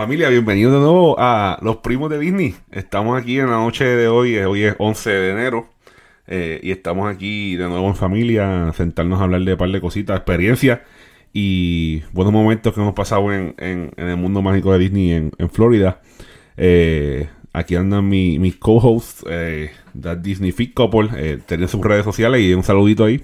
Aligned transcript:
Familia, 0.00 0.30
bienvenidos 0.30 0.72
de 0.72 0.78
nuevo 0.78 1.14
a 1.18 1.58
Los 1.60 1.76
Primos 1.76 2.08
de 2.08 2.18
Disney. 2.18 2.54
Estamos 2.72 3.20
aquí 3.20 3.38
en 3.38 3.50
la 3.50 3.58
noche 3.58 3.84
de 3.84 4.08
hoy, 4.08 4.34
eh, 4.34 4.46
hoy 4.46 4.64
es 4.64 4.74
11 4.78 5.10
de 5.10 5.30
enero, 5.30 5.68
eh, 6.26 6.58
y 6.62 6.70
estamos 6.70 7.06
aquí 7.14 7.54
de 7.56 7.68
nuevo 7.68 7.86
en 7.86 7.94
familia, 7.94 8.68
a 8.68 8.72
sentarnos 8.72 9.20
a 9.20 9.24
hablar 9.24 9.42
de 9.42 9.52
un 9.52 9.58
par 9.58 9.68
de 9.68 9.78
cositas, 9.78 10.16
experiencias 10.16 10.80
y 11.34 12.00
buenos 12.12 12.32
momentos 12.32 12.72
que 12.72 12.80
hemos 12.80 12.94
pasado 12.94 13.30
en, 13.30 13.54
el 13.58 14.16
mundo 14.16 14.40
mágico 14.40 14.72
de 14.72 14.78
Disney 14.78 15.12
en, 15.12 15.50
Florida. 15.50 16.00
Eh, 16.56 17.28
aquí 17.52 17.74
andan 17.74 18.08
mi- 18.08 18.38
mis 18.38 18.56
co-hosts, 18.56 19.22
eh, 19.28 19.70
That 20.00 20.16
Disney 20.16 20.52
Fit 20.52 20.72
Couple, 20.72 21.42
tienen 21.44 21.68
sus 21.68 21.84
redes 21.84 22.06
sociales 22.06 22.40
y 22.40 22.54
un 22.54 22.62
saludito 22.62 23.04
ahí. 23.04 23.22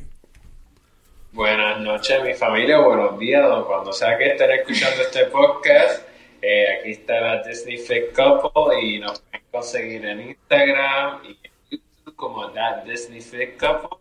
Buenas 1.32 1.80
noches, 1.80 2.22
mi 2.22 2.34
familia. 2.34 2.80
Buenos 2.80 3.18
días, 3.18 3.46
cuando 3.66 3.94
sea 3.94 4.18
que 4.18 4.26
estén 4.26 4.50
escuchando 4.50 5.00
este 5.00 5.24
podcast. 5.32 6.15
Eh, 6.48 6.64
aquí 6.78 6.90
está 6.92 7.20
la 7.20 7.42
Disney 7.42 7.76
Fit 7.76 8.12
Couple 8.14 8.80
y 8.80 9.00
nos 9.00 9.18
pueden 9.20 9.44
conseguir 9.50 10.06
en 10.06 10.20
Instagram 10.30 11.20
y 11.24 11.30
en 11.30 11.52
YouTube 11.70 12.14
como 12.14 12.52
That 12.52 12.84
Disney 12.84 13.20
Fit 13.20 13.56
Couple. 13.58 13.98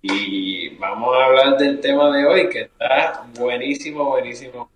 Y 0.00 0.70
vamos 0.76 1.14
a 1.14 1.24
hablar 1.26 1.58
del 1.58 1.80
tema 1.80 2.16
de 2.16 2.24
hoy 2.24 2.48
que 2.48 2.60
está 2.62 3.26
buenísimo, 3.38 4.06
buenísimo. 4.06 4.70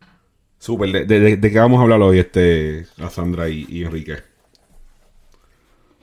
Súper, 0.58 0.90
¿de, 0.92 1.04
de, 1.06 1.20
de- 1.20 1.36
de 1.38 1.50
qué 1.50 1.58
vamos 1.58 1.78
a 1.78 1.84
hablar 1.84 2.02
hoy, 2.02 2.18
este, 2.18 2.84
a 3.02 3.08
Sandra 3.08 3.48
y, 3.48 3.64
y 3.70 3.82
Enrique? 3.84 4.16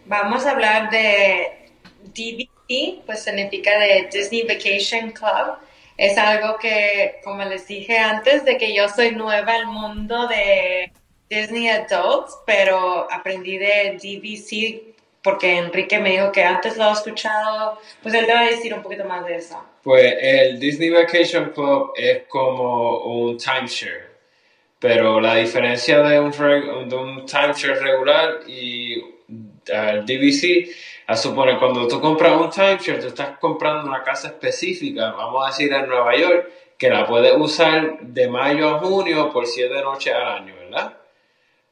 Vamos 0.08 0.46
a 0.46 0.52
hablar 0.52 0.90
de 0.90 1.70
DVC, 2.16 3.02
pues 3.06 3.24
significa 3.24 3.78
de 3.78 4.10
Disney 4.12 4.44
Vacation 4.48 5.12
Club. 5.12 5.58
Es 5.98 6.18
algo 6.18 6.58
que, 6.60 7.20
como 7.24 7.44
les 7.44 7.68
dije 7.68 7.98
antes, 7.98 8.46
de 8.46 8.58
que 8.58 8.76
yo 8.76 8.88
soy 8.88 9.12
nueva 9.12 9.54
al 9.56 9.66
mundo 9.66 10.28
de 10.28 10.92
Disney 11.30 11.68
Adults, 11.70 12.38
pero 12.46 13.12
aprendí 13.12 13.58
de 13.58 13.98
DVC 14.02 14.96
porque 15.28 15.58
Enrique 15.58 16.00
me 16.00 16.12
dijo 16.12 16.32
que 16.32 16.44
antes 16.44 16.78
lo 16.78 16.86
ha 16.86 16.94
escuchado. 16.94 17.80
Pues 18.02 18.16
él 18.16 18.26
te 18.26 18.34
decir 18.34 18.74
un 18.74 18.82
poquito 18.82 19.04
más 19.04 19.26
de 19.26 19.36
eso. 19.36 19.62
Pues 19.84 20.16
el 20.22 20.60
Disney 20.60 20.90
Vacation 20.90 21.52
Club 21.52 21.92
es 21.96 22.24
como 22.30 23.00
un 23.00 23.38
timeshare, 23.38 24.07
pero 24.80 25.20
la 25.20 25.36
diferencia 25.36 26.02
de 26.02 26.20
un, 26.20 26.32
de 26.32 26.96
un 26.96 27.26
timeshare 27.26 27.80
regular 27.80 28.40
y 28.48 28.96
el 29.68 30.06
DVC, 30.06 30.70
a 31.08 31.16
suponer 31.18 31.58
cuando 31.58 31.88
tú 31.88 32.00
compras 32.00 32.40
un 32.40 32.50
timeshare, 32.50 33.00
tú 33.00 33.08
estás 33.08 33.38
comprando 33.40 33.88
una 33.88 34.04
casa 34.04 34.28
específica, 34.28 35.12
vamos 35.12 35.44
a 35.46 35.48
decir 35.50 35.72
en 35.74 35.88
Nueva 35.88 36.16
York, 36.16 36.50
que 36.78 36.90
la 36.90 37.06
puedes 37.08 37.34
usar 37.36 38.00
de 38.02 38.28
mayo 38.30 38.70
a 38.76 38.80
junio 38.80 39.32
por 39.32 39.46
siete 39.48 39.82
noches 39.82 40.14
al 40.14 40.28
año, 40.44 40.54
¿verdad? 40.56 40.94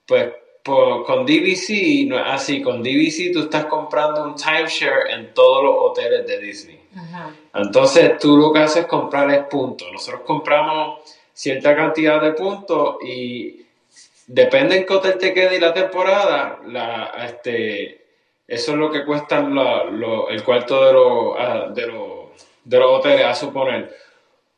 Pues 0.08 0.34
por- 0.64 1.06
con 1.06 1.26
DVC 1.28 2.06
no 2.08 2.18
es 2.20 2.26
así, 2.26 2.62
con 2.64 2.82
DVC 2.82 3.32
tú 3.32 3.42
estás 3.42 3.66
comprando 3.66 4.24
un 4.24 4.36
timeshare 4.36 5.12
en 5.12 5.32
todos 5.34 5.64
los 5.64 5.76
hoteles 5.78 6.26
de 6.26 6.40
Disney. 6.40 6.80
Entonces 7.54 8.18
tú 8.18 8.36
lo 8.36 8.52
que 8.52 8.60
haces 8.60 8.84
es 8.84 8.88
comprar 8.88 9.30
es 9.32 9.44
puntos. 9.46 9.88
Nosotros 9.92 10.22
compramos 10.26 11.00
cierta 11.36 11.76
cantidad 11.76 12.22
de 12.22 12.32
puntos 12.32 12.96
y 13.04 13.66
depende 14.26 14.78
en 14.78 14.86
qué 14.86 14.94
hotel 14.94 15.18
te 15.18 15.34
quede 15.34 15.58
y 15.58 15.60
la 15.60 15.74
temporada, 15.74 16.60
la, 16.66 17.12
este, 17.26 18.06
eso 18.48 18.72
es 18.72 18.78
lo 18.78 18.90
que 18.90 19.06
cuesta 19.06 19.42
lo- 19.42 20.30
el 20.30 20.44
cuarto 20.44 20.84
de 20.86 20.94
los, 20.94 21.36
ah, 21.38 21.68
de, 21.74 21.88
los, 21.88 22.10
de 22.64 22.80
los 22.80 22.92
hoteles, 22.92 23.26
a 23.26 23.36
suponer. 23.36 23.94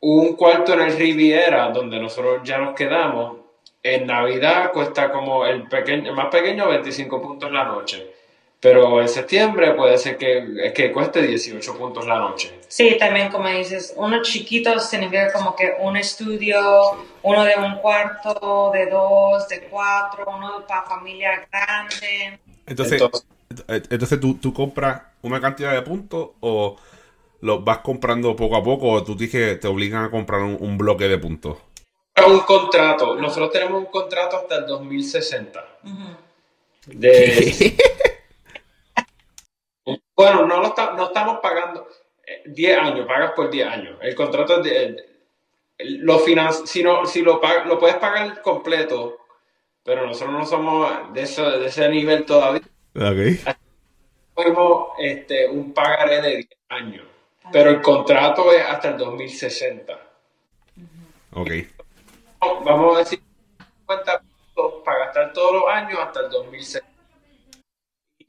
Un 0.02 0.36
cuarto 0.36 0.74
en 0.74 0.82
el 0.82 0.96
Riviera, 0.96 1.70
donde 1.70 2.00
nosotros 2.00 2.42
ya 2.44 2.60
nos 2.60 2.76
quedamos, 2.76 3.38
en 3.82 4.06
Navidad 4.06 4.72
cuesta 4.72 5.12
como 5.12 5.46
el, 5.46 5.68
pequeño, 5.68 6.10
el 6.12 6.16
más 6.16 6.28
pequeño 6.28 6.68
25 6.70 7.22
puntos 7.22 7.52
la 7.52 7.64
noche. 7.64 8.14
Pero 8.60 9.00
en 9.02 9.08
septiembre 9.08 9.74
puede 9.76 9.98
ser 10.00 10.18
que, 10.18 10.72
que 10.76 10.92
cueste 10.92 11.22
18 11.22 11.78
puntos 11.78 12.08
la 12.08 12.18
noche. 12.18 12.60
Sí, 12.68 12.98
también 13.00 13.30
como 13.30 13.48
dices, 13.50 13.94
uno 13.96 14.22
chiquito 14.24 14.80
significa 14.80 15.32
como 15.32 15.56
que 15.56 15.76
un 15.80 15.96
estudio, 15.96 16.58
uno 17.22 17.44
de 17.46 17.56
un 17.56 17.76
cuarto, 17.78 18.72
de 18.74 18.88
dos, 18.88 19.48
de 19.48 19.62
cuatro, 19.70 20.26
uno 20.36 20.66
para 20.68 20.84
familia 20.84 21.48
grande. 21.52 22.40
Entonces, 22.66 23.00
Entonces- 23.00 23.28
ent- 23.68 23.88
entonces 23.92 24.20
¿tú, 24.20 24.36
tú 24.40 24.52
compras 24.54 25.04
una 25.22 25.40
cantidad 25.40 25.74
de 25.74 25.84
puntos 25.84 26.30
o 26.40 26.78
los 27.42 27.64
vas 27.64 27.78
comprando 27.80 28.36
poco 28.36 28.56
a 28.56 28.64
poco 28.64 28.90
o 28.90 29.04
tú 29.04 29.16
te 29.16 29.68
obligan 29.68 30.04
a 30.06 30.10
comprar 30.10 30.42
un, 30.42 30.58
un 30.60 30.80
bloque 30.80 31.08
de 31.08 31.20
puntos. 31.20 31.58
Un 32.28 32.40
contrato. 32.40 33.16
Nosotros 33.16 33.52
tenemos 33.52 33.80
un 33.80 33.86
contrato 33.92 34.38
hasta 34.38 34.56
el 34.56 34.66
2060. 34.66 35.64
De... 36.88 37.78
Bueno, 40.16 40.46
no, 40.48 40.60
lo 40.60 40.68
está- 40.68 40.94
no 40.94 41.06
estamos 41.06 41.38
pagando 41.42 41.88
eh, 42.26 42.42
10 42.58 42.78
años, 42.80 43.06
pagas 43.08 43.32
por 43.34 43.50
10 43.52 43.68
años. 43.68 43.98
El 44.02 44.16
contrato 44.16 44.58
es 44.58 44.64
de... 44.64 44.86
el- 44.86 45.98
lo 46.00 46.18
finan- 46.20 46.66
si 46.66 46.82
no, 46.82 47.06
si 47.06 47.22
lo, 47.22 47.40
pag- 47.40 47.66
lo 47.66 47.78
puedes 47.78 47.98
pagar 47.98 48.42
completo, 48.42 49.20
pero 49.84 50.06
nosotros 50.08 50.34
no 50.34 50.44
somos 50.46 51.14
de, 51.14 51.22
eso, 51.22 51.60
de 51.60 51.68
ese 51.68 51.88
nivel 51.88 52.26
todavía. 52.26 52.62
Ok. 52.96 53.56
Tenemos 54.36 54.90
este, 54.98 55.48
un 55.48 55.72
pagaré 55.74 56.20
de 56.22 56.30
10 56.38 56.48
años, 56.70 57.06
pero 57.52 57.70
el 57.70 57.82
contrato 57.82 58.52
es 58.52 58.64
hasta 58.64 58.90
el 58.90 58.98
2060. 58.98 59.94
Ok. 61.34 61.52
vamos 62.66 62.96
a 62.96 63.00
decir 63.00 63.20
50 63.82 64.20
puntos 64.56 64.82
para 64.84 65.00
gastar 65.06 65.34
todos 65.34 65.54
los 65.62 65.70
años 65.72 66.00
hasta 66.00 66.22
el 66.22 66.30
2006. 66.32 66.84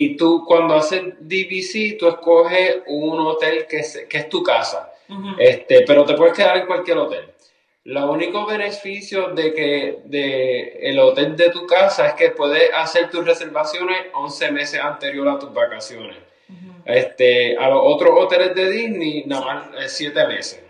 Y 0.01 0.17
tú 0.17 0.45
cuando 0.47 0.77
haces 0.77 1.03
DVC, 1.19 1.99
tú 1.99 2.07
escoges 2.07 2.79
un 2.87 3.19
hotel 3.19 3.67
que 3.69 3.79
es, 3.79 4.07
que 4.09 4.19
es 4.19 4.29
tu 4.29 4.45
casa, 4.45 4.93
este, 5.39 5.83
pero 5.85 6.05
te 6.05 6.15
puedes 6.15 6.35
quedar 6.35 6.57
en 6.57 6.67
cualquier 6.67 6.99
hotel. 6.99 7.33
Lo 7.83 8.13
único 8.13 8.47
beneficio 8.47 9.31
de 9.31 9.53
que 9.53 9.99
de 10.05 10.79
el 10.83 11.01
hotel 11.01 11.35
de 11.37 11.51
tu 11.51 11.67
casa 11.67 12.07
es 12.07 12.15
que 12.15 12.31
puedes 12.31 12.71
hacer 12.75 13.11
tus 13.11 13.25
reservaciones 13.25 14.07
11 14.13 14.53
meses 14.53 14.81
anterior 14.81 15.27
a 15.29 15.39
tus 15.39 15.53
vacaciones. 15.53 16.17
Este, 16.85 17.57
a 17.57 17.69
los 17.69 17.81
otros 17.83 18.11
hoteles 18.15 18.55
de 18.55 18.71
Disney, 18.71 19.25
nada 19.27 19.71
más 19.73 19.93
7 19.93 20.27
meses. 20.29 20.63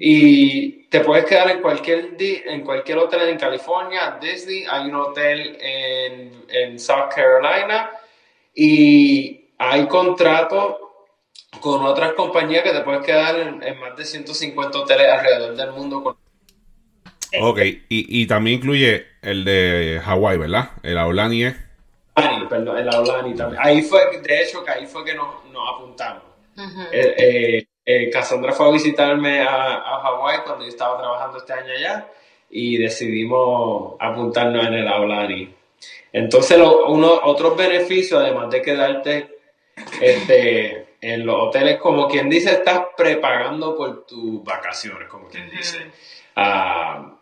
Y 0.00 0.88
te 0.88 1.00
puedes 1.00 1.26
quedar 1.26 1.48
en 1.50 1.60
cualquier, 1.60 2.16
en 2.18 2.62
cualquier 2.62 2.98
hotel 2.98 3.28
en 3.28 3.38
California, 3.38 4.18
Disney, 4.20 4.64
hay 4.68 4.88
un 4.88 4.96
hotel 4.96 5.58
en, 5.60 6.44
en 6.48 6.78
South 6.78 7.10
Carolina 7.14 7.90
y 8.56 9.50
hay 9.58 9.86
contratos 9.86 10.76
con 11.60 11.84
otras 11.84 12.12
compañías 12.14 12.62
que 12.62 12.72
te 12.72 12.80
puedes 12.80 13.04
quedar 13.04 13.38
en, 13.38 13.62
en 13.62 13.78
más 13.78 13.96
de 13.96 14.04
150 14.04 14.78
hoteles 14.78 15.08
alrededor 15.08 15.54
del 15.54 15.72
mundo. 15.72 16.02
Con... 16.02 16.16
Ok. 17.40 17.58
Y, 17.60 17.84
y 17.88 18.26
también 18.26 18.58
incluye 18.58 19.06
el 19.22 19.44
de 19.44 20.00
Hawái, 20.04 20.38
¿verdad? 20.38 20.70
El 20.82 20.98
Aulani 20.98 21.44
es. 21.44 21.56
Aulani, 22.14 22.46
perdón, 22.46 22.78
el 22.78 22.88
Aulani 22.88 23.34
también. 23.34 23.60
Ahí 23.62 23.82
fue, 23.82 24.20
de 24.20 24.42
hecho, 24.42 24.64
que 24.64 24.70
ahí 24.70 24.86
fue 24.86 25.04
que 25.04 25.14
nos, 25.14 25.44
nos 25.52 25.74
apuntamos. 25.74 26.22
Eh, 26.92 27.14
eh, 27.18 27.66
eh, 27.84 28.10
Cassandra 28.10 28.52
fue 28.52 28.68
a 28.68 28.72
visitarme 28.72 29.42
a, 29.42 29.74
a 29.74 30.00
Hawái 30.00 30.38
cuando 30.46 30.64
yo 30.64 30.70
estaba 30.70 30.96
trabajando 30.98 31.36
este 31.36 31.52
año 31.52 31.72
allá 31.76 32.08
y 32.48 32.78
decidimos 32.78 33.96
apuntarnos 34.00 34.66
en 34.66 34.74
el 34.74 34.88
Aulani. 34.88 35.54
Entonces, 36.12 36.58
lo- 36.58 36.86
uno, 36.88 37.20
otros 37.24 37.56
beneficios, 37.56 38.20
además 38.22 38.50
de 38.50 38.62
quedarte 38.62 39.28
este, 40.00 40.86
en 41.00 41.26
los 41.26 41.36
hoteles, 41.48 41.76
como 41.78 42.08
quien 42.08 42.28
dice, 42.30 42.50
estás 42.52 42.80
prepagando 42.96 43.76
por 43.76 44.06
tus 44.06 44.42
vacaciones, 44.42 45.08
como 45.08 45.28
quien 45.28 45.50
dice. 45.50 45.78
Ah, 46.36 47.12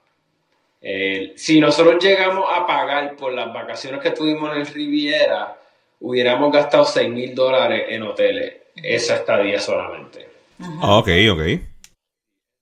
eh, 0.81 1.33
si 1.37 1.61
nosotros 1.61 2.03
llegamos 2.03 2.45
a 2.55 2.67
pagar 2.67 3.17
por 3.17 3.33
las 3.33 3.53
vacaciones 3.53 4.01
que 4.01 4.11
tuvimos 4.11 4.53
en 4.55 4.61
el 4.61 4.67
Riviera, 4.67 5.57
hubiéramos 6.01 6.53
gastado 6.53 6.85
6 6.85 7.09
mil 7.09 7.35
dólares 7.35 7.87
en 7.89 8.03
hoteles, 8.03 8.55
esa 8.77 9.17
estadía 9.17 9.59
solamente. 9.61 10.29
Ah, 10.61 10.99
ok, 10.99 11.09
ok. 11.33 11.41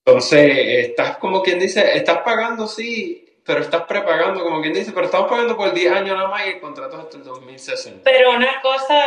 Entonces, 0.04 0.56
estás 0.88 1.16
como 1.18 1.42
quien 1.42 1.58
dice, 1.58 1.96
estás 1.96 2.18
pagando, 2.18 2.66
sí, 2.66 3.21
pero 3.44 3.60
estás 3.60 3.82
prepagando, 3.82 4.42
como 4.42 4.60
quien 4.60 4.72
dice, 4.72 4.92
pero 4.92 5.06
estamos 5.06 5.30
pagando 5.30 5.56
por 5.56 5.72
10 5.72 5.92
años 5.92 6.16
nada 6.16 6.28
más 6.28 6.46
y 6.46 6.50
el 6.50 6.60
contrato 6.60 6.96
es 6.96 7.04
hasta 7.04 7.16
el 7.16 7.24
2060. 7.24 8.02
Pero 8.04 8.30
una 8.30 8.60
cosa, 8.60 9.02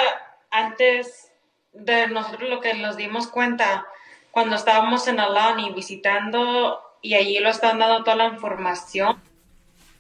antes 0.49 1.31
de 1.71 2.07
nosotros 2.07 2.49
lo 2.49 2.61
que 2.61 2.73
nos 2.73 2.97
dimos 2.97 3.27
cuenta, 3.27 3.85
cuando 4.31 4.55
estábamos 4.55 5.07
en 5.07 5.19
Alani 5.19 5.71
visitando 5.73 6.81
y 7.01 7.15
allí 7.15 7.39
lo 7.39 7.49
están 7.49 7.79
dando 7.79 8.03
toda 8.03 8.17
la 8.17 8.25
información, 8.27 9.21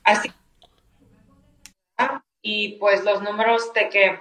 así 0.03 0.31
y 2.45 2.73
pues 2.73 3.03
los 3.03 3.23
números 3.23 3.73
de 3.73 3.89
que 3.89 4.19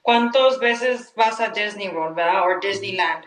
cuántas 0.00 0.60
veces 0.60 1.12
vas 1.16 1.40
a 1.40 1.48
Disney 1.48 1.88
World, 1.88 2.14
¿verdad? 2.14 2.42
O 2.48 2.60
Disneyland. 2.60 3.24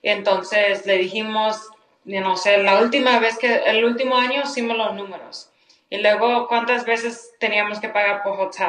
Y 0.00 0.08
entonces 0.08 0.86
le 0.86 0.96
dijimos, 0.96 1.68
no 2.04 2.36
sé, 2.38 2.62
la 2.62 2.80
última 2.80 3.18
vez 3.18 3.36
que, 3.36 3.56
el 3.56 3.84
último 3.84 4.16
año 4.16 4.42
hicimos 4.44 4.78
los 4.78 4.94
números. 4.94 5.49
Y 5.90 5.98
luego 5.98 6.46
cuántas 6.48 6.84
veces 6.86 7.32
teníamos 7.38 7.80
que 7.80 7.88
pagar 7.88 8.22
por 8.22 8.40
hotel. 8.40 8.68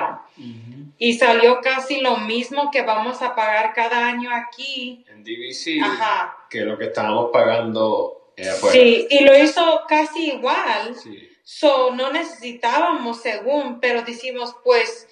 Y 0.97 1.13
salió 1.13 1.61
casi 1.61 2.01
lo 2.01 2.17
mismo 2.17 2.69
que 2.71 2.81
vamos 2.81 3.21
a 3.21 3.33
pagar 3.35 3.73
cada 3.73 4.07
año 4.07 4.29
aquí. 4.35 5.05
En 5.09 5.23
DVC, 5.23 5.79
Ajá. 5.81 6.35
que 6.49 6.61
lo 6.61 6.77
que 6.77 6.85
estábamos 6.85 7.29
pagando 7.31 8.31
afuera. 8.37 8.73
Sí, 8.73 9.07
y 9.09 9.23
lo 9.23 9.37
hizo 9.37 9.81
casi 9.87 10.31
igual. 10.33 10.95
Sí. 10.95 11.27
So, 11.43 11.91
no 11.95 12.11
necesitábamos 12.11 13.21
según, 13.21 13.79
pero 13.79 14.03
decimos, 14.03 14.55
pues, 14.63 15.07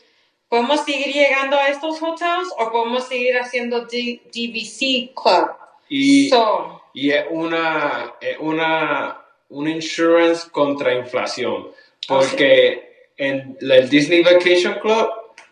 ¿podemos 0.47 0.81
seguir 0.85 1.13
llegando 1.13 1.57
a 1.57 1.67
estos 1.69 2.01
hotels 2.01 2.49
o 2.57 2.71
podemos 2.71 3.07
seguir 3.07 3.37
haciendo 3.37 3.81
D- 3.85 4.21
DVC 4.33 5.13
Club? 5.15 5.49
Y, 5.89 6.29
So, 6.29 6.81
y 6.93 7.11
es 7.11 7.25
una, 7.29 8.13
es 8.21 8.37
una, 8.39 9.21
un 9.49 9.67
insurance 9.67 10.49
contra 10.51 10.93
inflación. 10.93 11.69
Porque 12.09 13.11
en 13.15 13.57
el 13.61 13.89
Disney 13.89 14.23
Vacation 14.23 14.79
Club, 14.81 15.07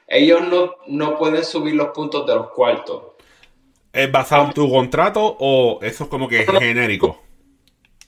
ellos 0.08 0.42
no, 0.48 0.76
no 0.88 1.18
pueden 1.18 1.44
subir 1.44 1.76
los 1.76 1.90
puntos 1.90 2.26
de 2.26 2.36
los 2.36 2.50
cuartos. 2.50 3.04
¿Es 3.94 4.12
basado 4.12 4.46
en 4.46 4.54
tu 4.54 4.70
contrato 4.70 5.38
o 5.40 5.80
eso 5.82 6.06
es 6.06 6.10
como 6.10 6.28
que 6.28 6.46
genérico? 6.46 7.22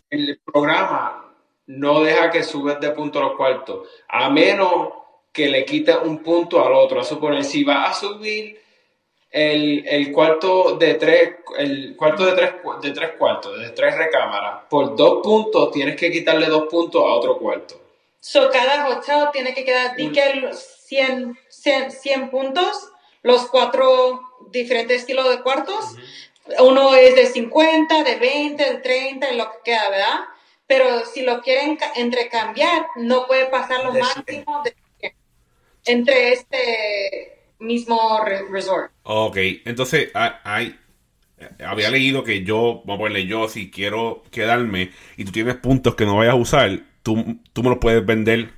El 0.09 0.39
programa 0.43 1.33
no 1.67 2.01
deja 2.01 2.31
que 2.31 2.43
subes 2.43 2.79
de 2.79 2.89
punto 2.91 3.19
a 3.19 3.23
los 3.23 3.37
cuartos, 3.37 3.87
a 4.07 4.29
menos 4.29 4.89
que 5.31 5.49
le 5.49 5.65
quites 5.65 5.97
un 6.03 6.23
punto 6.23 6.65
al 6.65 6.73
otro. 6.73 6.99
A 6.99 7.03
suponer, 7.03 7.43
si 7.43 7.63
vas 7.63 7.91
a 7.91 7.99
subir 7.99 8.59
el, 9.29 9.87
el 9.87 10.11
cuarto 10.11 10.77
de 10.77 10.95
tres, 10.95 11.35
el 11.57 11.95
cuarto 11.95 12.25
de 12.25 12.31
tres, 12.33 12.53
de 12.81 12.91
tres 12.91 13.11
cuartos, 13.17 13.59
de 13.59 13.69
tres 13.69 13.95
recámaras, 13.95 14.63
por 14.69 14.95
dos 14.95 15.21
puntos 15.23 15.71
tienes 15.71 15.95
que 15.95 16.11
quitarle 16.11 16.47
dos 16.47 16.65
puntos 16.69 17.01
a 17.03 17.13
otro 17.13 17.37
cuarto. 17.37 17.78
So 18.19 18.49
cada 18.51 18.87
hotel 18.89 19.29
tiene 19.33 19.53
que 19.53 19.63
quedar, 19.65 19.95
di 19.95 20.11
que 20.11 20.35
los 20.35 20.59
100, 20.87 21.37
100, 21.49 21.91
100 21.91 22.29
puntos, 22.29 22.89
los 23.23 23.47
cuatro 23.47 24.21
diferentes 24.51 25.01
estilos 25.01 25.29
de 25.29 25.41
cuartos. 25.41 25.97
Uno 26.59 26.95
es 26.95 27.15
de 27.15 27.27
50, 27.27 28.03
de 28.03 28.15
20, 28.15 28.63
de 28.63 28.77
30, 28.79 29.31
y 29.31 29.37
lo 29.37 29.51
que 29.51 29.57
queda, 29.65 29.89
¿verdad? 29.89 30.19
Pero 30.65 31.05
si 31.05 31.21
lo 31.21 31.41
quieren 31.41 31.75
ca- 31.75 31.91
entrecambiar, 31.95 32.87
no 32.95 33.27
puede 33.27 33.45
pasar 33.47 33.83
lo 33.83 33.91
De 33.91 33.99
máximo 34.01 34.63
de 34.63 34.75
100 34.99 35.13
entre 35.85 36.33
este 36.33 37.43
mismo 37.59 38.23
re- 38.23 38.47
resort. 38.49 38.91
Ok, 39.03 39.37
entonces 39.65 40.11
ha- 40.13 40.39
hay, 40.43 40.79
había 41.65 41.89
leído 41.89 42.23
que 42.23 42.43
yo, 42.43 42.81
vamos 42.85 42.95
a 42.95 42.97
ponerle 42.99 43.25
yo, 43.27 43.47
si 43.47 43.69
quiero 43.71 44.23
quedarme 44.31 44.91
y 45.17 45.25
tú 45.25 45.31
tienes 45.31 45.55
puntos 45.55 45.95
que 45.95 46.05
no 46.05 46.17
vayas 46.17 46.33
a 46.33 46.37
usar, 46.37 46.79
tú, 47.03 47.39
tú 47.53 47.63
me 47.63 47.69
los 47.69 47.79
puedes 47.79 48.05
vender. 48.05 48.49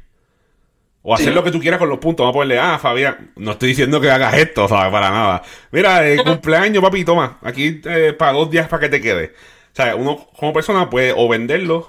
O 1.03 1.15
hacer 1.15 1.29
Sí. 1.29 1.33
lo 1.33 1.43
que 1.43 1.51
tú 1.51 1.59
quieras 1.59 1.79
con 1.79 1.89
los 1.89 1.97
puntos. 1.97 2.23
Vamos 2.23 2.35
a 2.35 2.39
ponerle, 2.39 2.59
ah, 2.59 2.77
Fabián, 2.79 3.31
no 3.35 3.51
estoy 3.53 3.69
diciendo 3.69 3.99
que 3.99 4.11
hagas 4.11 4.35
esto, 4.35 4.67
¿sabes? 4.67 4.91
Para 4.91 5.09
nada. 5.09 5.41
Mira, 5.71 6.07
eh, 6.07 6.17
cumpleaños, 6.23 6.83
papi, 6.83 7.03
toma, 7.03 7.39
aquí 7.41 7.81
eh, 7.85 8.13
para 8.17 8.33
dos 8.33 8.51
días 8.51 8.67
para 8.67 8.81
que 8.81 8.89
te 8.89 9.01
quede. 9.01 9.33
O 9.71 9.75
sea, 9.75 9.95
uno 9.95 10.27
como 10.38 10.53
persona 10.53 10.89
puede 10.89 11.13
o 11.15 11.27
venderlos 11.27 11.88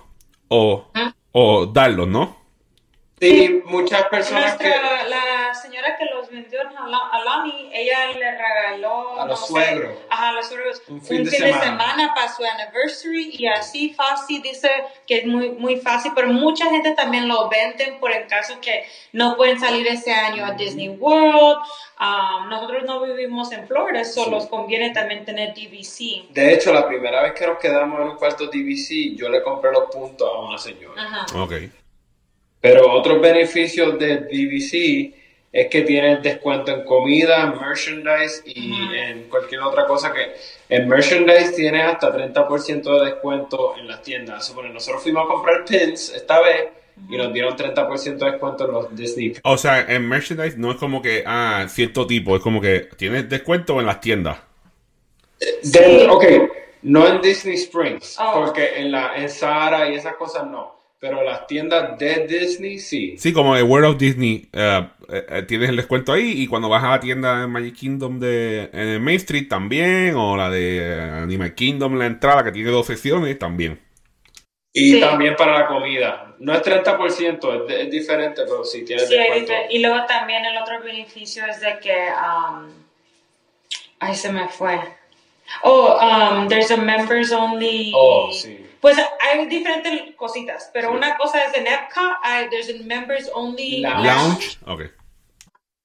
o, 0.49 0.91
Ah. 0.95 1.15
o 1.33 1.67
darlos, 1.67 2.09
¿no? 2.09 2.41
Sí, 3.21 3.61
muchas 3.67 4.05
personas 4.05 4.57
que... 4.57 4.69
La 4.69 5.21
señora 5.63 5.97
que 5.97 6.05
los 6.07 6.29
vendió 6.31 6.61
en 6.61 6.77
Ala- 6.77 7.09
Alani, 7.13 7.71
ella 7.73 8.09
le 8.13 8.31
regaló 8.33 9.19
A 9.21 9.27
los 9.27 9.41
no 9.41 9.47
sé, 9.47 9.53
suegros. 9.53 9.99
ajá, 10.11 10.29
a 10.29 10.33
los 10.33 10.47
suegros, 10.49 10.83
Un 10.89 10.95
un 10.97 11.01
fin 11.01 11.17
fin, 11.19 11.25
de 11.25 11.31
de, 11.31 11.37
semana. 11.39 11.65
semana. 11.65 12.15
para 12.15 12.29
su 12.33 12.45
anniversary 12.45 13.31
y 13.39 13.47
así 13.47 13.95
fácil, 13.95 14.43
dice 14.43 14.69
que 15.07 15.19
es 15.19 15.27
muy, 15.27 15.51
muy 15.51 15.77
fácil, 15.77 16.13
pero 16.15 16.29
mucha 16.29 16.67
gente 16.69 16.93
también 16.93 17.29
lo 17.29 17.49
venden 17.49 17.99
por 18.01 18.13
el 18.13 18.27
caso 18.27 18.61
que 18.61 18.85
no 19.13 19.37
pueden 19.37 19.59
salir 19.61 19.87
ese 19.87 20.13
año 20.13 20.45
a 20.45 20.51
Disney 20.53 20.89
World. 20.91 21.59
Um, 22.01 22.49
nosotros 22.49 22.83
no 22.85 23.01
vivimos 23.03 23.53
en 23.53 23.67
Florida, 23.69 24.05
solo 24.05 24.25
Sí. 24.27 24.31
nos 24.33 24.47
conviene 24.47 24.91
también 24.91 25.25
tener 25.25 25.55
DVC. 25.55 26.27
De 26.31 26.53
hecho, 26.53 26.73
la 26.73 26.87
primera 26.89 27.23
vez 27.23 27.33
que 27.35 27.47
nos 27.47 27.59
quedamos 27.59 28.01
en 28.01 28.09
un 28.09 28.17
cuarto 28.17 28.47
DVC, 28.47 29.15
yo 29.15 29.29
le 29.29 29.43
compré 29.43 29.71
los 29.71 29.85
puntos 29.91 30.29
a 30.29 30.39
una 30.41 30.59
señora. 30.59 31.01
Ajá. 31.01 31.27
Ok. 31.43 31.53
Pero 32.61 32.93
otros 32.93 33.21
beneficios 33.21 33.99
de 33.99 34.19
DVC 34.19 35.15
es 35.53 35.69
que 35.69 35.83
tienes 35.83 36.23
descuento 36.23 36.73
en 36.73 36.85
comida, 36.85 37.47
merchandise 37.47 38.43
y 38.47 38.73
en 38.97 39.25
cualquier 39.29 39.61
otra 39.61 39.87
cosa 39.87 40.13
que... 40.13 40.33
En 40.69 40.89
merchandise 40.89 41.53
tienes 41.55 41.85
hasta 41.85 42.11
30% 42.17 42.83
de 43.01 43.05
descuento 43.11 43.75
en 43.79 43.87
las 43.87 44.03
tiendas. 44.03 44.47
Supone, 44.47 44.71
nosotros 44.71 45.03
fuimos 45.03 45.25
a 45.25 45.29
comprar 45.29 45.65
pins 45.67 46.09
esta 46.15 46.41
vez 46.41 46.69
y 47.11 47.17
nos 47.19 47.33
dieron 47.35 47.55
30% 47.55 48.17
de 48.17 48.31
descuento 48.31 48.65
en 48.65 48.73
los 48.73 48.97
Disney. 48.97 49.35
O 49.45 49.59
sea, 49.59 49.81
en 49.81 50.09
merchandise 50.09 50.57
no 50.57 50.71
es 50.71 50.79
como 50.79 51.03
que, 51.03 51.23
ah, 51.27 51.67
cierto 51.69 52.07
tipo, 52.07 52.35
es 52.37 52.43
como 52.43 52.59
que 52.61 52.89
tienes 52.97 53.29
descuento 53.29 53.79
en 53.81 53.85
las 53.87 54.01
tiendas. 54.01 54.39
Dentro- 55.63 56.15
ok, 56.15 56.25
no 56.83 57.07
en 57.07 57.21
Disney 57.21 57.57
Springs, 57.57 58.17
Oh. 58.21 58.33
porque 58.45 58.79
en, 58.81 58.93
la, 58.93 59.17
en 59.17 59.29
Sahara 59.29 59.91
y 59.91 59.95
esas 59.97 60.15
cosas 60.17 60.47
no. 60.47 60.81
Pero 61.03 61.25
las 61.25 61.49
tiendas 61.49 61.99
de 61.99 62.29
Disney 62.29 62.79
sí. 62.79 63.17
Sí, 63.19 63.33
como 63.33 63.57
el 63.57 63.65
World 63.65 63.89
of 63.89 63.99
Disney, 63.99 64.49
eh, 64.53 64.87
eh, 65.09 65.43
tienes 65.49 65.69
el 65.71 65.75
descuento 65.75 66.13
ahí 66.13 66.43
y 66.43 66.47
cuando 66.47 66.69
vas 66.69 66.85
a 66.85 66.91
la 66.91 67.01
tienda 67.01 67.41
de 67.41 67.49
Magic 67.49 67.75
Kingdom 67.75 68.21
de 68.21 68.71
en 68.73 69.03
Main 69.03 69.17
Street 69.17 69.49
también, 69.49 70.15
o 70.15 70.37
la 70.37 70.49
de 70.49 70.95
Animal 71.03 71.57
Kingdom, 71.57 71.97
la 71.99 72.07
entrada 72.07 72.45
que 72.45 72.53
tiene 72.53 72.71
dos 72.71 72.87
secciones 72.87 73.37
también. 73.37 73.81
Y 74.73 74.93
Sí. 74.93 75.01
también 75.01 75.35
para 75.35 75.59
la 75.59 75.67
comida. 75.67 76.37
No 76.39 76.55
es 76.55 76.63
30%, 76.63 77.53
es, 77.53 77.67
de- 77.67 77.83
es 77.83 77.91
diferente, 77.91 78.43
pero 78.45 78.63
sí 78.65 78.85
tienes 78.85 79.09
Sí, 79.09 79.17
descuento. 79.17 79.53
y 79.71 79.81
luego 79.81 80.07
también 80.07 80.45
el 80.45 80.57
otro 80.57 80.81
beneficio 80.85 81.45
es 81.47 81.61
de 81.61 81.81
que, 81.83 81.97
um, 82.13 82.69
ay, 83.99 84.15
se 84.15 84.31
me 84.33 84.47
fue. 84.49 84.79
Oh, 85.65 85.99
um, 86.01 86.47
there's 86.47 86.71
a 86.71 86.77
members 86.77 87.33
only. 87.33 87.91
Oh, 87.93 88.31
sí. 88.33 88.67
Pues 88.83 88.99
hay 89.21 89.47
diferentes 89.47 90.15
cositas, 90.17 90.69
pero 90.75 90.91
una 90.93 91.17
cosa 91.17 91.39
es 91.45 91.55
en 91.55 91.69
Epcot, 91.69 92.17
hay, 92.23 92.51
there's 92.51 92.69
a 92.69 92.83
members 92.85 93.31
only 93.33 93.79
Lounge. 93.81 94.05
Lounge, 94.05 94.59
ok. 94.67 94.83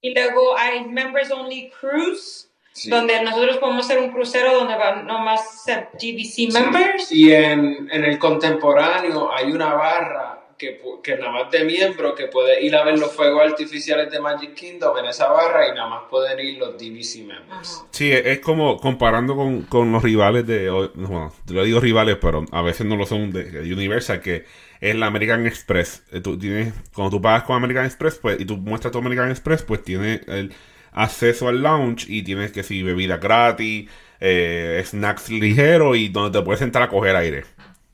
y 0.01 0.13
luego 0.15 0.57
hay 0.57 0.83
members 0.85 1.31
only 1.31 1.69
cruise, 1.79 2.43
Sí. 2.73 2.89
donde 2.91 3.21
nosotros 3.23 3.57
podemos 3.57 3.85
hacer 3.85 3.97
un 3.99 4.11
crucero 4.11 4.53
donde 4.53 4.75
van 4.75 5.05
nomás 5.07 5.63
ser 5.63 5.89
GBC 5.93 6.51
members. 6.53 7.11
Y 7.11 7.33
en, 7.33 7.87
en 7.91 8.03
el 8.05 8.19
contemporáneo 8.19 9.31
hay 9.33 9.51
una 9.51 9.73
barra 9.73 10.36
que, 10.57 10.81
que 11.03 11.17
nada 11.17 11.31
más 11.31 11.51
de 11.51 11.63
miembro 11.63 12.15
que 12.15 12.27
puede 12.27 12.63
ir 12.63 12.75
a 12.75 12.83
ver 12.83 12.97
los 12.97 13.11
fuegos 13.13 13.41
artificiales 13.43 14.11
de 14.11 14.19
Magic 14.19 14.53
Kingdom 14.53 14.97
en 14.97 15.05
esa 15.05 15.27
barra 15.27 15.67
y 15.67 15.71
nada 15.71 15.87
más 15.87 16.03
pueden 16.09 16.39
ir 16.39 16.57
los 16.57 16.77
DVC 16.77 17.25
members. 17.25 17.85
Sí, 17.91 18.11
es 18.11 18.25
es 18.25 18.39
como 18.39 18.77
comparando 18.77 19.35
con, 19.35 19.63
con 19.63 19.91
los 19.91 20.03
rivales 20.03 20.45
de, 20.45 20.69
bueno, 20.69 21.33
lo 21.49 21.63
digo 21.63 21.79
rivales, 21.79 22.17
pero 22.19 22.45
a 22.51 22.61
veces 22.61 22.85
no 22.85 22.95
lo 22.95 23.05
son 23.05 23.31
de, 23.31 23.61
Universal, 23.73 24.21
que 24.21 24.45
es 24.79 24.95
la 24.95 25.07
American 25.07 25.45
Express. 25.47 26.03
Eh, 26.11 26.21
Tú 26.21 26.37
tienes, 26.37 26.73
cuando 26.93 27.17
tú 27.17 27.21
pagas 27.21 27.43
con 27.43 27.55
American 27.55 27.85
Express, 27.85 28.15
pues, 28.15 28.39
y 28.39 28.45
tú 28.45 28.57
muestras 28.57 28.91
tu 28.91 28.99
American 28.99 29.29
Express, 29.29 29.63
pues 29.63 29.83
tienes 29.83 30.21
el 30.27 30.53
acceso 30.91 31.47
al 31.47 31.61
lounge 31.61 32.05
y 32.07 32.23
tienes 32.23 32.51
que 32.51 32.63
si 32.63 32.83
bebida 32.83 33.17
gratis, 33.17 33.89
eh, 34.19 34.81
snacks 34.85 35.29
ligeros 35.29 35.97
y 35.97 36.09
donde 36.09 36.39
te 36.39 36.43
puedes 36.43 36.59
sentar 36.59 36.81
a 36.83 36.89
coger 36.89 37.15
aire. 37.15 37.45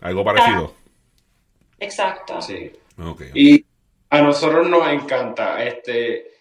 Algo 0.01 0.23
parecido. 0.23 0.82
Exacto. 1.83 2.41
Sí. 2.41 2.71
Ok. 3.03 3.21
Y 3.33 3.65
a 4.09 4.21
nosotros 4.21 4.67
nos 4.69 4.87
encanta. 4.87 5.63
Este, 5.63 6.31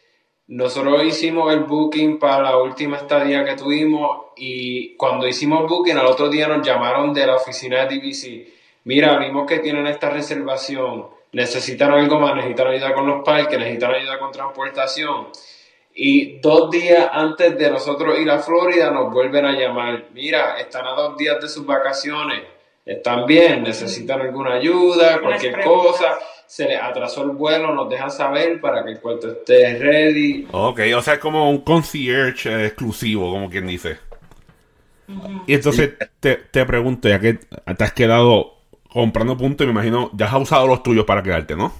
nosotros 0.49 1.04
hicimos 1.04 1.52
el 1.52 1.61
booking 1.61 2.18
para 2.18 2.42
la 2.42 2.58
última 2.58 2.99
estadía 2.99 3.44
que 3.44 3.56
tuvimos 3.56 4.26
y 4.37 4.96
cuando 4.96 5.26
hicimos 5.26 5.62
el 5.62 5.66
booking 5.66 5.96
al 5.96 6.06
otro 6.06 6.28
día 6.28 6.46
nos 6.49 6.66
llamaron 6.66 7.12
de 7.12 7.26
la 7.26 7.37
oficina 7.37 7.84
de 7.84 7.96
DVC. 7.96 8.52
Mira, 8.84 9.18
vimos 9.18 9.46
que 9.46 9.61
tienen 9.61 9.87
esta 9.87 10.11
reservación. 10.11 11.06
Necesitan 11.32 11.92
algo 11.92 12.20
más, 12.20 12.37
necesitan 12.37 12.68
ayuda 12.68 12.94
con 12.94 13.06
los 13.06 13.25
parques, 13.25 13.58
necesitan 13.58 13.94
ayuda 13.94 14.18
con 14.18 14.32
transportación. 14.32 15.28
Y 15.94 16.40
dos 16.40 16.70
días 16.70 17.08
antes 17.11 17.56
de 17.56 17.70
nosotros 17.70 18.18
ir 18.18 18.30
a 18.30 18.38
Florida 18.38 18.90
nos 18.90 19.12
vuelven 19.12 19.46
a 19.46 19.52
llamar. 19.52 20.06
Mira, 20.12 20.58
están 20.58 20.87
a 20.87 20.92
dos 20.92 21.16
días 21.16 21.40
de 21.40 21.49
sus 21.49 21.64
vacaciones. 21.64 22.42
Están 22.85 23.27
bien, 23.27 23.62
necesitan 23.62 24.21
alguna 24.21 24.55
ayuda, 24.55 25.21
cualquier 25.21 25.61
cosa. 25.61 26.19
Se 26.47 26.67
les 26.67 26.81
atrasó 26.81 27.23
el 27.25 27.31
vuelo, 27.31 27.73
nos 27.75 27.89
dejan 27.89 28.11
saber 28.11 28.61
para 28.61 28.85
que 28.85 28.91
el 28.93 29.01
cuarto 29.01 29.31
esté 29.31 29.79
ready. 29.79 30.47
Ok, 30.53 30.81
o 30.97 31.03
sea, 31.03 31.15
es 31.15 31.21
como 31.21 31.51
un 31.51 31.59
concierge 31.62 32.67
exclusivo, 32.67 33.31
como 33.31 33.49
quien 33.51 33.67
dice. 33.67 33.99
Y 35.47 35.55
entonces 35.55 35.93
te, 36.21 36.37
te 36.37 36.65
pregunto, 36.65 37.09
ya 37.09 37.21
que 37.21 37.35
te 37.35 37.85
has 37.85 37.93
quedado 37.93 38.55
comprando 38.89 39.37
puntos, 39.37 39.65
y 39.65 39.67
me 39.67 39.73
imagino, 39.73 40.11
ya 40.15 40.27
has 40.27 40.35
usado 40.43 40.67
los 40.67 40.83
tuyos 40.83 41.05
para 41.05 41.23
quedarte, 41.23 41.57
¿no? 41.57 41.73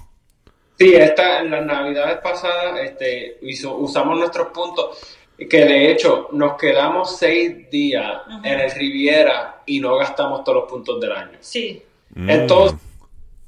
Sí, 0.77 0.93
esta, 0.95 1.39
en 1.41 1.51
las 1.51 1.65
navidades 1.65 2.17
pasadas 2.19 2.79
este, 2.81 3.37
hizo- 3.43 3.75
usamos 3.77 4.17
nuestros 4.17 4.47
puntos, 4.47 5.17
que 5.37 5.65
de 5.65 5.91
hecho 5.91 6.29
nos 6.31 6.57
quedamos 6.57 7.17
seis 7.17 7.69
días 7.69 8.21
en 8.43 8.59
el 8.59 8.71
Riviera 8.71 9.61
y 9.65 9.79
no 9.79 9.95
gastamos 9.95 10.43
todos 10.43 10.61
los 10.61 10.69
puntos 10.69 10.99
del 10.99 11.11
año. 11.11 11.37
Sí. 11.39 11.81
Mm. 12.15 12.29
Entonces, 12.29 12.79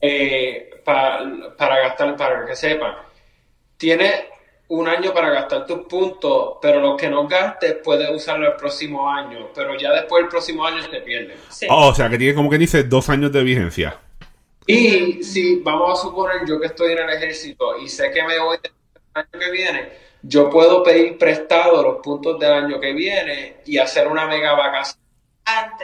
eh, 0.02 0.82
para 0.84 1.82
gastar, 1.82 2.16
para 2.16 2.46
que 2.46 2.56
sepan, 2.56 2.96
tienes 3.78 4.26
un 4.68 4.88
año 4.88 5.14
para 5.14 5.30
gastar 5.30 5.66
tus 5.66 5.82
puntos, 5.82 6.58
pero 6.62 6.80
lo 6.80 6.98
que 6.98 7.10
no 7.10 7.28
gastes 7.28 7.76
puedes 7.84 8.10
usarlo 8.10 8.48
el 8.48 8.56
próximo 8.56 9.10
año, 9.10 9.50
pero 9.54 9.78
ya 9.78 9.92
después 9.92 10.24
el 10.24 10.30
próximo 10.30 10.66
año 10.66 10.88
te 10.90 11.02
pierden. 11.02 11.38
Oh, 11.70 11.90
o 11.90 11.94
sea, 11.94 12.10
que 12.10 12.18
tiene 12.18 12.34
como 12.34 12.50
que 12.50 12.58
dice 12.58 12.84
dos 12.84 13.10
años 13.10 13.32
de 13.32 13.44
vigencia. 13.44 14.00
Y 14.68 15.24
si 15.24 15.58
vamos 15.58 16.00
a 16.00 16.02
suponer 16.02 16.38
yo 16.48 16.60
que 16.60 16.68
estoy 16.68 16.94
en 16.94 17.00
el 17.00 17.10
ejército 17.12 17.78
y 17.78 17.88
sé 17.88 18.10
que 18.12 18.24
me 18.24 18.40
voy 18.40 18.58
el 18.64 18.72
año 19.16 19.40
que 19.40 19.52
viene, 19.52 19.90
yo 20.22 20.50
puedo 20.50 20.84
pedir 20.84 21.18
prestado 21.18 21.82
los 21.82 21.98
puntos 22.02 22.40
del 22.40 22.52
año 22.52 22.80
que 22.80 22.94
viene 22.94 23.58
y 23.66 23.78
hacer 23.78 24.08
una 24.08 24.28
mega 24.28 24.54
vacación 24.54 25.04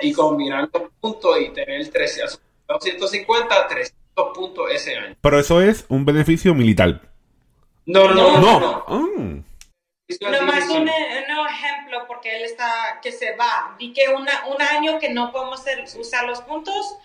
y 0.02 0.12
combinar 0.14 0.70
los 0.74 0.90
puntos 1.00 1.40
y 1.40 1.50
tener 1.50 1.88
300, 1.90 2.40
250, 2.68 3.68
300 3.68 3.94
puntos 4.34 4.66
ese 4.72 4.98
año. 4.98 5.16
Pero 5.22 5.40
eso 5.40 5.62
es 5.62 5.86
un 5.90 6.06
beneficio 6.06 6.54
militar. 6.54 7.02
No, 7.86 8.08
no, 8.08 8.40
no. 8.40 8.40
no, 8.40 8.60
no. 8.60 8.86
Mm. 8.88 9.44
Nomás 10.20 10.70
un, 10.70 10.90
ejemplo, 10.90 12.06
porque 12.08 12.36
él 12.36 12.44
está, 12.44 13.00
que 13.02 13.12
se 13.12 13.36
va. 13.36 13.76
Di 13.80 13.94
que 13.94 14.10
una, 14.10 14.46
un 14.48 14.62
año 14.62 15.00
que 15.00 15.10
no 15.10 15.32
podemos 15.32 15.64
usar 15.98 16.26
los 16.26 16.42
puntos, 16.42 16.96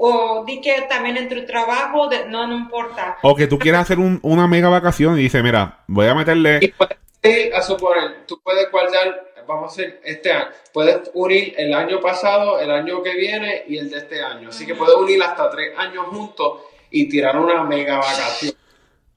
o 0.00 0.44
di 0.46 0.60
que 0.60 0.82
también 0.88 1.16
entre 1.16 1.42
trabajo, 1.42 2.08
no, 2.28 2.46
no 2.46 2.54
importa. 2.54 3.18
O 3.22 3.34
que 3.34 3.48
tú 3.48 3.58
quieras 3.58 3.82
hacer 3.82 3.98
un, 3.98 4.20
una 4.22 4.46
mega 4.46 4.68
vacación 4.68 5.18
y 5.18 5.22
dices, 5.22 5.42
mira, 5.42 5.80
voy 5.88 6.06
a 6.06 6.14
meterle... 6.14 6.60
Y 6.62 6.68
puedes, 6.68 7.52
a 7.52 7.60
suponer, 7.62 8.24
tú 8.24 8.40
puedes 8.40 8.70
guardar, 8.70 9.32
vamos 9.48 9.64
a 9.64 9.72
hacer 9.72 10.00
este 10.04 10.30
año, 10.30 10.46
puedes 10.72 11.10
unir 11.14 11.52
el 11.58 11.74
año 11.74 12.00
pasado, 12.00 12.60
el 12.60 12.70
año 12.70 13.02
que 13.02 13.16
viene 13.16 13.64
y 13.66 13.78
el 13.78 13.90
de 13.90 13.98
este 13.98 14.22
año. 14.22 14.50
Así 14.50 14.64
que 14.64 14.76
puedes 14.76 14.94
unir 14.94 15.20
hasta 15.20 15.50
tres 15.50 15.76
años 15.76 16.06
juntos 16.06 16.60
y 16.92 17.08
tirar 17.08 17.36
una 17.36 17.64
mega 17.64 17.96
vacación. 17.96 18.52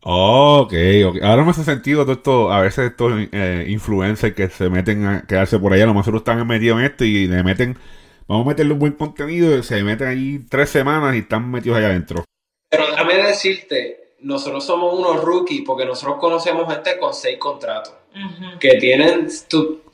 ok, 0.01 0.73
ok. 1.05 1.17
Ahora 1.21 1.43
me 1.43 1.51
hace 1.51 1.63
sentido 1.63 2.05
todo 2.05 2.13
esto, 2.13 2.51
a 2.51 2.59
veces 2.59 2.89
estos 2.89 3.13
eh, 3.31 3.65
influencers 3.67 4.33
que 4.33 4.49
se 4.49 4.67
meten 4.71 5.05
a 5.05 5.27
quedarse 5.27 5.59
por 5.59 5.73
allá, 5.73 5.83
a 5.83 5.87
lo 5.87 5.93
mejor 5.93 6.15
están 6.15 6.47
metidos 6.47 6.79
en 6.79 6.85
esto 6.85 7.05
y 7.05 7.27
le 7.27 7.43
meten 7.43 7.77
vamos 8.27 8.45
a 8.45 8.49
meterle 8.49 8.73
un 8.73 8.79
buen 8.79 8.93
contenido 8.93 9.57
y 9.57 9.63
se 9.63 9.83
meten 9.83 10.07
allí 10.07 10.39
tres 10.49 10.69
semanas 10.69 11.15
y 11.15 11.19
están 11.19 11.49
metidos 11.49 11.77
allá 11.77 11.87
adentro. 11.87 12.23
Pero 12.69 12.87
déjame 12.87 13.15
decirte, 13.15 14.15
nosotros 14.19 14.65
somos 14.65 14.97
unos 14.97 15.23
rookies 15.23 15.63
porque 15.65 15.85
nosotros 15.85 16.17
conocemos 16.19 16.71
gente 16.71 16.97
con 16.97 17.13
seis 17.13 17.37
contratos, 17.37 17.93
que 18.59 18.75
tienen 18.75 19.27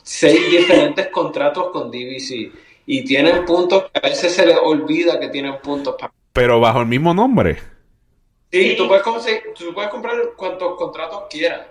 seis 0.04 0.52
diferentes 0.52 1.08
contratos 1.08 1.72
con 1.72 1.90
DVC 1.90 2.52
y 2.86 3.04
tienen 3.04 3.46
puntos 3.46 3.86
que 3.92 4.00
a 4.00 4.10
veces 4.10 4.34
se 4.34 4.46
les 4.46 4.58
olvida 4.58 5.20
que 5.20 5.30
tienen 5.30 5.58
puntos. 5.62 5.96
Pero 6.34 6.60
bajo 6.60 6.82
el 6.82 6.88
mismo 6.88 7.14
nombre. 7.14 7.58
Sí, 8.52 8.76
tú 8.78 8.88
puedes, 8.88 9.04
tú 9.56 9.74
puedes 9.74 9.90
comprar 9.90 10.16
cuantos 10.38 10.76
contratos 10.78 11.24
quieras. 11.30 11.68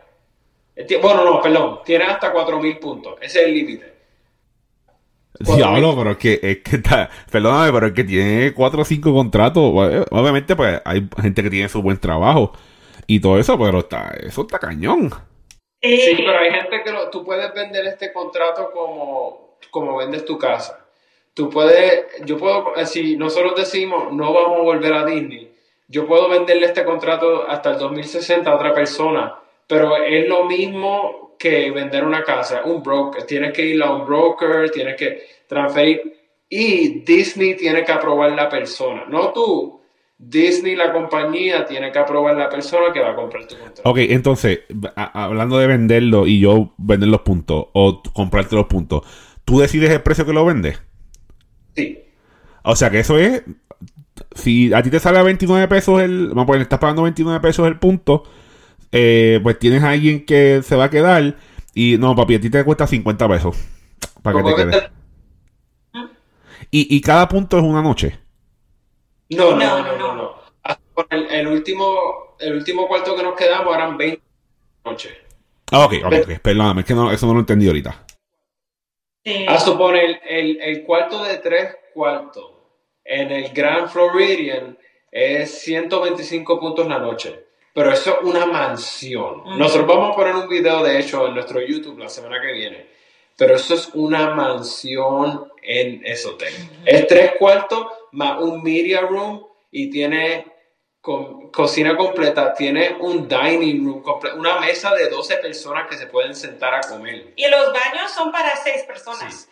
Bueno, 1.01 1.25
no, 1.25 1.41
perdón, 1.41 1.81
tienes 1.87 2.09
hasta 2.09 2.35
4.000 2.35 2.79
puntos, 2.79 3.15
ese 3.23 3.41
es 3.41 3.47
el 3.47 3.55
límite. 3.55 3.96
Diablo, 5.41 5.95
pero 5.97 6.11
es 6.13 6.17
que, 6.17 6.41
es 6.43 6.59
que 6.59 6.77
está, 6.77 7.11
perdóname, 7.31 7.73
pero 7.73 7.87
es 7.89 7.93
que 7.93 8.05
tiene 8.05 8.53
cuatro 8.55 8.83
o 8.83 8.85
cinco 8.85 9.13
contratos. 9.13 9.63
Obviamente, 10.11 10.57
pues 10.57 10.81
hay 10.85 11.09
gente 11.21 11.43
que 11.43 11.51
tiene 11.51 11.69
su 11.69 11.83
buen 11.83 11.99
trabajo 11.99 12.53
y 13.07 13.21
todo 13.21 13.39
eso, 13.39 13.59
pero 13.59 13.81
está, 13.81 14.15
eso 14.21 14.43
está 14.43 14.59
cañón. 14.59 15.11
Sí, 15.83 16.15
pero 16.17 16.39
hay 16.39 16.51
gente 16.51 16.83
que 16.83 16.93
tú 17.13 17.25
puedes 17.25 17.53
vender 17.55 17.87
este 17.87 18.13
contrato 18.13 18.71
como, 18.73 19.59
como 19.71 19.97
vendes 19.97 20.25
tu 20.25 20.39
casa. 20.39 20.85
Tú 21.35 21.51
puedes, 21.51 22.07
yo 22.25 22.39
puedo, 22.39 22.75
si 22.87 23.17
nosotros 23.17 23.55
decimos 23.57 24.13
no 24.13 24.33
vamos 24.33 24.59
a 24.59 24.63
volver 24.63 24.95
a 24.95 25.05
Disney, 25.05 25.53
yo 25.87 26.07
puedo 26.07 26.29
venderle 26.29 26.67
este 26.67 26.85
contrato 26.85 27.49
hasta 27.49 27.73
el 27.73 27.79
2060 27.79 28.51
a 28.51 28.55
otra 28.55 28.75
persona, 28.75 29.39
pero 29.67 29.97
es 29.97 30.27
lo 30.29 30.45
mismo 30.45 31.26
que 31.39 31.71
vender 31.71 32.05
una 32.05 32.23
casa, 32.23 32.63
un 32.65 32.83
broker, 32.83 33.25
tienes 33.25 33.53
que 33.53 33.67
ir 33.67 33.83
a 33.83 33.91
un 33.91 34.07
broker, 34.07 34.71
tienes 34.71 34.97
que 34.97 35.23
transferir 35.47 36.17
y 36.49 37.01
Disney 37.01 37.57
tiene 37.57 37.85
que 37.85 37.93
aprobar 37.93 38.33
la 38.33 38.49
persona, 38.49 39.05
no 39.09 39.33
tú. 39.33 39.81
Disney, 40.19 40.75
la 40.75 40.93
compañía, 40.93 41.67
tiene 41.67 41.93
que 41.93 41.99
aprobar 41.99 42.37
la 42.37 42.49
persona 42.49 42.91
que 42.93 43.01
va 43.01 43.11
a 43.11 43.15
comprar 43.15 43.47
tu 43.47 43.55
contrato. 43.55 43.83
Ok, 43.85 43.99
entonces, 43.99 44.61
hablando 44.95 45.59
de 45.59 45.67
venderlo 45.67 46.27
y 46.27 46.41
yo 46.41 46.73
vender 46.79 47.11
los 47.11 47.21
puntos 47.21 47.67
o 47.75 48.03
comprarte 48.15 48.57
los 48.57 48.65
puntos, 48.65 49.03
¿tú 49.45 49.61
decides 49.61 49.91
el 49.91 50.01
precio 50.01 50.25
que 50.25 50.33
lo 50.33 50.47
vendes? 50.47 50.81
Sí. 51.75 52.03
O 52.63 52.75
sea 52.75 52.89
que 52.89 53.01
eso 53.01 53.19
es. 53.19 53.43
Si 54.35 54.73
a 54.73 54.83
ti 54.83 54.89
te 54.89 55.01
sale 55.01 55.19
a 55.19 55.23
29 55.23 55.69
pesos 55.69 56.01
el. 56.01 56.29
Vamos 56.29 56.45
a 56.45 56.47
poner, 56.47 56.63
estás 56.63 56.79
pagando 56.79 57.03
29 57.03 57.41
pesos 57.41 57.67
el 57.67 57.79
punto 57.79 58.23
eh, 58.93 59.41
pues 59.43 59.59
tienes 59.59 59.83
a 59.83 59.91
alguien 59.91 60.25
que 60.25 60.63
se 60.63 60.77
va 60.77 60.85
a 60.85 60.91
quedar 60.91 61.37
y 61.75 61.99
no, 61.99 62.15
papi, 62.15 62.37
a 62.37 62.41
ti 62.41 62.51
te 62.51 62.65
cuesta 62.65 62.87
50 62.87 63.29
pesos 63.29 63.57
para 64.23 64.43
que 64.43 64.51
te 64.51 64.57
quedes. 64.57 64.91
Y, 66.71 66.97
y 66.97 67.01
cada 67.01 67.29
punto 67.29 67.59
es 67.59 67.65
una 67.65 67.83
noche. 67.83 68.19
No, 69.31 69.57
no, 69.57 69.83
no, 69.83 69.99
no, 69.99 70.15
no. 70.15 70.37
El, 71.11 71.47
último, 71.47 72.37
el 72.41 72.55
último 72.55 72.89
cuarto 72.89 73.15
que 73.15 73.23
nos 73.23 73.37
quedamos 73.37 73.75
eran 73.75 73.97
20 73.97 74.23
noches. 74.85 75.13
Ah, 75.71 75.85
ok, 75.85 75.95
ok, 76.05 76.39
perdóname, 76.41 76.81
es 76.81 76.87
que 76.87 76.95
no, 76.95 77.11
eso 77.11 77.27
no 77.27 77.35
lo 77.35 77.41
entendí 77.41 77.67
ahorita. 77.67 78.07
A 79.49 79.59
suponer, 79.59 80.21
el, 80.29 80.61
el 80.61 80.85
cuarto 80.85 81.25
de 81.25 81.39
tres 81.39 81.77
cuartos 81.93 82.53
en 83.05 83.33
el 83.33 83.53
Grand 83.53 83.89
Floridian 83.89 84.79
es 85.11 85.63
125 85.63 86.61
puntos 86.61 86.87
la 86.87 86.99
noche 86.99 87.47
pero 87.77 87.93
eso 87.93 88.17
es 88.17 88.17
una 88.23 88.47
mansión. 88.47 89.43
Nosotros 89.59 89.87
vamos 89.87 90.13
a 90.13 90.17
poner 90.17 90.35
un 90.35 90.49
video, 90.49 90.83
de 90.83 90.99
hecho, 90.99 91.29
en 91.29 91.35
nuestro 91.35 91.61
YouTube 91.61 91.99
la 91.99 92.09
semana 92.09 92.41
que 92.41 92.51
viene, 92.51 92.87
pero 93.37 93.55
eso 93.55 93.75
es 93.75 93.91
una 93.93 94.31
mansión 94.31 95.53
en 95.61 96.01
ese 96.07 96.27
hotel. 96.27 96.55
Es 96.87 97.07
tres 97.07 97.33
cuartos 97.39 97.87
más 98.13 98.41
un 98.41 98.63
media 98.63 99.03
room 99.03 99.47
y 99.71 99.91
tiene 99.91 100.51
cocina 101.03 101.99
completa, 101.99 102.55
tiene 102.55 102.97
un 102.99 103.29
dining 103.29 103.85
room 103.85 104.03
una 104.39 104.59
mesa 104.59 104.95
de 104.95 105.11
12 105.11 105.37
personas 105.37 105.87
que 105.87 105.99
se 105.99 106.07
pueden 106.07 106.35
sentar 106.35 106.75
a 106.75 106.81
comer. 106.81 107.35
Y 107.37 107.47
los 107.47 107.75
baños 107.75 108.11
son 108.11 108.33
para 108.33 108.57
seis 108.57 108.85
personas. 108.85 109.51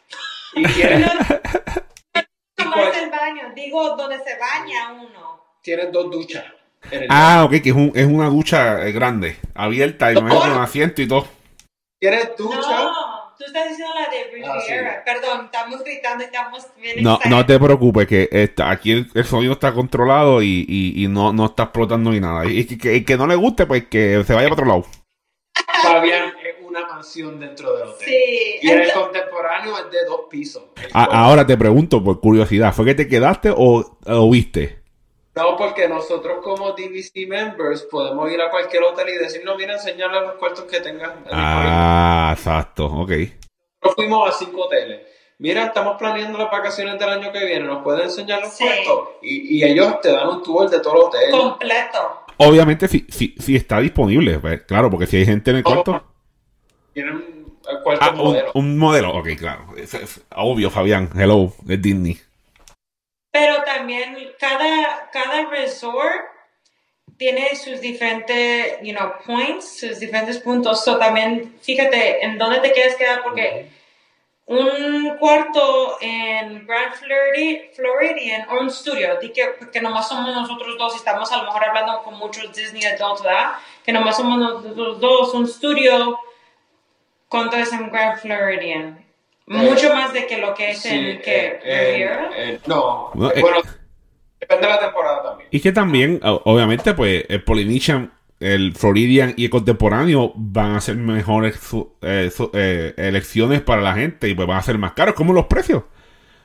Y 0.54 0.66
tiene... 0.73 1.04
¿Cómo 2.57 2.87
es 2.87 2.97
el 2.97 3.11
baño? 3.11 3.52
Digo, 3.54 3.95
donde 3.97 4.16
se 4.16 4.38
baña 4.38 4.95
uno. 4.95 5.45
Tiene 5.61 5.88
dos 5.88 6.11
duchas. 6.11 6.45
Ah, 7.09 7.45
ok, 7.45 7.62
que 7.62 7.71
es, 7.71 7.75
un, 7.75 7.93
es 7.95 8.07
una 8.07 8.29
ducha 8.29 8.87
eh, 8.87 8.93
grande, 8.93 9.37
abierta 9.55 10.12
y 10.12 10.14
no 10.14 10.23
un 10.23 10.59
asiento 10.61 11.03
y 11.03 11.09
todo. 11.09 11.26
¿Quieres 12.00 12.37
ducha? 12.37 12.59
No, 12.59 13.35
tú 13.38 13.45
estás 13.47 13.69
diciendo 13.69 13.95
la 13.95 14.11
de 14.11 14.25
Riviera. 14.31 14.99
Ah, 14.99 15.03
Perdón, 15.05 15.47
estamos 15.47 15.83
gritando 15.83 16.23
y 16.23 16.26
estamos 16.26 16.67
bien 16.81 17.03
No, 17.03 17.19
no 17.25 17.47
te 17.47 17.59
preocupes, 17.59 18.07
que 18.07 18.29
está, 18.31 18.71
aquí 18.71 18.93
el, 19.14 19.25
sonido 19.25 19.55
está 19.55 19.73
controlado 19.73 20.43
y, 20.43 20.67
y, 20.69 21.03
y, 21.03 21.09
no, 21.09 21.33
no 21.33 21.47
está 21.47 21.64
explotando 21.64 22.11
ni 22.11 22.21
nada. 22.21 22.45
Y 22.47 22.64
que, 22.64 23.05
que, 23.05 23.17
no 23.17 23.26
le 23.26 23.37
guste, 23.37 23.67
pues 23.67 23.87
que 23.87 24.23
se 24.25 24.35
vaya 24.35 24.49
para 24.49 24.55
otro 24.55 24.67
lado. 24.67 24.87
Fabián, 25.83 26.33
es 26.43 26.67
una 26.67 26.87
mansión 26.87 27.41
dentro 27.41 27.76
del 27.76 27.88
hotel. 27.88 28.07
Sí. 28.07 28.59
Y 28.62 28.71
el 28.71 28.93
contemporáneo 28.93 29.79
es 29.79 29.91
de 29.91 30.05
dos 30.07 30.21
pisos. 30.31 30.64
Ah, 30.93 31.09
ahora 31.11 31.47
te 31.47 31.57
pregunto, 31.57 32.03
por 32.03 32.21
curiosidad, 32.21 32.75
¿fue 32.75 32.85
que 32.85 32.95
te 32.95 33.09
quedaste 33.09 33.50
o, 33.50 33.99
o 34.07 34.31
viste? 34.31 34.84
No, 35.37 35.57
porque 35.57 35.88
nosotros 35.88 36.38
como 36.43 36.73
DVC 36.73 37.26
members 37.26 37.83
podemos 37.83 38.31
ir 38.31 38.41
a 38.41 38.50
cualquier 38.50 38.85
hotel 38.85 39.09
y 39.09 39.19
decir, 39.19 39.43
no, 39.45 39.57
mira, 39.57 39.75
enseñarle 39.75 40.21
los 40.21 40.35
cuartos 40.35 40.64
que 40.64 40.81
tengan. 40.81 41.25
Ah, 41.31 42.33
exacto, 42.37 42.87
ok. 42.87 43.11
Nosotros 43.11 43.95
fuimos 43.97 44.29
a 44.29 44.33
cinco 44.33 44.67
hoteles. 44.67 45.00
Mira, 45.38 45.64
estamos 45.64 45.97
planeando 45.99 46.38
las 46.38 46.50
vacaciones 46.50 46.99
del 46.99 47.09
año 47.09 47.33
que 47.33 47.45
viene, 47.45 47.67
¿nos 47.67 47.83
pueden 47.83 48.03
enseñar 48.03 48.41
los 48.43 48.57
cuartos? 48.57 49.09
Y, 49.23 49.64
ellos 49.64 50.00
te 50.00 50.12
dan 50.12 50.29
un 50.29 50.43
tour 50.45 50.71
de 50.71 50.79
todo 50.79 50.95
el 50.95 51.00
hotel. 51.00 51.31
Completo. 51.33 52.21
Obviamente, 52.37 52.87
si, 52.87 53.05
si, 53.09 53.35
si 53.38 53.57
está 53.57 53.81
disponible, 53.81 54.38
pues, 54.38 54.62
claro, 54.62 54.88
porque 54.88 55.07
si 55.07 55.17
hay 55.17 55.26
gente 55.26 55.50
en 55.50 55.57
el 55.59 55.64
cuarto. 55.64 56.00
Tienen 56.93 57.35
cuarto 57.83 58.05
ah, 58.05 58.12
modelo. 58.12 58.53
Un, 58.55 58.79
modelo, 58.79 59.11
ok, 59.17 59.29
claro. 59.37 59.67
obvio, 60.37 60.71
Fabián. 60.71 61.11
Hello, 61.17 61.53
es 61.69 61.83
Disney. 61.83 62.19
Pero 63.35 63.64
también 63.64 64.17
cada, 64.38 65.11
cada 65.11 65.47
resort 65.47 66.25
tiene 67.17 67.57
sus 67.57 67.81
diferentes, 67.81 68.79
you 68.81 68.95
know, 68.95 69.14
points, 69.26 69.81
sus 69.81 69.99
diferentes 69.99 70.38
puntos. 70.38 70.85
So 70.85 70.99
también 70.99 71.59
fíjate 71.61 72.25
en 72.25 72.38
dónde 72.38 72.61
te 72.61 72.71
quieres 72.71 72.95
quedar 72.95 73.25
porque 73.25 73.73
un 74.47 75.17
cuarto 75.19 75.99
en 76.00 76.64
Grand 76.64 76.95
Floridian 76.95 78.47
o 78.50 78.61
un 78.61 78.71
studio, 78.71 79.19
di 79.21 79.31
que, 79.31 79.57
que 79.73 79.81
nomás 79.81 80.09
somos 80.09 80.33
nosotros 80.33 80.79
dos 80.79 80.95
y 80.95 80.99
estamos 80.99 81.33
a 81.33 81.38
lo 81.38 81.47
mejor 81.47 81.64
hablando 81.64 82.05
con 82.05 82.14
muchos 82.14 82.53
Disney 82.53 82.85
adults, 82.85 83.25
¿verdad? 83.25 83.55
Que 83.85 83.93
nomás 83.93 84.17
somos 84.17 84.38
nosotros 84.38 85.00
dos, 85.00 85.35
un 85.35 85.49
studio, 85.49 86.21
¿cuánto 87.29 87.57
es 87.57 87.73
en 87.73 87.91
Grand 87.91 88.17
Floridian? 88.17 89.03
Mucho 89.46 89.94
más 89.94 90.12
de 90.12 90.26
que 90.26 90.38
lo 90.38 90.54
que 90.54 90.70
es 90.70 90.84
en 90.86 91.20
que 91.20 91.60
eh, 91.62 92.08
eh, 92.36 92.60
no, 92.66 93.10
bueno, 93.14 93.60
Depende 94.40 94.66
de 94.66 94.72
la 94.74 94.80
temporada 94.80 95.22
también. 95.22 95.48
Y 95.50 95.60
que 95.60 95.72
también, 95.72 96.20
obviamente, 96.22 96.92
pues 96.92 97.24
el 97.28 97.42
Polynesian, 97.44 98.12
el 98.40 98.74
Floridian 98.74 99.32
y 99.36 99.44
el 99.44 99.50
contemporáneo 99.50 100.32
van 100.34 100.74
a 100.74 100.80
ser 100.82 100.96
mejores 100.96 101.58
eh, 102.02 102.30
eh, 102.52 102.94
elecciones 102.96 103.62
para 103.62 103.80
la 103.80 103.94
gente 103.94 104.28
y 104.28 104.34
pues 104.34 104.46
van 104.46 104.58
a 104.58 104.62
ser 104.62 104.76
más 104.76 104.92
caros, 104.92 105.14
como 105.14 105.32
los 105.32 105.46
precios. 105.46 105.84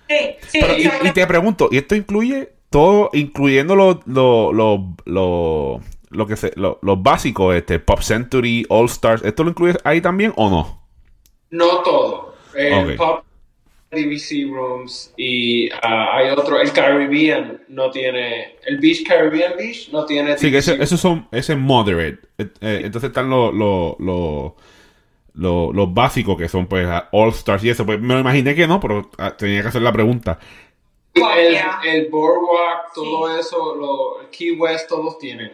Sí, 0.08 0.38
sí, 0.48 0.90
y, 1.04 1.12
te 1.12 1.28
pregunto, 1.28 1.68
¿y 1.72 1.78
esto 1.78 1.96
incluye 1.96 2.54
todo, 2.70 3.10
incluyendo 3.14 3.76
lo, 3.76 4.02
lo, 4.06 4.52
lo, 4.54 5.82
lo, 6.10 6.28
que 6.28 6.38
se, 6.38 6.54
los 6.56 7.04
básicos, 7.04 7.54
este, 7.56 7.80
Pop 7.80 8.00
Century, 8.00 8.66
All 8.70 8.86
Stars, 8.86 9.24
¿esto 9.24 9.44
lo 9.44 9.50
incluye 9.50 9.76
ahí 9.84 10.00
también 10.02 10.34
o 10.36 10.50
no? 10.50 10.88
No 11.52 11.80
todo. 11.84 12.29
El 12.60 12.96
Pop 12.96 13.24
DVC 13.92 14.48
Rooms 14.52 15.14
y 15.18 15.70
ah, 15.72 16.18
hay 16.18 16.30
otro, 16.30 16.60
el 16.60 16.72
Caribbean 16.72 17.64
no 17.70 17.90
tiene, 17.90 18.56
el 18.66 18.78
Beach 18.78 19.04
Caribbean 19.08 19.54
Beach 19.58 19.90
no 19.92 20.06
tiene. 20.06 20.38
Sí, 20.38 20.52
que 20.52 20.60
esos 20.60 21.00
son, 21.00 21.28
ese 21.32 21.54
es 21.54 21.60
moderate. 21.60 22.20
Eh, 22.38 22.48
eh, 22.62 22.82
entonces 22.84 23.10
están 23.10 23.30
los 23.30 23.54
los 25.34 25.94
básicos 25.94 26.38
que 26.38 26.48
son 26.48 26.68
pues 26.68 26.88
All 27.12 27.30
Stars 27.30 27.64
y 27.64 27.70
eso. 27.70 27.86
Pues 27.86 28.00
me 28.00 28.14
lo 28.14 28.20
imaginé 28.20 28.54
que 28.54 28.68
no, 28.68 28.80
pero 28.80 29.10
ah, 29.18 29.36
tenía 29.36 29.62
que 29.64 29.70
hacer 29.70 29.82
la 29.82 29.92
pregunta. 29.92 30.38
El, 31.16 31.58
el 31.86 32.10
Boardwalk, 32.10 32.94
todo 32.94 33.40
eso, 33.40 33.76
lo, 33.76 34.30
Key 34.30 34.52
West, 34.52 34.88
todos 34.88 35.18
tienen. 35.18 35.52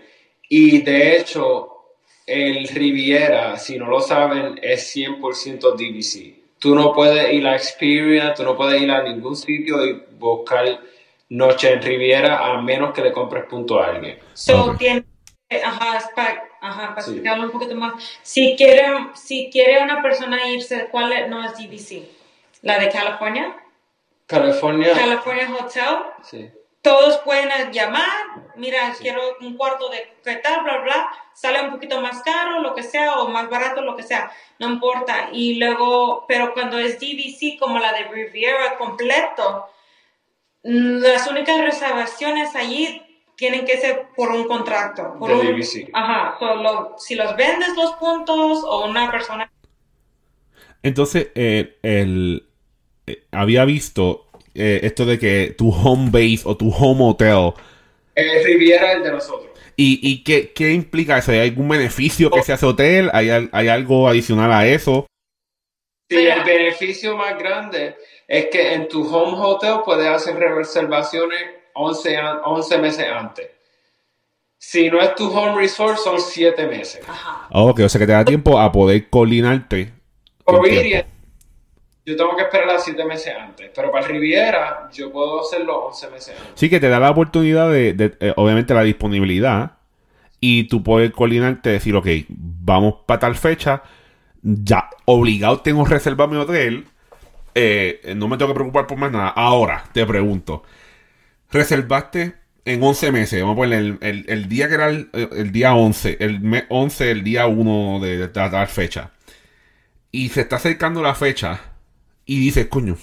Y 0.50 0.82
de 0.82 1.18
hecho, 1.18 1.70
el 2.28 2.68
Riviera, 2.68 3.58
si 3.58 3.78
no 3.78 3.88
lo 3.88 4.02
saben, 4.02 4.60
es 4.62 4.94
100% 4.96 5.76
DVC 5.76 6.45
tú 6.66 6.74
no 6.74 6.94
puedes 6.94 7.32
ir 7.32 7.46
a 7.46 7.56
Experience, 7.56 8.34
tú 8.38 8.44
no 8.44 8.58
puedes 8.58 8.82
ir 8.82 8.90
a 8.90 9.04
ningún 9.04 9.36
sitio 9.36 9.86
y 9.86 10.04
buscar 10.18 10.80
noche 11.30 11.72
en 11.72 11.80
Riviera 11.80 12.40
a 12.44 12.60
menos 12.60 12.92
que 12.92 13.04
le 13.04 13.12
compres 13.12 13.46
punto 13.46 13.80
a 13.80 13.90
alguien. 13.90 14.18
So, 14.34 14.76
tiene, 14.76 15.06
ajá, 15.64 16.10
para, 16.16 16.44
ajá, 16.62 16.96
explicarlo 16.98 17.44
un 17.46 17.52
poquito 17.52 17.76
más. 17.76 17.94
Si 18.24 18.56
quiere, 18.58 18.84
si 19.14 19.52
quiere 19.52 19.84
una 19.84 20.02
persona 20.02 20.50
irse, 20.50 20.88
¿cuál 20.90 21.30
no 21.30 21.44
es 21.46 21.54
DVC? 21.56 22.10
¿La 22.64 22.80
de 22.80 22.90
California? 22.90 23.56
California. 24.26 24.94
California 24.94 25.48
Hotel. 25.60 25.98
Sí 26.24 26.50
todos 26.86 27.18
pueden 27.26 27.50
llamar, 27.72 28.54
mira, 28.58 28.94
quiero 29.02 29.20
un 29.42 29.58
cuarto 29.58 29.90
de 29.90 30.08
qué 30.24 30.36
tal, 30.36 30.64
bla, 30.64 30.78
bla, 30.84 31.10
sale 31.34 31.60
un 31.64 31.72
poquito 31.72 32.00
más 32.00 32.22
caro, 32.22 32.62
lo 32.62 32.76
que 32.76 32.84
sea, 32.84 33.16
o 33.22 33.28
más 33.28 33.50
barato, 33.50 33.82
lo 33.82 33.96
que 33.96 34.04
sea, 34.04 34.32
no 34.60 34.70
importa. 34.70 35.30
Y 35.34 35.56
luego, 35.56 36.26
pero 36.28 36.54
cuando 36.54 36.78
es 36.78 37.00
DVC 37.00 37.58
como 37.60 37.80
la 37.80 37.92
de 37.92 38.04
Riviera 38.04 38.78
completo, 38.78 39.66
las 40.62 41.26
únicas 41.26 41.60
reservaciones 41.60 42.56
allí 42.56 43.02
tienen 43.36 43.66
que 43.66 43.78
ser 43.78 44.10
por 44.16 44.30
un 44.30 44.48
contrato. 44.48 45.16
Por 45.18 45.30
de 45.30 45.38
un, 45.38 45.60
DVC. 45.60 45.90
Ajá, 45.92 46.36
solo, 46.38 46.94
si 47.00 47.16
los 47.16 47.36
vendes 47.36 47.76
los 47.76 47.94
puntos 47.94 48.64
o 48.64 48.86
una 48.86 49.10
persona. 49.10 49.52
Entonces, 50.84 51.30
eh, 51.34 51.80
el, 51.82 52.48
eh, 53.08 53.26
había 53.32 53.66
visto 53.66 54.25
eh, 54.56 54.80
esto 54.84 55.06
de 55.06 55.20
que 55.20 55.54
tu 55.58 55.70
home 55.70 56.10
base 56.10 56.42
o 56.46 56.56
tu 56.56 56.70
home 56.70 57.04
hotel. 57.04 57.54
El 58.16 58.44
Riviera 58.44 58.94
el 58.94 59.04
de 59.04 59.12
nosotros. 59.12 59.52
¿Y, 59.76 60.00
y 60.02 60.24
qué, 60.24 60.54
qué, 60.54 60.72
implica 60.72 61.18
eso? 61.18 61.34
¿Hay 61.34 61.40
algún 61.40 61.68
beneficio 61.68 62.32
que 62.32 62.42
se 62.42 62.54
hace 62.54 62.66
hotel? 62.66 63.10
¿Hay, 63.12 63.30
¿Hay 63.52 63.68
algo 63.68 64.08
adicional 64.08 64.54
a 64.54 64.66
eso? 64.66 65.06
Sí, 66.10 66.26
el 66.26 66.44
beneficio 66.44 67.18
más 67.18 67.38
grande 67.38 67.98
es 68.28 68.46
que 68.46 68.74
en 68.74 68.88
tu 68.88 69.04
home 69.04 69.38
hotel 69.38 69.82
puedes 69.84 70.08
hacer 70.08 70.36
reservaciones 70.36 71.42
11, 71.74 72.18
11 72.46 72.78
meses 72.78 73.06
antes. 73.12 73.50
Si 74.58 74.90
no 74.90 75.02
es 75.02 75.14
tu 75.16 75.28
home 75.30 75.60
resort, 75.60 75.98
son 75.98 76.22
7 76.22 76.66
meses. 76.68 77.02
Ajá. 77.08 77.48
ok, 77.52 77.82
o 77.82 77.90
sea 77.90 78.00
que 78.00 78.08
te 78.08 78.14
da 78.14 78.24
tiempo 78.24 78.58
a 78.60 78.72
poder 78.72 79.10
coordinarte 79.10 79.92
yo 82.06 82.16
tengo 82.16 82.36
que 82.36 82.44
esperar 82.44 82.68
las 82.68 82.84
7 82.86 83.04
meses 83.06 83.34
antes. 83.38 83.72
Pero 83.74 83.92
para 83.92 84.08
Riviera, 84.08 84.90
yo 84.94 85.12
puedo 85.12 85.42
hacerlo 85.42 85.88
11 85.88 86.10
meses 86.12 86.36
antes. 86.38 86.54
Sí, 86.56 86.70
que 86.70 86.80
te 86.80 86.88
da 86.88 87.00
la 87.00 87.10
oportunidad 87.10 87.72
de, 87.72 87.96
eh, 88.20 88.34
obviamente, 88.36 88.74
la 88.74 88.84
disponibilidad. 88.84 89.78
Y 90.40 90.66
tú 90.66 90.84
puedes 90.84 91.12
coordinarte, 91.12 91.72
decir, 91.72 91.96
ok, 91.96 92.08
vamos 92.30 92.98
para 93.08 93.22
tal 93.22 93.36
fecha. 93.36 93.82
Ya, 94.44 94.90
obligado 95.06 95.62
tengo 95.62 95.84
que 95.84 95.96
reservar 95.96 96.30
mi 96.30 96.38
hotel. 96.38 96.86
Eh, 97.56 98.14
no 98.16 98.28
me 98.28 98.38
tengo 98.38 98.52
que 98.52 98.56
preocupar 98.56 98.86
por 98.86 98.98
más 99.00 99.12
nada. 99.12 99.30
Ahora, 99.30 99.86
te 99.92 100.06
pregunto. 100.06 100.62
Reservaste 101.50 102.36
en 102.66 102.84
11 102.84 103.12
meses. 103.12 103.42
Vamos 103.42 103.54
a 103.54 103.62
poner 103.62 103.98
el, 104.02 104.48
día 104.48 104.68
que 104.68 104.76
era 104.76 104.90
el, 104.90 105.52
día 105.52 105.74
11. 105.74 106.18
El 106.20 106.42
mes 106.42 106.66
11, 106.70 107.10
el 107.10 107.24
día 107.24 107.48
1 107.48 108.00
de, 108.00 108.18
de 108.18 108.28
tal 108.28 108.68
fecha. 108.68 109.12
Y 110.12 110.30
se 110.30 110.42
está 110.42 110.58
acercando 110.58 111.02
la 111.02 111.16
fecha 111.16 111.75
y 112.26 112.40
dices, 112.40 112.68
coño, 112.68 112.98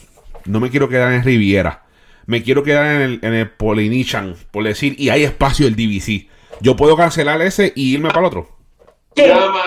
no 0.45 0.61
me 0.61 0.71
quiero 0.71 0.89
quedar 0.89 1.13
en 1.13 1.25
Riviera. 1.25 1.85
Me 2.27 2.43
quiero 2.43 2.63
quedar 2.63 2.87
en 2.97 3.03
el, 3.03 3.21
en 3.23 3.35
el 3.35 3.51
Polynesian, 3.51 4.37
por 4.51 4.65
decir, 4.65 4.95
y 4.99 5.09
hay 5.09 5.25
espacio 5.25 5.67
el 5.67 5.77
DVC. 5.77 6.29
Yo 6.61 6.77
puedo 6.77 6.97
cancelar 6.97 7.43
ese 7.43 7.73
y 7.75 7.95
irme 7.95 8.09
para 8.09 8.21
el 8.21 8.27
otro. 8.27 8.49
Llama 9.17 9.65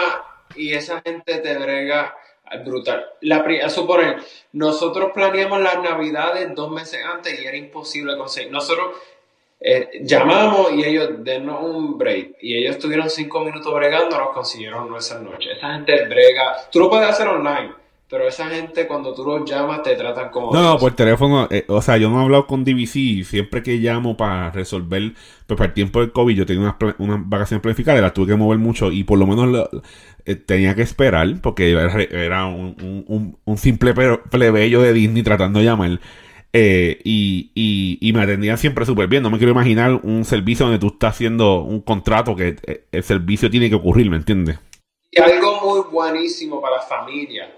y 0.56 0.74
esa 0.74 1.02
gente 1.02 1.38
te 1.40 1.58
brega 1.58 2.16
brutal. 2.64 3.06
La, 3.22 3.46
a 3.64 3.70
suponer, 3.70 4.18
nosotros 4.54 5.12
planeamos 5.14 5.62
las 5.62 5.82
navidades 5.82 6.54
dos 6.56 6.72
meses 6.72 7.02
antes 7.04 7.40
y 7.40 7.46
era 7.46 7.58
imposible 7.58 8.16
conseguir. 8.18 8.52
Nosotros 8.52 8.96
eh, 9.60 9.90
llamamos 10.02 10.72
y 10.74 10.86
ellos 10.86 11.10
denos 11.20 11.62
un 11.62 11.98
break 11.98 12.38
y 12.42 12.58
ellos 12.58 12.76
estuvieron 12.76 13.10
cinco 13.10 13.42
minutos 13.42 13.74
bregando, 13.74 14.18
nos 14.18 14.30
consiguieron 14.30 14.90
nuestra 14.90 15.20
noche. 15.20 15.52
Esa 15.58 15.74
gente 15.74 16.06
brega. 16.06 16.70
Tú 16.72 16.80
lo 16.80 16.90
puedes 16.90 17.10
hacer 17.10 17.28
online 17.28 17.85
pero 18.08 18.28
esa 18.28 18.50
gente 18.50 18.86
cuando 18.86 19.14
tú 19.16 19.26
los 19.26 19.50
llamas 19.50 19.82
te 19.82 19.96
tratan 19.96 20.30
como... 20.30 20.54
No, 20.54 20.62
no, 20.62 20.78
por 20.78 20.96
teléfono, 20.96 21.48
eh, 21.50 21.66
o 21.68 21.82
sea, 21.82 21.98
yo 21.98 22.10
no 22.10 22.20
he 22.20 22.24
hablado 22.24 22.46
con 22.46 22.64
DVC 22.64 23.24
siempre 23.24 23.64
que 23.64 23.78
llamo 23.78 24.16
para 24.16 24.52
resolver, 24.52 25.14
pues 25.48 25.58
para 25.58 25.70
el 25.70 25.74
tiempo 25.74 26.02
del 26.02 26.12
COVID 26.12 26.36
yo 26.36 26.46
tenía 26.46 26.62
unas, 26.80 26.96
unas 27.00 27.28
vacaciones 27.28 27.64
planificadas, 27.64 28.02
las 28.02 28.14
tuve 28.14 28.28
que 28.28 28.36
mover 28.36 28.60
mucho 28.60 28.92
y 28.92 29.04
por 29.04 29.18
lo 29.18 29.26
menos 29.26 29.70
eh, 30.24 30.36
tenía 30.36 30.76
que 30.76 30.84
esperar 30.84 31.28
porque 31.42 31.72
era, 31.72 32.46
un, 32.46 33.38
simple 33.58 33.94
plebeyo 34.30 34.82
de 34.82 34.94
Disney 34.94 35.24
tratando 35.24 35.60
de 35.60 35.66
llamar. 35.66 36.00
Eh, 36.58 37.02
y, 37.04 37.52
y, 37.54 37.98
y, 38.00 38.14
me 38.14 38.22
atendían 38.22 38.58
siempre 38.58 38.86
súper 38.86 39.10
bien. 39.10 39.24
No 39.24 39.30
me 39.30 39.38
quiero 39.38 39.52
imaginar 39.52 40.00
un 40.04 40.24
servicio 40.24 40.66
donde 40.66 40.80
tú 40.80 40.88
estás 40.88 41.16
haciendo 41.16 41.64
un 41.64 41.82
contrato 41.82 42.34
que 42.34 42.56
el 42.94 43.04
servicio 43.04 43.50
tiene 43.50 43.68
que 43.68 43.76
ocurrir, 43.76 44.10
¿me 44.10 44.16
entiendes? 44.16 44.58
Y 45.12 45.20
algo 45.20 45.60
muy 45.66 45.82
buenísimo 45.92 46.62
para 46.62 46.78
la 46.78 46.82
familia 46.84 47.50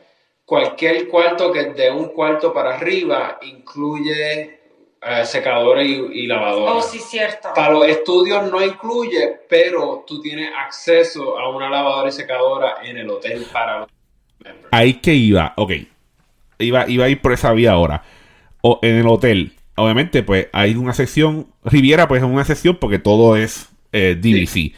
cualquier 0.47 1.10
cuarto 1.10 1.51
que 1.51 1.65
de 1.73 1.91
un 1.91 2.07
cuarto 2.07 2.53
para 2.53 2.77
arriba 2.77 3.38
incluye 3.41 4.60
eh, 5.01 5.25
secadores 5.25 5.86
y, 5.86 6.25
lavadores. 6.25 6.73
Oh, 6.73 6.81
sí, 6.81 6.99
cierto. 6.99 7.49
Para 7.53 7.73
los 7.73 7.86
estudios 7.86 8.49
no 8.49 8.63
incluye, 8.63 9.41
pero 9.49 10.05
tú 10.07 10.21
tienes 10.21 10.49
acceso 10.57 11.38
a 11.38 11.53
una 11.53 11.69
lavadora 11.69 12.07
y 12.07 12.13
secadora 12.13 12.77
en 12.81 12.97
el 12.97 13.10
hotel 13.10 13.45
para 13.51 13.79
los 13.79 13.89
Ahí 14.71 14.93
que 14.95 15.13
iba, 15.13 15.53
ok. 15.57 15.71
Iba, 16.60 16.89
iba 16.89 17.05
a 17.05 17.10
ir 17.10 17.21
por 17.21 17.33
esa 17.33 17.51
vía 17.51 17.73
ahora. 17.73 18.03
O, 18.62 18.79
en 18.81 18.95
el 18.95 19.07
hotel, 19.07 19.51
obviamente, 19.75 20.23
pues 20.23 20.47
hay 20.53 20.75
una 20.75 20.93
sección. 20.93 21.47
Riviera, 21.65 22.07
pues 22.07 22.23
es 22.23 22.29
una 22.29 22.45
sección 22.45 22.77
porque 22.77 22.99
todo 22.99 23.36
es 23.36 23.67
eh, 23.91 24.15
DVC. 24.17 24.73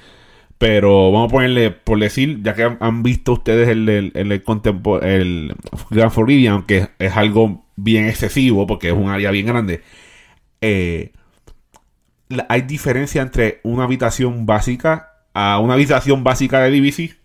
Pero 0.59 1.11
vamos 1.11 1.29
a 1.29 1.33
ponerle, 1.33 1.71
por 1.71 1.99
decir, 1.99 2.43
ya 2.43 2.53
que 2.53 2.63
han, 2.79 3.01
visto 3.01 3.31
ustedes 3.31 3.69
el, 3.69 3.87
el, 3.87 4.11
el, 4.13 4.31
el 4.33 5.55
Grand 5.89 6.11
Floridian, 6.11 6.53
aunque 6.53 6.89
es 6.99 7.15
algo 7.15 7.65
bien 7.77 8.09
excesivo 8.09 8.67
porque 8.67 8.89
es 8.89 8.93
un 8.93 9.09
área 9.09 9.31
bien 9.31 9.45
grande, 9.45 9.81
eh, 10.59 11.13
¿hay 12.49 12.61
diferencia 12.63 13.21
entre 13.21 13.61
una 13.63 13.85
habitación 13.85 14.45
básica 14.45 15.23
a 15.33 15.59
una 15.59 15.75
habitación 15.75 16.25
básica 16.25 16.59
de 16.59 16.71
DVC? 16.71 17.15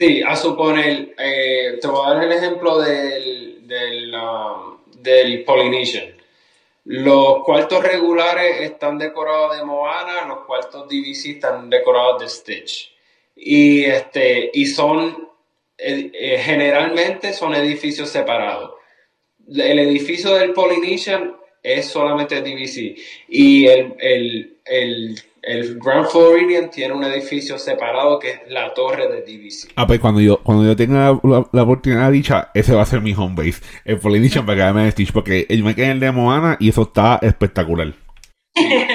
Sí, 0.00 0.22
a 0.26 0.34
suponer, 0.34 1.14
eh, 1.18 1.78
te 1.78 1.88
voy 1.88 2.06
a 2.06 2.14
dar 2.14 2.24
el 2.24 2.32
ejemplo 2.32 2.80
del, 2.80 3.68
del, 3.68 4.14
um, 4.14 4.78
del 5.02 5.44
Polynesian. 5.44 6.21
Los 6.84 7.44
cuartos 7.44 7.82
regulares 7.82 8.60
están 8.60 8.98
decorados 8.98 9.56
de 9.56 9.64
Moana, 9.64 10.26
los 10.26 10.44
cuartos 10.44 10.88
DVC 10.88 11.36
están 11.36 11.70
decorados 11.70 12.20
de 12.22 12.28
Stitch. 12.28 12.92
Y, 13.36 13.84
este, 13.84 14.50
y 14.52 14.66
son, 14.66 15.28
eh, 15.78 16.10
eh, 16.12 16.38
generalmente 16.38 17.32
son 17.32 17.54
edificios 17.54 18.08
separados. 18.08 18.72
El 19.48 19.78
edificio 19.78 20.34
del 20.34 20.52
Polynesian 20.52 21.36
es 21.62 21.86
solamente 21.86 22.40
DVC. 22.40 22.96
Y 23.28 23.66
el, 23.66 23.94
el, 23.98 24.58
el 24.64 25.22
el 25.42 25.78
Grand 25.80 26.06
Floridian 26.06 26.70
tiene 26.70 26.94
un 26.94 27.02
edificio 27.02 27.58
separado 27.58 28.18
que 28.18 28.30
es 28.30 28.40
la 28.48 28.72
torre 28.72 29.08
de 29.08 29.22
DVC. 29.22 29.72
Ah, 29.74 29.86
pues 29.86 29.98
cuando 29.98 30.20
yo, 30.20 30.40
cuando 30.42 30.64
yo 30.64 30.76
tenga 30.76 31.18
la, 31.22 31.62
oportunidad 31.62 32.12
dicha, 32.12 32.50
ese 32.54 32.74
va 32.74 32.82
a 32.82 32.86
ser 32.86 33.00
mi 33.00 33.12
home 33.12 33.34
base. 33.34 33.60
El 33.84 33.98
Polynesian 33.98 34.46
para 34.46 34.56
quedarme 34.56 34.84
en 34.84 34.92
Stitch, 34.92 35.12
porque 35.12 35.46
yo 35.48 35.64
me 35.64 35.74
quedé 35.74 35.86
en 35.86 35.92
el 35.92 36.00
de 36.00 36.12
Moana 36.12 36.56
y 36.60 36.68
eso 36.68 36.82
está 36.82 37.18
espectacular. 37.22 37.92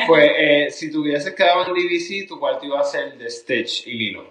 pues 0.08 0.32
eh, 0.38 0.68
si 0.72 0.90
te 0.90 0.98
hubieses 0.98 1.34
quedado 1.34 1.68
en 1.68 1.74
DVC, 1.74 2.28
tu 2.28 2.40
cuarto 2.40 2.66
iba 2.66 2.80
a 2.80 2.84
ser 2.84 3.18
de 3.18 3.30
Stitch 3.30 3.86
y 3.86 3.94
Lilo. 3.94 4.26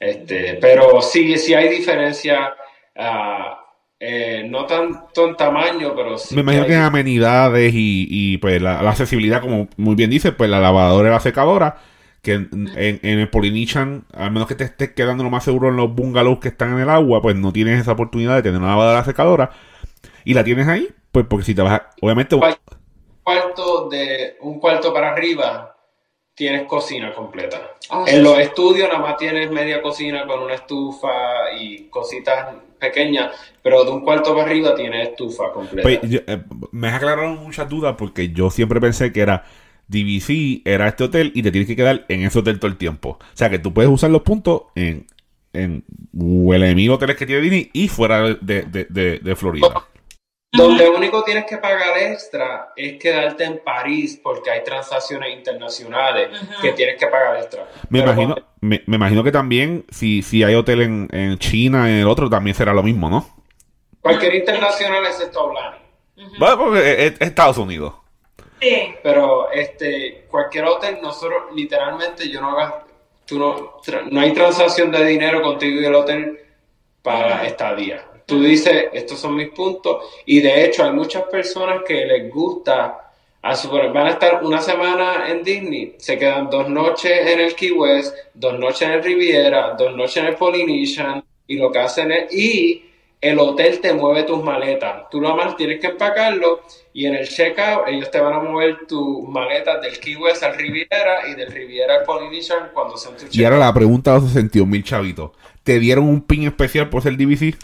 Este, 0.00 0.58
pero 0.60 1.00
sí, 1.00 1.38
sí 1.38 1.54
hay 1.54 1.68
diferencia, 1.68 2.54
ah, 2.96 3.63
eh, 4.00 4.46
no 4.48 4.66
tanto 4.66 5.26
en 5.28 5.36
tamaño, 5.36 5.92
pero 5.96 6.18
sí. 6.18 6.34
Me 6.34 6.42
imagino 6.42 6.64
hay- 6.64 6.68
que 6.68 6.74
en 6.74 6.82
amenidades 6.82 7.72
y, 7.74 8.06
y, 8.10 8.38
pues 8.38 8.60
la, 8.60 8.82
la 8.82 8.90
accesibilidad, 8.90 9.40
como 9.40 9.68
muy 9.76 9.94
bien 9.94 10.10
dice, 10.10 10.32
pues 10.32 10.50
la 10.50 10.60
lavadora 10.60 11.08
y 11.08 11.12
la 11.12 11.20
secadora, 11.20 11.76
que 12.22 12.32
en, 12.34 12.48
en- 12.76 13.00
en 13.02 13.18
el 13.20 13.28
Polynesian, 13.30 14.04
al 14.12 14.30
menos 14.32 14.48
que 14.48 14.54
te 14.54 14.64
estés 14.64 14.92
quedando 14.92 15.24
lo 15.24 15.30
más 15.30 15.44
seguro 15.44 15.68
en 15.68 15.76
los 15.76 15.94
bungalows 15.94 16.38
que 16.40 16.48
están 16.48 16.72
en 16.74 16.80
el 16.80 16.90
agua, 16.90 17.22
pues 17.22 17.36
no 17.36 17.52
tienes 17.52 17.80
esa 17.80 17.92
oportunidad 17.92 18.34
de 18.36 18.42
tener 18.42 18.58
una 18.58 18.68
lavadora 18.70 18.96
y 18.96 19.00
la 19.00 19.04
secadora. 19.04 19.50
Y 20.24 20.34
la 20.34 20.44
tienes 20.44 20.68
ahí, 20.68 20.88
pues 21.12 21.26
porque 21.28 21.44
si 21.46 21.54
te 21.54 21.62
vas 21.62 21.72
a, 21.74 21.90
obviamente, 22.00 22.36
Cual- 22.36 22.56
cuarto 23.22 23.88
de 23.88 24.36
un 24.42 24.58
cuarto 24.60 24.92
para 24.92 25.12
arriba 25.12 25.73
tienes 26.34 26.66
cocina 26.66 27.14
completa. 27.14 27.70
Oh, 27.90 28.04
en 28.06 28.16
sí, 28.16 28.22
los 28.22 28.38
estudios 28.38 28.88
nada 28.88 29.00
más 29.00 29.16
tienes 29.16 29.50
media 29.50 29.80
cocina 29.80 30.26
con 30.26 30.42
una 30.42 30.54
estufa 30.54 31.52
y 31.58 31.84
cositas 31.84 32.54
pequeñas, 32.78 33.32
pero 33.62 33.84
de 33.84 33.90
un 33.90 34.00
cuarto 34.00 34.34
para 34.34 34.46
arriba 34.48 34.74
tienes 34.74 35.10
estufa 35.10 35.52
completa. 35.52 35.82
Pues, 35.82 36.00
yo, 36.02 36.20
eh, 36.26 36.42
me 36.72 36.88
has 36.88 36.94
aclarado 36.94 37.34
muchas 37.34 37.68
dudas 37.68 37.94
porque 37.96 38.30
yo 38.30 38.50
siempre 38.50 38.80
pensé 38.80 39.12
que 39.12 39.20
era 39.20 39.44
DVC, 39.88 40.62
era 40.64 40.88
este 40.88 41.04
hotel 41.04 41.30
y 41.34 41.42
te 41.42 41.50
tienes 41.50 41.68
que 41.68 41.76
quedar 41.76 42.04
en 42.08 42.24
ese 42.24 42.38
hotel 42.38 42.58
todo 42.58 42.70
el 42.70 42.78
tiempo. 42.78 43.18
O 43.20 43.36
sea 43.36 43.48
que 43.48 43.58
tú 43.58 43.72
puedes 43.72 43.90
usar 43.90 44.10
los 44.10 44.22
puntos 44.22 44.62
en, 44.74 45.06
en 45.52 45.84
huele 46.12 46.74
mil 46.74 46.90
hoteles 46.90 47.16
que 47.16 47.26
tiene 47.26 47.42
Disney 47.42 47.70
y 47.72 47.88
fuera 47.88 48.22
de, 48.22 48.62
de, 48.62 48.86
de, 48.88 49.18
de 49.18 49.36
Florida. 49.36 49.86
Donde 50.56 50.88
único 50.88 51.24
tienes 51.24 51.44
que 51.46 51.58
pagar 51.58 51.96
extra 51.98 52.72
es 52.76 52.98
quedarte 52.98 53.44
en 53.44 53.58
París 53.64 54.20
porque 54.22 54.50
hay 54.50 54.62
transacciones 54.62 55.32
internacionales 55.34 56.28
que 56.62 56.72
tienes 56.72 56.96
que 56.98 57.06
pagar 57.08 57.36
extra. 57.38 57.66
Me 57.88 58.00
Pero 58.00 58.12
imagino, 58.12 58.34
cuando- 58.34 58.50
me, 58.60 58.82
me 58.86 58.96
imagino 58.96 59.24
que 59.24 59.32
también 59.32 59.84
si, 59.90 60.22
si 60.22 60.42
hay 60.44 60.54
hotel 60.54 60.82
en, 60.82 61.08
en 61.12 61.38
China, 61.38 61.88
en 61.90 61.96
el 61.96 62.08
otro, 62.08 62.30
también 62.30 62.54
será 62.54 62.72
lo 62.72 62.82
mismo, 62.82 63.08
¿no? 63.10 63.28
Cualquier 64.00 64.34
internacional 64.34 65.04
excepto 65.06 65.40
Aulani. 65.40 65.78
Ujú. 66.18 66.30
Bueno, 66.38 66.58
porque 66.58 67.06
es, 67.06 67.12
es 67.14 67.20
Estados 67.20 67.58
Unidos. 67.58 67.94
Sí. 68.60 68.94
Pero 69.02 69.50
este, 69.50 70.26
cualquier 70.30 70.64
hotel, 70.66 70.98
nosotros 71.02 71.44
literalmente 71.54 72.28
yo 72.30 72.40
no 72.40 72.50
haga, 72.50 72.84
tú 73.26 73.38
no, 73.38 73.80
no 74.10 74.20
hay 74.20 74.32
transacción 74.32 74.90
de 74.90 75.04
dinero 75.04 75.42
contigo 75.42 75.80
y 75.80 75.84
el 75.84 75.94
hotel 75.94 76.38
para 77.02 77.44
estadía. 77.44 78.04
Tú 78.26 78.42
dices, 78.42 78.86
estos 78.92 79.18
son 79.18 79.36
mis 79.36 79.50
puntos, 79.50 80.04
y 80.24 80.40
de 80.40 80.64
hecho 80.64 80.84
hay 80.84 80.92
muchas 80.92 81.24
personas 81.24 81.82
que 81.86 82.06
les 82.06 82.32
gusta, 82.32 83.00
a 83.42 83.54
suponer, 83.54 83.92
van 83.92 84.06
a 84.06 84.10
estar 84.10 84.42
una 84.42 84.62
semana 84.62 85.28
en 85.28 85.44
Disney, 85.44 85.94
se 85.98 86.18
quedan 86.18 86.48
dos 86.48 86.68
noches 86.68 87.12
en 87.26 87.40
el 87.40 87.54
Key 87.54 87.72
West, 87.72 88.16
dos 88.32 88.58
noches 88.58 88.82
en 88.82 88.92
el 88.92 89.04
Riviera, 89.04 89.74
dos 89.78 89.94
noches 89.94 90.16
en 90.16 90.26
el 90.26 90.36
Polynesian, 90.36 91.22
y 91.46 91.58
lo 91.58 91.70
que 91.70 91.78
hacen 91.78 92.10
es, 92.10 92.32
y 92.32 92.84
el 93.24 93.38
hotel 93.38 93.80
te 93.80 93.94
mueve 93.94 94.24
tus 94.24 94.42
maletas. 94.42 95.08
Tú 95.10 95.18
nada 95.18 95.34
más 95.34 95.56
tienes 95.56 95.80
que 95.80 95.86
empacarlo 95.86 96.60
y 96.92 97.06
en 97.06 97.14
el 97.14 97.26
checkout 97.26 97.88
ellos 97.88 98.10
te 98.10 98.20
van 98.20 98.34
a 98.34 98.38
mover 98.38 98.86
tus 98.86 99.26
maletas 99.26 99.80
del 99.80 99.98
Key 99.98 100.16
West 100.16 100.42
al 100.42 100.54
Riviera 100.58 101.26
y 101.30 101.34
del 101.34 101.50
Riviera 101.50 102.00
al 102.00 102.04
Polynesian 102.04 102.70
cuando 102.74 102.98
sean 102.98 103.16
tu 103.16 103.24
Y 103.30 103.44
ahora 103.44 103.56
la 103.56 103.72
pregunta 103.72 104.12
de 104.12 104.20
los 104.20 104.28
61 104.28 104.70
mil 104.70 104.84
chavitos. 104.84 105.30
¿Te 105.62 105.78
dieron 105.78 106.04
un 106.04 106.20
pin 106.20 106.46
especial 106.46 106.90
por 106.90 107.02
ser 107.02 107.16
DVC? 107.16 107.54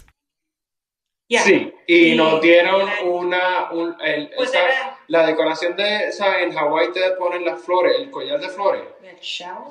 Sí, 1.38 1.72
y 1.86 2.12
Y- 2.12 2.16
nos 2.16 2.40
dieron 2.40 2.88
una, 3.04 3.70
un, 3.70 3.94
el- 4.04 4.30
Pues 4.36 4.50
esa- 4.50 4.64
era- 4.64 4.98
la 5.06 5.26
decoración 5.26 5.76
de, 5.76 6.10
¿sabes? 6.12 6.44
En 6.46 6.52
Hawái 6.52 6.92
te 6.92 7.00
ponen 7.18 7.44
las 7.44 7.60
flores, 7.62 7.94
el 7.98 8.10
collar 8.10 8.40
de 8.40 8.48
flores. 8.48 8.82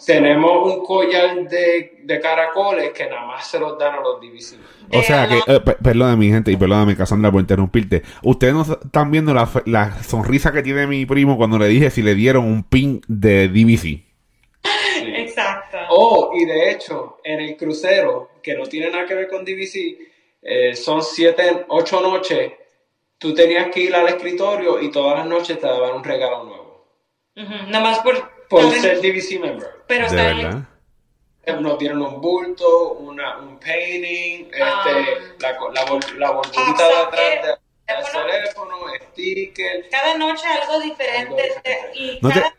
Tenemos 0.06 0.74
un 0.74 0.86
collar 0.86 1.48
de, 1.50 1.98
de 2.04 2.20
caracoles 2.20 2.92
que 2.92 3.06
nada 3.08 3.26
más 3.26 3.48
se 3.48 3.60
los 3.60 3.78
dan 3.78 3.96
a 3.96 4.02
los 4.02 4.20
DVC. 4.22 4.58
O 4.92 5.02
sea 5.02 5.28
que, 5.28 5.36
De- 5.36 5.92
eh, 6.12 6.16
mi 6.18 6.30
gente 6.30 6.52
y 6.52 6.58
perdóname 6.58 6.96
Cassandra 6.96 7.32
por 7.32 7.42
interrumpirte. 7.42 8.04
Ustedes 8.24 8.54
no 8.54 8.62
están 8.62 9.12
viendo 9.12 9.34
la, 9.34 10.02
sonrisa 10.04 10.52
que 10.52 10.62
tiene 10.64 10.88
mi 10.88 11.06
primo 11.06 11.38
cuando 11.38 11.58
le 11.58 11.68
dije 11.68 11.90
si 11.90 12.02
le 12.02 12.16
dieron 12.16 12.46
un 12.46 12.64
pin 12.64 13.02
de 13.08 13.48
DVC. 13.50 13.82
Sí. 13.82 15.14
Exacto. 15.16 15.78
Oh, 15.90 16.32
y 16.36 16.46
de 16.46 16.72
hecho, 16.72 17.18
en 17.24 17.40
el 17.40 17.56
crucero, 17.58 18.30
que 18.44 18.56
no 18.56 18.66
tiene 18.66 18.90
nada 18.92 19.06
que 19.06 19.16
ver 19.16 19.28
con 19.30 19.46
DVC, 19.46 19.98
eh, 20.42 20.76
son 20.76 21.04
siete, 21.04 21.66
ocho 21.70 22.02
noches, 22.02 22.54
tú 23.18 23.34
tenías 23.34 23.70
que 23.72 23.82
ir 23.82 23.96
al 23.96 24.08
escritorio 24.08 24.80
y 24.82 24.92
todas 24.92 25.18
las 25.20 25.28
noches 25.28 25.60
te 25.60 25.68
daban 25.68 25.96
un 25.96 26.04
regalo 26.04 26.44
nuevo. 26.44 26.88
Nada 27.68 27.80
más 27.84 28.00
por... 28.00 28.38
Por 28.50 28.64
vez- 28.72 28.82
ser 28.82 28.98
DVC 29.02 29.40
member. 29.40 29.70
Pero 29.88 30.02
De 30.02 30.08
está 30.08 30.24
verdad. 30.24 30.64
Eh, 31.46 31.54
Nos 31.54 31.78
dieron 31.80 32.02
un 32.02 32.20
bulto, 32.20 32.94
una, 32.94 33.38
un 33.38 33.60
painting, 33.60 34.46
este, 34.46 34.62
Ah. 34.62 35.06
la, 35.40 35.58
co- 35.58 35.72
la, 35.72 35.86
bol- 35.86 36.18
la 36.20 36.32
borbujita 36.32 36.62
Ah, 36.68 36.74
de 36.74 36.78
¿sabes 36.78 37.08
atrás 37.08 37.22
de- 37.44 37.94
del 37.94 38.36
Teléfono. 38.42 38.76
sticker. 39.12 39.90
Cada 39.90 40.18
noche 40.18 40.46
algo 40.48 40.80
diferente. 40.80 41.20
Algo 41.20 41.36
diferente. 41.38 41.92
Y 41.94 42.20
No 42.22 42.30
te, 42.30 42.40
cada... 42.42 42.56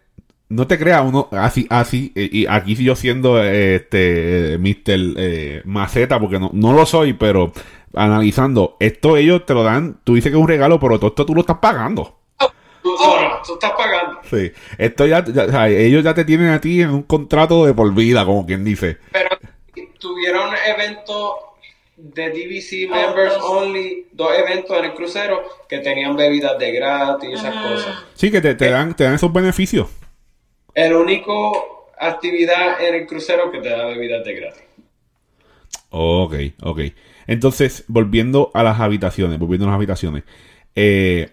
no 0.50 0.66
te 0.66 0.78
creas, 0.78 1.02
uno 1.04 1.28
así, 1.32 1.66
así, 1.70 2.12
eh, 2.14 2.28
y 2.30 2.46
aquí 2.46 2.74
yo 2.74 2.94
siendo 2.94 3.42
eh, 3.42 3.76
este 3.76 4.54
eh, 4.54 4.58
Mr. 4.58 5.14
eh, 5.16 5.62
Maceta, 5.64 6.20
porque 6.20 6.38
no, 6.38 6.50
no 6.52 6.72
lo 6.74 6.84
soy, 6.84 7.14
pero 7.14 7.52
analizando, 7.94 8.76
esto 8.80 9.16
ellos 9.16 9.46
te 9.46 9.54
lo 9.54 9.62
dan, 9.62 9.98
tú 10.04 10.14
dices 10.14 10.30
que 10.30 10.36
es 10.36 10.42
un 10.42 10.48
regalo, 10.48 10.78
pero 10.78 10.98
todo 10.98 11.08
esto 11.08 11.24
tú 11.26 11.34
lo 11.34 11.40
estás 11.40 11.58
pagando. 11.58 12.18
Tú, 12.82 12.94
no, 12.98 13.20
no, 13.28 13.36
tú 13.46 13.54
estás 13.54 13.72
pagando. 13.72 14.20
Sí, 14.30 14.52
esto 14.78 15.06
ya, 15.06 15.22
ya- 15.24 15.44
o 15.44 15.50
sea, 15.50 15.68
ellos 15.68 16.02
ya 16.02 16.14
te 16.14 16.24
tienen 16.24 16.48
a 16.48 16.60
ti 16.60 16.80
en 16.80 16.90
un 16.90 17.02
contrato 17.02 17.66
de 17.66 17.74
por 17.74 17.92
vida, 17.94 18.24
como 18.24 18.46
quien 18.46 18.64
dice. 18.64 18.96
Pero 19.12 19.28
tuvieron 19.98 20.50
eventos 20.66 21.32
de 21.98 22.30
DVC 22.30 22.88
Oh, 22.90 22.94
members 22.94 23.34
only, 23.42 24.06
dos 24.12 24.30
eventos 24.36 24.78
en 24.78 24.84
el 24.86 24.94
crucero 24.94 25.42
que 25.68 25.78
tenían 25.80 26.16
bebidas 26.16 26.58
de 26.58 26.72
gratis 26.72 27.28
y 27.28 27.32
esas 27.34 27.54
cosas. 27.54 27.94
Sí, 28.14 28.30
que 28.30 28.40
te, 28.40 28.54
te 28.54 28.70
dan, 28.70 28.96
te 28.96 29.04
dan 29.04 29.14
esos 29.14 29.30
beneficios. 29.32 29.86
El 30.74 30.94
único 30.94 31.92
actividad 31.98 32.82
en 32.82 32.94
el 32.96 33.06
crucero 33.06 33.50
que 33.52 33.60
te 33.60 33.68
da 33.70 33.84
bebidas 33.86 34.24
de 34.24 34.34
gratis. 34.34 34.62
Ok, 35.90 36.34
ok. 36.62 36.80
Entonces, 37.26 37.84
volviendo 37.88 38.50
a 38.54 38.62
las 38.62 38.80
habitaciones, 38.80 39.38
volviendo 39.38 39.66
a 39.66 39.70
las 39.70 39.76
habitaciones. 39.76 40.24
eh, 40.74 41.30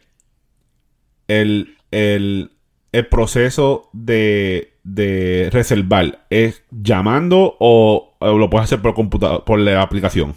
el, 1.27 1.77
el, 1.91 2.51
el 2.91 3.07
proceso 3.07 3.89
de, 3.93 4.73
de 4.83 5.49
reservar 5.51 6.25
es 6.29 6.63
llamando 6.71 7.55
o, 7.59 8.15
o 8.19 8.37
lo 8.37 8.49
puedes 8.49 8.65
hacer 8.65 8.81
por 8.81 8.93
computador, 8.93 9.43
por 9.45 9.59
la 9.59 9.81
aplicación. 9.81 10.35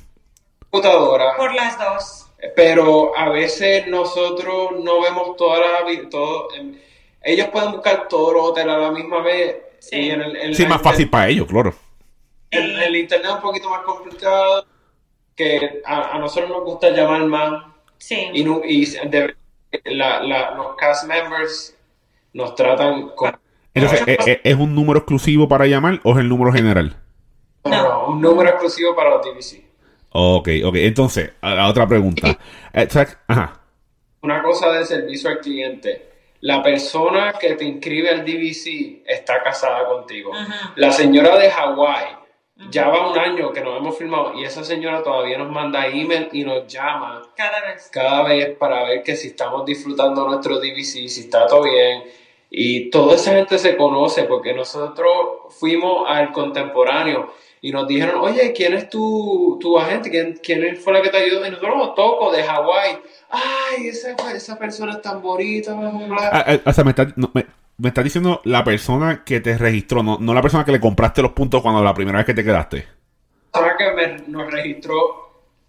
Computadora. 0.71 1.37
Por 1.37 1.55
las 1.55 1.79
dos. 1.79 2.27
Pero 2.57 3.17
a 3.17 3.29
veces 3.29 3.87
nosotros 3.89 4.73
no 4.83 5.03
vemos 5.03 5.37
todas 5.37 5.61
las 5.61 6.09
todo, 6.11 6.49
em, 6.55 6.75
ellos 7.23 7.49
pueden 7.49 7.73
buscar 7.73 8.09
todos 8.09 8.33
los 8.35 8.43
hoteles 8.45 8.75
a 8.75 8.79
la 8.79 8.91
misma 8.91 9.23
vez 9.23 9.57
Sí. 9.81 9.97
y 9.97 10.11
en 10.11 10.21
el, 10.21 10.37
en 10.37 10.55
Sí, 10.55 10.67
más 10.67 10.83
fácil 10.83 11.09
para 11.09 11.29
ellos, 11.29 11.47
claro. 11.49 11.75
el 12.51 12.97
internet 12.97 13.29
es 13.31 13.35
un 13.37 13.43
poquito 13.43 13.71
más 13.71 13.81
complicado 13.83 14.67
que 15.37 15.81
a, 15.87 16.17
a 16.17 16.19
nosotros 16.19 16.51
nos 16.51 16.65
gusta 16.65 16.91
llamar 16.91 17.25
más 17.27 17.65
Sí. 17.99 18.29
y, 18.33 18.45
no- 18.45 18.61
y 18.65 18.85
de- 18.87 19.35
la- 19.85 20.23
la- 20.23 20.51
los 20.55 20.75
cast 20.77 21.07
members 21.07 21.77
nos 22.33 22.55
tratan 22.55 23.09
con 23.11 23.37
Entonces, 23.73 24.03
¿e- 24.07 24.19
e- 24.27 24.41
¿es, 24.45 24.57
un 24.57 24.75
número 24.75 24.99
exclusivo 24.99 25.49
para 25.49 25.67
llamar 25.67 26.01
o 26.03 26.13
es 26.13 26.19
el 26.19 26.29
número 26.29 26.53
general? 26.53 26.97
no, 27.65 28.07
un 28.09 28.21
número 28.21 28.51
exclusivo 28.51 28.95
para 28.97 29.11
los 29.11 29.23
DVC. 29.25 29.65
Ok, 30.13 30.49
ok. 30.65 30.75
Entonces, 30.77 31.33
a 31.41 31.55
la 31.55 31.69
otra 31.69 31.87
pregunta. 31.87 32.37
Eh. 32.73 32.89
Ajá. 33.29 33.61
Una 34.23 34.43
cosa 34.43 34.71
de 34.73 34.85
servicio 34.85 35.31
al 35.31 35.39
cliente. 35.41 36.10
La 36.41 36.63
persona 36.63 37.35
que 37.39 37.55
te 37.55 37.65
inscribe 37.65 38.11
al 38.11 38.25
DVC 38.25 39.03
está 39.07 39.43
casada 39.43 39.87
contigo. 39.87 40.33
La 40.77 40.91
señora 40.91 41.37
de 41.37 41.51
Hawái 41.51 42.17
ya 42.71 42.89
va 42.89 43.11
un 43.11 43.19
año 43.19 43.53
que 43.53 43.61
nos 43.61 43.79
hemos 43.79 43.97
filmado 43.97 44.35
y 44.35 44.45
esa 44.45 44.65
señora 44.65 45.03
todavía 45.03 45.39
nos 45.39 45.51
manda 45.51 45.87
email 45.87 46.29
y 46.33 46.45
nos 46.45 46.67
llama 46.67 47.23
Cada 47.35 47.61
vez. 47.63 47.89
cada 47.91 48.23
vez 48.25 48.57
para 48.57 48.85
ver 48.85 49.03
que 49.03 49.17
si 49.17 49.29
estamos 49.29 49.65
disfrutando 49.65 50.27
nuestro 50.29 50.59
DVC, 50.59 51.09
si 51.09 51.21
está 51.21 51.47
todo 51.47 51.63
bien. 51.63 52.05
Y 52.51 52.91
toda 52.91 53.15
esa 53.15 53.33
gente 53.35 53.59
se 53.59 53.77
conoce 53.77 54.25
porque 54.25 54.53
nosotros 54.53 55.55
fuimos 55.59 56.05
al 56.09 56.33
contemporáneo 56.33 57.33
y 57.63 57.73
nos 57.73 57.87
dijeron, 57.89 58.17
oye, 58.21 58.53
¿quién 58.53 58.73
es 58.75 58.89
tu, 58.89 59.59
tu 59.61 59.79
agente? 59.79 60.11
¿Quién, 60.11 60.39
¿Quién 60.43 60.77
fue 60.77 60.93
la 60.93 61.03
que 61.03 61.11
te 61.11 61.19
ayudó? 61.19 61.47
Y 61.47 61.51
nosotros, 61.51 61.75
"Oh, 61.77 61.95
Toco, 61.95 62.33
de 62.33 62.43
Hawái. 62.43 62.99
Ay, 63.31 63.89
esa, 63.89 64.15
esa 64.35 64.59
persona 64.59 64.93
es 64.93 65.03
tan 65.03 65.21
bonita. 65.21 65.75
bla, 65.75 65.91
bla, 65.91 66.07
bla". 66.07 66.31
Ah, 66.33 66.45
ah, 66.47 66.59
o 66.65 66.73
sea, 66.73 66.85
me 66.85 66.91
estás 66.91 67.17
no, 67.17 67.31
me, 67.35 67.45
me 67.79 67.89
estás 67.89 68.05
diciendo 68.05 68.41
la 68.45 68.65
persona 68.65 69.25
que 69.25 69.41
te 69.41 69.57
registró, 69.59 70.03
no, 70.03 70.19
no 70.21 70.33
la 70.35 70.43
persona 70.43 70.65
que 70.65 70.73
le 70.73 70.81
compraste 70.81 71.23
los 71.23 71.33
puntos 71.33 71.61
cuando 71.63 71.83
la 71.85 71.95
primera 71.95 72.19
vez 72.19 72.27
que 72.27 72.35
te 72.35 72.45
quedaste. 72.45 72.87
La 73.55 73.61
persona 73.61 73.77
que 73.79 73.93
me- 73.95 74.29
nos 74.29 74.51
registró 74.51 74.95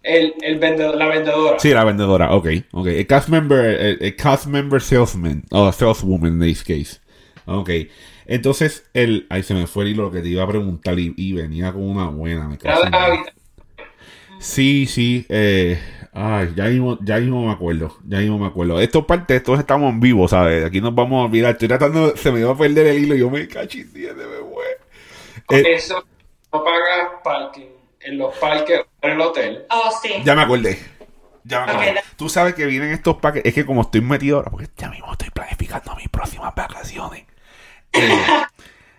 El, 0.04 0.34
el 0.42 0.58
vendedor, 0.58 0.96
la 0.96 1.06
vendedora. 1.06 1.58
Sí, 1.60 1.70
la 1.72 1.84
vendedora, 1.84 2.34
ok, 2.34 2.48
ok. 2.72 2.86
El 2.88 3.06
cast 3.06 3.28
member, 3.28 3.64
el, 3.64 3.98
el 4.00 4.16
cast 4.16 4.46
member 4.46 4.80
salesman, 4.80 5.44
o 5.52 5.70
saleswoman 5.70 6.32
in 6.32 6.40
this 6.40 6.64
case. 6.64 7.00
Ok. 7.46 7.70
Entonces, 8.32 8.88
el, 8.94 9.26
ahí 9.30 9.42
se 9.42 9.52
me 9.54 9.66
fue 9.66 9.84
el 9.84 9.90
hilo 9.90 10.04
lo 10.04 10.10
que 10.10 10.20
te 10.22 10.28
iba 10.28 10.42
a 10.42 10.48
preguntar 10.48 10.98
y, 10.98 11.12
y 11.16 11.32
venía 11.34 11.72
con 11.72 11.82
una 11.82 12.06
buena, 12.08 12.48
me 12.48 12.56
cago. 12.58 12.80
Sí, 14.38 14.86
sí, 14.86 15.24
eh, 15.28 15.78
ay, 16.12 16.52
ya 16.56 16.64
mismo, 16.64 16.98
ya 17.02 17.18
mismo 17.18 17.46
me 17.46 17.52
acuerdo, 17.52 17.96
ya 18.06 18.18
mismo 18.18 18.38
me 18.38 18.46
acuerdo. 18.46 18.80
Esto 18.80 19.06
parte, 19.06 19.38
todos 19.40 19.60
estamos 19.60 19.92
en 19.92 20.00
vivo, 20.00 20.26
¿sabes? 20.26 20.64
Aquí 20.64 20.80
nos 20.80 20.94
vamos 20.94 21.22
a 21.22 21.26
olvidar. 21.26 21.52
Estoy 21.52 21.68
tratando, 21.68 22.16
se 22.16 22.32
me 22.32 22.40
iba 22.40 22.50
a 22.52 22.56
perder 22.56 22.86
el 22.88 23.04
hilo 23.04 23.14
y 23.14 23.20
yo 23.20 23.30
me 23.30 23.46
cachiné, 23.46 24.12
me 24.14 24.24
fue. 24.52 25.58
Eh, 25.58 25.74
Eso 25.76 26.04
no 26.52 26.64
pagas 26.64 27.08
parking 27.22 27.66
en 28.00 28.18
los 28.18 28.34
parques 28.36 28.80
o 28.80 29.06
en 29.06 29.12
el 29.12 29.20
hotel. 29.20 29.64
Oh, 29.70 29.90
sí. 30.02 30.08
Ya 30.24 30.34
me 30.34 30.42
acordé. 30.42 30.78
Ya 31.44 31.64
me 31.66 31.72
acordé. 31.72 31.90
Ok, 31.90 31.94
da- 31.96 32.02
Tú 32.16 32.28
sabes 32.28 32.54
que 32.54 32.66
vienen 32.66 32.90
estos 32.90 33.16
paquetes. 33.16 33.48
Es 33.50 33.54
que 33.54 33.64
como 33.66 33.82
estoy 33.82 34.00
metido 34.00 34.38
ahora, 34.38 34.50
porque 34.50 34.68
ya 34.76 34.88
mismo 34.90 35.12
estoy 35.12 35.30
planificando 35.30 35.94
mis 35.96 36.08
próximas 36.08 36.52
vacaciones. 36.54 37.24
Eh, 37.92 38.18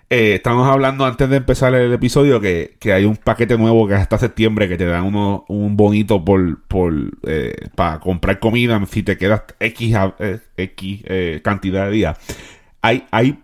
eh, 0.10 0.34
estamos 0.36 0.68
hablando 0.68 1.06
antes 1.06 1.30
de 1.30 1.38
empezar 1.38 1.74
el 1.74 1.92
episodio 1.94 2.40
que, 2.40 2.76
que 2.80 2.94
hay 2.94 3.06
un 3.06 3.18
paquete 3.18 3.58
nuevo 3.58 3.88
que 3.88 3.96
hasta 3.96 4.18
septiembre 4.18 4.68
que 4.68 4.78
te 4.78 4.86
dan 4.86 5.06
uno, 5.06 5.46
un 5.48 5.76
bonito 5.76 6.24
por, 6.24 6.62
por 6.64 6.94
eh, 7.26 7.56
para 7.76 8.00
comprar 8.00 8.40
comida 8.40 8.80
si 8.86 9.04
te 9.04 9.18
quedas 9.18 9.44
X, 9.60 9.96
X 10.58 11.04
cantidad 11.42 11.86
de 11.86 11.92
días. 11.92 12.18
Hay, 12.82 13.06
hay 13.12 13.40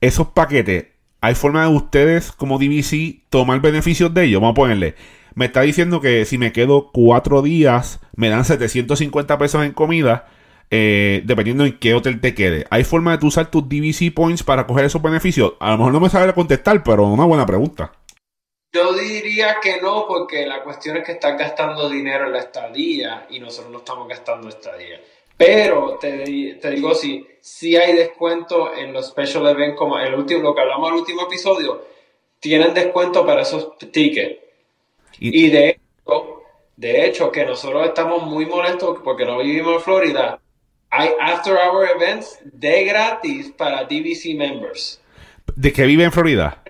esos 0.00 0.28
paquetes. 0.28 0.86
¿Hay 1.20 1.34
forma 1.34 1.62
de 1.62 1.74
ustedes 1.74 2.30
como 2.30 2.58
DVC 2.58 3.22
tomar 3.28 3.60
beneficios 3.60 4.14
de 4.14 4.24
ellos? 4.24 4.40
Vamos 4.40 4.52
a 4.52 4.54
ponerle. 4.54 4.94
Me 5.34 5.46
está 5.46 5.62
diciendo 5.62 6.00
que 6.00 6.24
si 6.24 6.38
me 6.38 6.52
quedo 6.52 6.90
cuatro 6.92 7.42
días, 7.42 8.00
me 8.16 8.28
dan 8.28 8.44
750 8.44 9.38
pesos 9.38 9.64
en 9.64 9.72
comida, 9.72 10.26
eh, 10.70 11.22
dependiendo 11.24 11.64
en 11.64 11.78
qué 11.78 11.94
hotel 11.94 12.20
te 12.20 12.34
quede. 12.34 12.66
¿Hay 12.70 12.84
forma 12.84 13.12
de 13.12 13.18
tú 13.18 13.28
usar 13.28 13.50
tus 13.50 13.68
DVC 13.68 14.12
points 14.14 14.42
para 14.42 14.66
coger 14.66 14.84
esos 14.84 15.02
beneficios? 15.02 15.54
A 15.60 15.70
lo 15.72 15.78
mejor 15.78 15.92
no 15.92 16.00
me 16.00 16.10
sabe 16.10 16.32
contestar, 16.34 16.82
pero 16.82 17.04
una 17.04 17.24
buena 17.24 17.46
pregunta. 17.46 17.92
Yo 18.72 18.92
diría 18.92 19.56
que 19.62 19.80
no, 19.80 20.04
porque 20.06 20.46
la 20.46 20.62
cuestión 20.62 20.98
es 20.98 21.04
que 21.04 21.12
estás 21.12 21.38
gastando 21.38 21.88
dinero 21.88 22.26
en 22.26 22.32
la 22.32 22.40
estadía 22.40 23.26
y 23.30 23.40
nosotros 23.40 23.72
no 23.72 23.78
estamos 23.78 24.06
gastando 24.08 24.48
estadía. 24.48 25.00
Pero 25.38 25.96
te, 26.00 26.58
te 26.60 26.70
digo, 26.70 26.94
sí, 26.94 27.26
sí 27.40 27.76
hay 27.76 27.94
descuento 27.94 28.74
en 28.74 28.92
los 28.92 29.06
special 29.08 29.46
events, 29.46 29.78
como 29.78 29.98
el 29.98 30.14
último, 30.14 30.42
lo 30.42 30.54
que 30.54 30.60
hablamos 30.60 30.88
en 30.88 30.94
el 30.94 31.00
último 31.00 31.22
episodio, 31.22 31.82
tienen 32.40 32.74
descuento 32.74 33.24
para 33.24 33.42
esos 33.42 33.78
tickets. 33.78 34.38
Y- 35.20 35.46
Y 35.46 35.50
de 35.50 35.68
hecho, 35.70 36.42
de 36.76 37.06
hecho, 37.06 37.32
que 37.32 37.44
nosotros 37.46 37.86
estamos 37.86 38.22
muy 38.24 38.46
molestos 38.46 38.98
porque 39.02 39.24
no 39.24 39.38
vivimos 39.38 39.74
en 39.76 39.80
Florida, 39.80 40.40
hay 40.90 41.10
after 41.20 41.54
hour 41.54 41.88
events 41.96 42.38
de 42.44 42.84
gratis 42.84 43.52
para 43.56 43.84
DVC 43.84 44.34
members. 44.34 45.00
¿De 45.54 45.72
que 45.72 45.84
vive 45.86 46.04
en 46.04 46.12
Florida? 46.12 46.62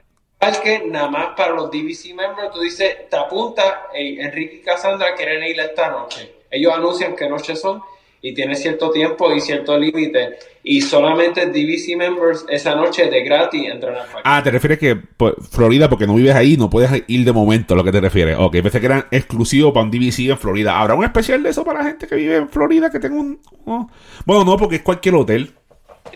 que 0.59 0.81
nada 0.87 1.09
más 1.09 1.29
para 1.37 1.53
los 1.53 1.71
DVC 1.71 2.15
members, 2.15 2.53
tú 2.53 2.61
dices, 2.61 3.09
te 3.11 3.17
apunta, 3.17 3.89
"Hey, 3.93 4.19
Enrique 4.21 4.57
y 4.57 4.61
Cassandra 4.61 5.15
quieren 5.15 5.43
ir 5.43 5.59
esta 5.59 5.91
noche. 5.91 6.33
Ellos 6.51 6.73
anuncian 6.73 7.17
qué 7.17 7.29
noches 7.29 7.61
son 7.61 7.83
y 8.21 8.35
tiene 8.35 8.55
cierto 8.57 8.91
tiempo 8.91 9.33
y 9.35 9.41
cierto 9.41 9.79
límite. 9.79 10.39
Y 10.65 10.81
solamente 10.81 11.47
DVC 11.47 11.97
members 11.97 12.45
esa 12.49 12.75
noche 12.75 13.09
de 13.09 13.23
gratis 13.25 13.69
entran 13.71 13.95
al 13.95 14.07
parque. 14.07 14.23
Ah, 14.25 14.43
te 14.43 14.51
refieres 14.51 14.79
que 14.79 14.97
pues, 14.97 15.35
Florida, 15.51 15.89
porque 15.89 16.07
no 16.07 16.15
vives 16.15 16.35
ahí, 16.35 16.57
no 16.57 16.69
puedes 16.69 16.91
ir 17.07 17.25
de 17.25 17.33
momento, 17.33 17.75
a 17.75 17.77
lo 17.77 17.85
que 17.85 17.93
te 17.93 18.01
refieres. 18.01 18.37
Ok, 18.39 18.53
pensé 18.63 18.81
que 18.81 18.87
eran 18.87 19.07
exclusivos 19.11 19.73
para 19.73 19.85
un 19.85 19.91
DVC 19.91 20.31
en 20.31 20.39
Florida. 20.39 20.79
¿Habrá 20.79 20.95
un 20.95 21.05
especial 21.05 21.43
de 21.43 21.51
eso 21.51 21.65
para 21.65 21.79
la 21.81 21.87
gente 21.87 22.07
que 22.07 22.17
vive 22.17 22.37
en 22.37 22.49
Florida 22.49 22.91
que 22.91 22.99
tenga 22.99 23.17
un... 23.17 23.41
oh? 23.67 23.89
Bueno, 24.27 24.45
no, 24.45 24.57
porque 24.57 24.77
es 24.77 24.83
cualquier 24.83 25.15
hotel. 25.15 25.53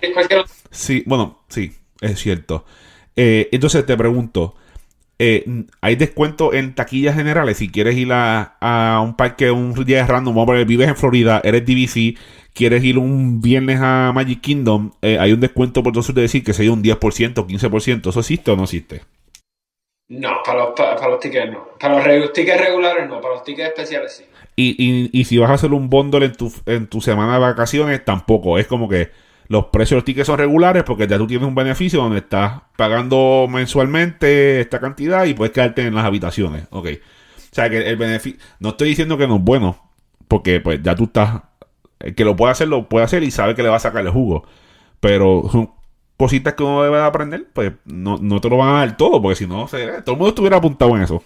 Es 0.01 0.13
cualquier- 0.13 0.45
Sí, 0.71 1.03
bueno, 1.07 1.45
sí, 1.49 1.73
es 2.01 2.19
cierto. 2.19 2.65
Eh, 3.15 3.49
entonces 3.53 3.85
te 3.87 3.97
pregunto, 3.97 4.55
eh, 5.19 5.45
¿hay 5.81 5.97
descuento 5.97 6.53
en 6.53 6.75
taquillas 6.75 7.15
generales? 7.15 7.59
Si 7.59 7.69
quieres 7.71 7.97
ir 7.97 8.13
a, 8.13 8.57
a 8.61 9.01
un 9.01 9.17
parque 9.17 9.51
un 9.51 9.73
día 9.85 10.07
random, 10.07 10.35
vamos 10.35 10.45
a 10.45 10.47
poner, 10.47 10.67
vives 10.67 10.89
en 10.89 10.97
Florida, 10.97 11.41
eres 11.45 11.65
DVC, 11.65 12.17
quieres 12.55 12.83
ir 12.85 12.99
un 12.99 13.41
viernes 13.41 13.79
a 13.81 14.13
Magic 14.15 14.41
Kingdom, 14.41 14.93
eh, 15.03 15.19
hay 15.21 15.33
un 15.33 15.41
descuento 15.41 15.83
por 15.83 15.91
entonces 15.91 16.15
de 16.15 16.23
decir 16.23 16.43
que 16.45 16.53
sería 16.53 16.73
un 16.73 16.83
10%, 16.83 17.47
15%. 17.47 18.11
¿Eso 18.11 18.21
existe 18.21 18.51
o 18.51 18.57
no 18.57 18.65
existe? 18.65 19.03
No, 20.09 20.43
para 20.45 20.59
los, 20.65 20.69
pa- 20.77 20.97
para, 20.97 21.09
los 21.13 21.21
tickets 21.21 21.51
no. 21.51 21.69
Para 21.79 21.95
los 21.97 22.05
re- 22.05 22.29
tickets 22.29 22.61
regulares 22.61 23.09
no, 23.09 23.21
para 23.21 23.35
los 23.35 23.45
tickets 23.45 23.69
especiales 23.69 24.13
sí. 24.17 24.25
Y, 24.57 24.77
y, 24.79 25.11
y 25.19 25.25
si 25.25 25.39
vas 25.39 25.51
a 25.51 25.55
hacer 25.55 25.73
un 25.73 25.89
bundle 25.89 26.27
en 26.27 26.33
tu, 26.35 26.53
en 26.67 26.87
tu 26.87 27.01
semana 27.01 27.35
de 27.35 27.39
vacaciones, 27.39 28.05
tampoco. 28.05 28.59
Es 28.59 28.67
como 28.67 28.89
que 28.89 29.11
los 29.53 29.67
precios 29.67 29.91
de 29.91 29.97
los 29.97 30.05
tickets 30.05 30.27
son 30.27 30.39
regulares 30.39 30.83
porque 30.85 31.07
ya 31.07 31.19
tú 31.19 31.27
tienes 31.27 31.47
un 31.47 31.55
beneficio 31.55 32.01
donde 32.01 32.19
estás 32.19 32.63
pagando 32.77 33.47
mensualmente 33.51 34.61
esta 34.61 34.81
cantidad 34.81 35.25
y 35.27 35.35
puedes 35.35 35.53
quedarte 35.53 35.83
en 35.83 35.95
las 35.95 36.05
habitaciones. 36.05 36.65
Ok. 36.71 36.87
O 36.97 37.55
sea 37.55 37.69
que 37.69 37.79
el 37.89 37.97
beneficio... 37.97 38.41
No 38.61 38.71
estoy 38.71 38.89
diciendo 38.89 39.19
que 39.19 39.27
no 39.29 39.37
es 39.37 39.43
bueno 39.43 39.91
porque 40.27 40.61
pues 40.61 40.81
ya 40.83 40.95
tú 40.95 41.05
estás... 41.05 41.43
El 42.01 42.15
que 42.15 42.25
lo 42.25 42.35
puede 42.35 42.53
hacer, 42.53 42.67
lo 42.69 42.89
puede 42.89 43.05
hacer 43.05 43.23
y 43.23 43.31
sabe 43.31 43.55
que 43.55 43.63
le 43.63 43.69
va 43.69 43.77
a 43.77 43.81
sacar 43.81 44.05
el 44.05 44.11
jugo. 44.11 44.45
Pero 45.01 45.49
son 45.53 45.71
cositas 46.17 46.55
que 46.55 46.63
uno 46.63 46.83
debe 46.83 46.97
de 46.97 47.05
aprender, 47.05 47.47
pues 47.53 47.73
no, 47.85 48.17
no 48.21 48.41
te 48.41 48.49
lo 48.49 48.57
van 48.57 48.71
a 48.75 48.79
dar 48.79 48.97
todo 48.97 49.21
porque 49.21 49.37
si 49.37 49.47
no, 49.47 49.69
se- 49.69 50.03
todo 50.03 50.13
el 50.15 50.19
mundo 50.19 50.29
estuviera 50.29 50.57
apuntado 50.57 50.97
en 50.97 51.03
eso. 51.03 51.23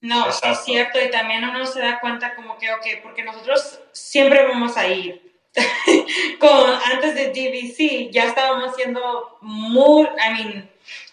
No, 0.00 0.22
sí 0.24 0.28
Exacto. 0.28 0.48
es 0.50 0.64
cierto, 0.64 0.98
y 1.04 1.10
también 1.10 1.42
uno 1.44 1.66
se 1.66 1.80
da 1.80 1.98
cuenta 2.00 2.34
como 2.36 2.56
que, 2.56 2.70
ok, 2.70 3.02
porque 3.02 3.24
nosotros 3.24 3.80
siempre 3.92 4.46
vamos 4.46 4.76
a 4.76 4.86
ir. 4.86 5.27
Con, 6.40 6.70
antes 6.92 7.14
de 7.14 7.28
DVC 7.28 8.10
ya 8.10 8.24
estábamos 8.24 8.70
haciendo 8.70 9.38
muy, 9.40 10.04
I 10.04 10.32
mean, 10.34 10.70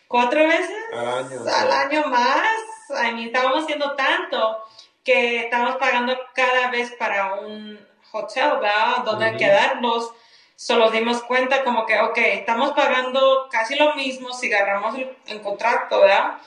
cuatro 0.07 0.47
veces 0.47 0.75
Al 0.93 1.07
año. 1.07 1.39
al 1.53 1.71
año 1.71 2.07
más. 2.07 2.41
I 2.89 3.11
mean, 3.13 3.19
estábamos 3.27 3.63
haciendo 3.63 3.95
tanto 3.95 4.63
que 5.03 5.41
estábamos 5.45 5.77
pagando 5.77 6.17
cada 6.33 6.69
vez 6.69 6.91
para 6.97 7.35
un 7.35 7.79
hotel, 8.11 8.51
¿verdad? 8.59 8.97
Donde 9.05 9.29
Ujú. 9.29 9.37
quedarnos. 9.37 10.11
Solo 10.57 10.89
dimos 10.89 11.21
cuenta 11.23 11.63
como 11.65 11.85
que, 11.85 11.99
ok, 11.99 12.17
estamos 12.17 12.71
pagando 12.71 13.47
casi 13.51 13.75
lo 13.75 13.93
mismo 13.95 14.31
si 14.33 14.51
agarramos 14.53 14.95
el, 14.95 15.11
el 15.27 15.41
contrato, 15.41 15.99
¿verdad? 15.99 16.37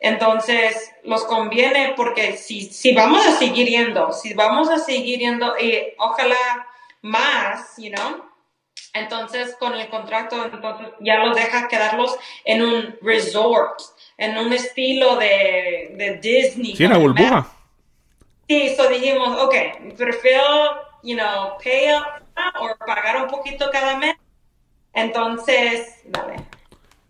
Entonces, 0.00 0.92
los 1.02 1.24
conviene 1.24 1.94
porque 1.96 2.36
si, 2.36 2.60
si 2.62 2.94
vamos 2.94 3.26
a 3.26 3.32
seguir 3.32 3.66
yendo, 3.66 4.12
si 4.12 4.32
vamos 4.34 4.68
a 4.70 4.78
seguir 4.78 5.18
yendo 5.18 5.58
y 5.58 5.92
ojalá 5.98 6.67
más, 7.02 7.74
you 7.78 7.90
know, 7.90 8.24
entonces 8.94 9.56
con 9.58 9.74
el 9.74 9.88
contrato, 9.88 10.44
entonces 10.44 10.88
ya 11.00 11.18
los 11.24 11.36
deja 11.36 11.68
quedarlos 11.68 12.16
en 12.44 12.62
un 12.62 12.96
resort, 13.02 13.80
en 14.16 14.38
un 14.38 14.52
estilo 14.52 15.16
de, 15.16 15.94
de 15.96 16.18
Disney. 16.20 16.74
Sí, 16.76 16.84
en 16.84 16.90
la 16.90 16.96
con 16.96 17.04
el 17.06 17.12
burbuja. 17.12 17.52
Sí, 18.48 18.74
so 18.76 18.88
dijimos, 18.88 19.40
ok, 19.42 19.54
prefiero, 19.96 20.42
you 21.02 21.16
know, 21.16 21.58
pay 21.62 21.92
up 21.92 22.22
o 22.60 22.74
pagar 22.86 23.22
un 23.22 23.28
poquito 23.28 23.68
cada 23.70 23.96
mes. 23.98 24.16
Entonces, 24.94 26.00
dale. 26.06 26.36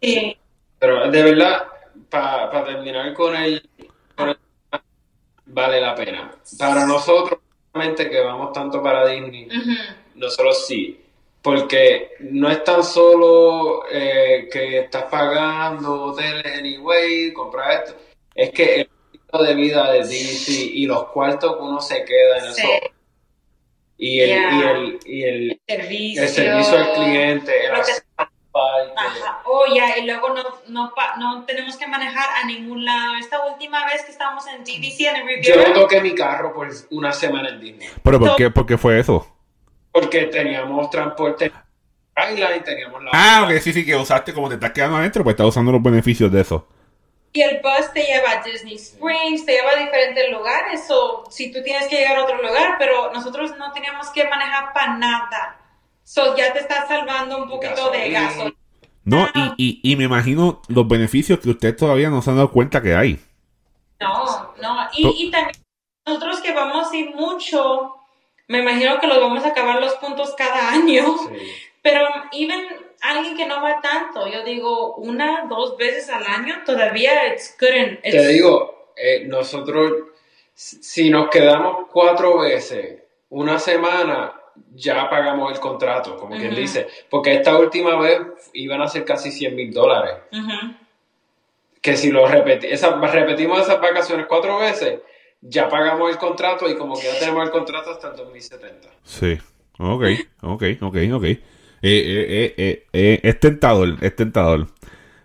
Sí, 0.02 0.36
Pero 0.78 1.10
de 1.10 1.22
verdad, 1.22 1.68
para 2.10 2.64
terminar 2.64 3.14
con 3.14 3.34
el, 3.36 3.68
con 4.16 4.30
el- 4.30 4.38
vale 5.46 5.80
la 5.80 5.94
pena. 5.94 6.32
Para 6.58 6.84
nosotros, 6.86 7.40
que 7.72 8.20
vamos 8.20 8.52
tanto 8.52 8.82
para 8.82 9.06
Disney, 9.06 9.46
ujú, 9.46 9.72
nosotros 10.16 10.66
sí. 10.66 11.00
Porque 11.40 12.10
no 12.20 12.50
es 12.50 12.64
tan 12.64 12.82
solo 12.82 13.84
eh, 13.90 14.48
que 14.52 14.80
estás 14.80 15.04
pagando 15.04 16.06
hoteles 16.06 16.44
anyway, 16.58 17.32
comprar 17.32 17.84
esto. 17.84 17.96
Es 18.34 18.50
que 18.50 18.74
el 18.80 18.90
estilo 19.12 19.42
de 19.44 19.54
vida 19.54 19.92
de 19.92 19.98
DC 20.00 20.52
y 20.52 20.86
los 20.86 21.04
cuartos 21.10 21.56
que 21.56 21.62
uno 21.62 21.80
se 21.80 22.04
queda 22.04 22.38
en 22.38 22.54
Sí. 22.54 22.62
eso. 22.62 22.70
Y 24.00 24.20
el, 24.20 24.28
Yeah. 24.28 24.50
y 24.52 24.62
el, 24.62 24.98
y 25.06 25.22
el, 25.24 25.60
servicio. 25.66 26.22
el 26.22 26.28
servicio 26.28 26.78
al 26.78 26.92
cliente, 26.92 27.52
el 27.66 27.72
Parque. 28.52 28.92
Ajá. 28.96 29.40
Oh, 29.44 29.64
ya, 29.74 29.98
y 29.98 30.06
luego 30.06 30.30
no, 30.30 30.42
no, 30.68 30.92
pa- 30.94 31.16
no 31.16 31.44
tenemos 31.44 31.76
que 31.76 31.86
manejar 31.86 32.26
a 32.42 32.46
ningún 32.46 32.84
lado. 32.84 33.14
Esta 33.20 33.44
última 33.46 33.84
vez 33.86 34.02
que 34.04 34.10
estábamos 34.12 34.46
en 34.46 34.64
DVC 34.64 35.00
en 35.08 35.16
el 35.28 35.42
Yo 35.42 35.54
Riviera, 35.54 35.72
toqué 35.74 36.00
mi 36.00 36.14
carro 36.14 36.52
por 36.54 36.68
una 36.90 37.12
semana 37.12 37.50
en 37.50 37.60
Disney. 37.60 37.88
¿Pero 38.02 38.18
por 38.18 38.28
So- 38.30 38.36
qué, 38.36 38.50
por 38.50 38.66
qué 38.66 38.78
fue 38.78 38.98
eso? 38.98 39.26
Porque 39.92 40.24
teníamos 40.26 40.90
transporte 40.90 41.50
Skyline, 42.20 42.62
teníamos 42.64 43.02
la... 43.04 43.10
Ah, 43.12 43.44
ok, 43.44 43.58
sí, 43.60 43.72
sí, 43.72 43.84
que 43.86 43.94
usaste 43.96 44.32
como 44.34 44.48
te 44.48 44.54
estás 44.54 44.72
quedando 44.72 44.96
adentro, 44.96 45.22
pues 45.22 45.34
estás 45.34 45.46
usando 45.46 45.70
los 45.72 45.82
beneficios 45.82 46.30
de 46.32 46.40
eso. 46.40 46.66
y 47.32 47.42
el 47.42 47.60
bus 47.62 47.92
te 47.92 48.02
lleva 48.02 48.32
a 48.32 48.42
Disney 48.42 48.74
Springs, 48.74 49.44
te 49.46 49.52
lleva 49.52 49.70
a 49.72 49.76
diferentes 49.76 50.30
lugares, 50.32 50.84
o 50.90 51.24
si 51.30 51.52
tú 51.52 51.62
tienes 51.62 51.86
que 51.86 51.96
llegar 51.98 52.16
a 52.18 52.24
otro 52.24 52.36
lugar, 52.42 52.74
pero 52.78 53.12
nosotros 53.12 53.56
no 53.56 53.70
teníamos 53.72 54.08
que 54.10 54.24
manejar 54.24 54.72
para 54.72 54.94
nada. 54.96 55.57
So 56.08 56.34
ya 56.34 56.54
te 56.54 56.60
está 56.60 56.86
salvando 56.88 57.36
un 57.42 57.50
poquito 57.50 57.90
de 57.90 58.10
Gasolina. 58.10 58.56
No, 59.04 59.28
y, 59.58 59.80
y, 59.82 59.92
y 59.92 59.96
me 59.96 60.04
imagino 60.04 60.62
los 60.68 60.88
beneficios 60.88 61.38
que 61.38 61.50
ustedes 61.50 61.76
todavía 61.76 62.08
no 62.08 62.22
se 62.22 62.30
han 62.30 62.36
dado 62.36 62.50
cuenta 62.50 62.80
que 62.80 62.94
hay. 62.94 63.20
No, 64.00 64.54
no, 64.62 64.88
y, 64.96 65.06
y 65.26 65.30
también 65.30 65.54
nosotros 66.06 66.40
que 66.40 66.54
vamos 66.54 66.90
a 66.90 66.96
ir 66.96 67.14
mucho, 67.14 67.94
me 68.46 68.60
imagino 68.60 68.98
que 69.00 69.06
los 69.06 69.20
vamos 69.20 69.44
a 69.44 69.48
acabar 69.48 69.80
los 69.82 69.94
puntos 69.96 70.34
cada 70.34 70.70
año. 70.70 71.04
Sí. 71.28 71.36
Pero 71.82 72.06
even 72.32 72.66
alguien 73.02 73.36
que 73.36 73.44
no 73.46 73.60
va 73.62 73.82
tanto, 73.82 74.26
yo 74.28 74.42
digo 74.44 74.94
una, 74.96 75.44
dos 75.46 75.76
veces 75.76 76.08
al 76.08 76.26
año, 76.26 76.62
todavía 76.64 77.32
it's 77.34 77.54
good 77.60 77.68
and 77.68 78.00
Te 78.00 78.08
it's- 78.08 78.28
digo, 78.28 78.92
eh, 78.96 79.24
nosotros, 79.26 79.92
si 80.54 81.10
nos 81.10 81.28
quedamos 81.28 81.86
cuatro 81.92 82.38
veces 82.38 83.02
una 83.28 83.58
semana, 83.58 84.37
ya 84.74 85.08
pagamos 85.10 85.52
el 85.52 85.60
contrato, 85.60 86.16
como 86.16 86.36
quien 86.36 86.54
dice. 86.54 86.86
Porque 87.10 87.34
esta 87.34 87.56
última 87.58 87.96
vez 87.98 88.18
iban 88.54 88.80
a 88.82 88.88
ser 88.88 89.04
casi 89.04 89.30
100 89.30 89.54
mil 89.56 89.72
dólares. 89.72 90.14
Que 91.80 91.96
si 91.96 92.10
lo 92.10 92.26
repeti 92.26 92.66
esa- 92.66 92.96
repetimos 93.00 93.60
esas 93.60 93.80
vacaciones 93.80 94.26
cuatro 94.28 94.58
veces, 94.58 95.00
ya 95.40 95.68
pagamos 95.68 96.10
el 96.10 96.18
contrato 96.18 96.68
y 96.68 96.76
como 96.76 96.94
que 96.98 97.04
ya 97.06 97.18
tenemos 97.18 97.44
el 97.44 97.50
contrato 97.50 97.90
hasta 97.90 98.08
el 98.10 98.16
2070. 98.16 98.88
Sí. 99.04 99.38
Ok, 99.78 100.04
ok, 100.42 100.62
ok, 100.80 100.96
ok. 101.12 101.24
Eh, 101.24 101.38
eh, 101.82 102.26
eh, 102.28 102.54
eh, 102.56 102.86
eh, 102.92 103.20
es 103.22 103.38
tentador, 103.38 103.96
es 104.00 104.16
tentador. 104.16 104.66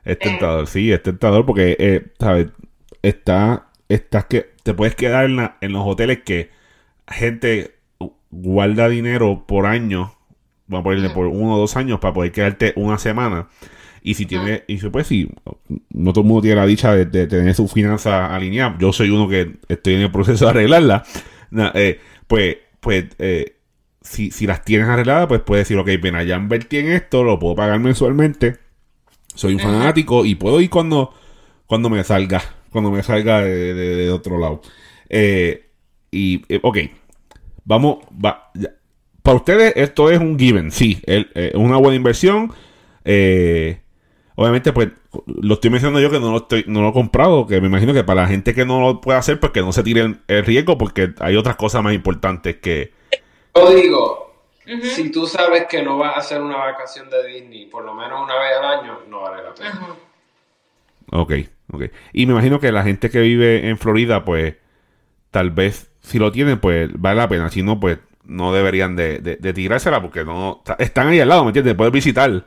Es 0.06 0.20
tentador, 0.20 0.68
sí, 0.68 0.92
es 0.92 1.02
tentador 1.02 1.46
porque, 1.46 1.76
eh, 1.80 2.04
¿sabes? 2.20 2.48
Está, 3.02 3.70
estás 3.90 4.26
que 4.26 4.52
te 4.62 4.74
puedes 4.74 4.96
quedar 4.96 5.26
en, 5.26 5.38
la- 5.38 5.58
en 5.62 5.72
los 5.74 5.84
hoteles 5.86 6.20
que 6.24 6.52
gente 7.08 7.73
guarda 8.36 8.90
dinero 8.90 9.46
por 9.48 9.66
año, 9.66 10.14
vamos 10.68 10.82
a 10.82 10.84
ponerle 10.86 11.10
por 11.12 11.28
uno 11.28 11.56
o 11.56 11.60
dos 11.60 11.76
años 11.78 12.00
para 12.00 12.14
poder 12.14 12.32
quedarte 12.32 12.74
una 12.76 12.98
semana. 12.98 13.48
Y 14.02 14.16
si 14.16 14.26
tiene, 14.26 14.64
y 14.68 14.78
pues 14.78 15.08
si 15.08 15.30
no 15.94 16.12
todo 16.12 16.22
el 16.24 16.28
mundo 16.28 16.42
tiene 16.42 16.58
la 16.58 16.66
dicha 16.66 16.94
de, 16.94 17.06
de 17.06 17.26
tener 17.28 17.54
sus 17.56 17.72
finanzas 17.72 18.32
alineadas, 18.32 18.78
yo 18.80 18.92
soy 18.92 19.10
uno 19.10 19.30
que 19.30 19.54
estoy 19.70 19.94
en 19.94 20.02
el 20.02 20.12
proceso 20.12 20.46
de 20.46 20.52
arreglarla, 20.52 21.04
eh, 21.76 22.00
pues, 22.28 22.58
pues, 22.82 23.06
eh, 23.20 23.56
si, 24.02 24.32
si 24.32 24.46
las 24.46 24.66
tienes 24.66 24.90
arregladas, 24.90 25.28
pues 25.28 25.40
puedes 25.42 25.66
decir, 25.70 25.78
ok, 25.78 25.88
ven, 26.02 26.28
ya 26.28 26.36
invertí 26.36 26.78
en 26.80 26.88
esto, 26.92 27.24
lo 27.24 27.40
puedo 27.40 27.56
pagar 27.56 27.80
mensualmente, 27.80 28.58
soy 29.36 29.54
un 29.54 29.62
fanático 29.62 30.26
y 30.26 30.36
puedo 30.36 30.60
ir 30.60 30.70
cuando, 30.70 31.14
cuando 31.66 31.90
me 31.90 32.04
salga, 32.04 32.42
cuando 32.72 32.92
me 32.92 33.04
salga 33.04 33.40
de, 33.42 33.74
de- 33.74 33.96
de 33.96 34.12
otro 34.12 34.38
lado. 34.38 34.62
Eh, 35.08 35.70
y, 36.12 36.42
ok, 36.62 36.78
vamos, 37.66 38.00
va, 38.24 38.52
ya. 38.56 38.70
para 39.22 39.38
ustedes 39.38 39.74
esto 39.76 40.10
es 40.12 40.20
un 40.20 40.38
given, 40.40 40.72
sí, 40.72 41.02
el- 41.06 41.32
eh, 41.36 41.52
es 41.54 41.60
una 41.60 41.78
buena 41.78 41.96
inversión. 41.96 42.54
eh, 43.06 43.80
obviamente, 44.36 44.74
pues, 44.74 44.90
lo 45.28 45.56
estoy 45.56 45.70
mencionando 45.70 46.00
yo 46.02 46.10
que 46.10 46.20
no 46.20 46.32
lo 46.32 46.38
estoy, 46.38 46.64
no 46.68 46.82
lo 46.82 46.90
he 46.90 46.94
comprado, 46.94 47.46
que 47.48 47.62
me 47.62 47.68
imagino 47.68 47.94
que 47.94 48.04
para 48.04 48.22
la 48.24 48.28
gente 48.28 48.54
que 48.56 48.66
no 48.66 48.80
lo 48.82 49.02
puede 49.02 49.18
hacer, 49.20 49.40
pues 49.40 49.52
que 49.52 49.62
no 49.62 49.72
se 49.74 49.84
tire 49.84 50.02
el, 50.02 50.20
el 50.28 50.46
riesgo, 50.46 50.78
porque 50.78 51.14
hay 51.20 51.36
otras 51.36 51.56
cosas 51.58 51.84
más 51.84 51.94
importantes 51.94 52.58
que. 52.58 52.94
Yo 53.56 53.70
digo, 53.76 54.34
si 54.82 55.12
tú 55.12 55.28
sabes 55.28 55.66
que 55.70 55.84
no 55.84 55.98
vas 56.00 56.16
a 56.16 56.20
hacer 56.20 56.42
una 56.42 56.58
vacación 56.58 57.10
de 57.10 57.28
Disney 57.28 57.66
por 57.68 57.84
lo 57.86 57.94
menos 57.94 58.24
una 58.24 58.40
vez 58.40 58.52
al 58.58 58.80
año, 58.80 59.00
no 59.10 59.22
vale 59.22 59.44
la 59.44 59.54
pena. 59.54 59.80
Ujú. 59.82 61.22
Ok, 61.22 61.34
ok. 61.72 61.84
Y 62.14 62.26
me 62.26 62.32
imagino 62.34 62.60
que 62.60 62.72
la 62.72 62.84
gente 62.84 63.10
que 63.10 63.20
vive 63.20 63.70
en 63.70 63.78
Florida, 63.78 64.26
pues, 64.26 64.56
tal 65.32 65.52
vez, 65.52 65.92
si 66.04 66.20
lo 66.20 66.32
tienen, 66.32 66.60
pues, 66.60 66.90
vale 66.94 67.18
la 67.18 67.28
pena. 67.28 67.50
Si 67.50 67.64
no, 67.64 67.80
pues, 67.80 67.98
no 68.24 68.54
deberían 68.54 68.96
de, 68.96 69.20
de, 69.20 69.36
de 69.38 69.54
tirársela, 69.54 70.02
porque 70.02 70.24
no, 70.24 70.62
están 70.78 71.08
ahí 71.08 71.20
al 71.20 71.30
lado, 71.30 71.44
¿me 71.44 71.50
entiendes? 71.50 71.74
Puedes 71.76 71.92
visitar. 71.92 72.46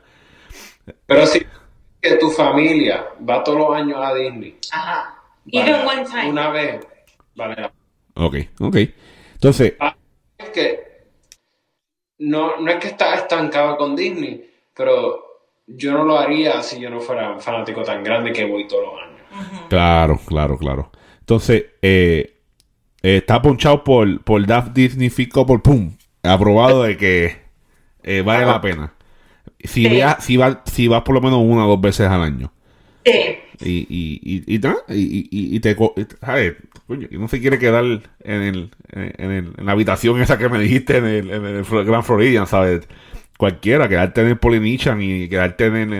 Pero 1.05 1.25
si 1.27 1.45
que 2.01 2.15
tu 2.15 2.29
familia 2.31 3.05
va 3.27 3.43
todos 3.43 3.59
los 3.59 3.75
años 3.75 3.99
a 4.01 4.13
Disney, 4.13 4.57
Ajá. 4.71 5.15
vale, 5.45 5.69
Even 5.71 5.85
one 5.87 6.05
time. 6.05 6.29
una 6.29 6.49
vez, 6.49 6.85
vale 7.35 7.55
la 7.61 7.71
Ok, 8.15 8.35
ok. 8.59 8.77
Entonces, 9.33 9.73
Es 10.37 10.49
que 10.49 10.83
no, 12.19 12.57
no 12.57 12.71
es 12.71 12.77
que 12.77 12.87
estás 12.87 13.19
estancado 13.19 13.77
con 13.77 13.95
Disney, 13.95 14.49
pero 14.73 15.23
yo 15.67 15.91
no 15.91 16.03
lo 16.03 16.17
haría 16.17 16.61
si 16.63 16.79
yo 16.79 16.89
no 16.89 16.99
fuera 16.99 17.31
un 17.31 17.41
fanático 17.41 17.83
tan 17.83 18.03
grande 18.03 18.31
que 18.31 18.45
voy 18.45 18.67
todos 18.67 18.85
los 18.85 19.01
años. 19.01 19.67
Claro, 19.69 20.19
claro, 20.25 20.57
claro. 20.57 20.91
Entonces, 21.19 21.65
eh, 21.81 22.36
eh, 23.03 23.17
está 23.17 23.41
ponchado 23.41 23.83
por, 23.83 24.21
por 24.21 24.45
Daft 24.45 24.73
Disney 24.73 25.09
Fico 25.09 25.45
por 25.45 25.61
pum. 25.61 25.95
Aprobado 26.23 26.83
de 26.83 26.97
que 26.97 27.37
eh, 28.03 28.21
vale 28.21 28.45
la 28.45 28.59
pena. 28.61 28.93
Si, 29.59 29.83
Sí. 29.83 29.89
vea- 29.89 30.17
si, 30.19 30.37
va- 30.37 30.61
si 30.65 30.87
vas 30.87 31.01
por 31.03 31.15
lo 31.15 31.21
menos 31.21 31.39
una 31.43 31.65
o 31.65 31.69
dos 31.69 31.81
veces 31.81 32.07
al 32.07 32.21
año. 32.23 32.51
Sí. 33.05 33.37
Y, 33.59 33.87
y, 33.89 34.43
y, 34.49 34.55
y, 34.55 35.59
te. 35.59 35.75
¿sabes? 36.21 36.55
Coño, 36.85 37.07
no 37.11 37.27
se 37.27 37.39
quiere 37.41 37.57
quedar 37.57 37.83
en, 37.83 38.01
el, 38.41 38.69
en, 38.91 39.31
el, 39.31 39.53
en 39.57 39.65
la 39.65 39.71
habitación 39.71 40.21
esa 40.21 40.37
que 40.37 40.47
me 40.49 40.59
dijiste 40.59 40.97
en 40.97 41.05
el, 41.05 41.31
en 41.31 41.45
el 41.45 41.63
Grand 41.63 42.03
Floridian, 42.03 42.45
¿sabes? 42.47 42.87
Cualquiera, 43.37 43.87
quedarte 43.89 44.21
en 44.21 44.27
el 44.27 44.37
Polynesian 44.37 45.01
y 45.01 45.27
quedarte 45.27 45.65
en 45.65 45.75
el, 45.75 45.93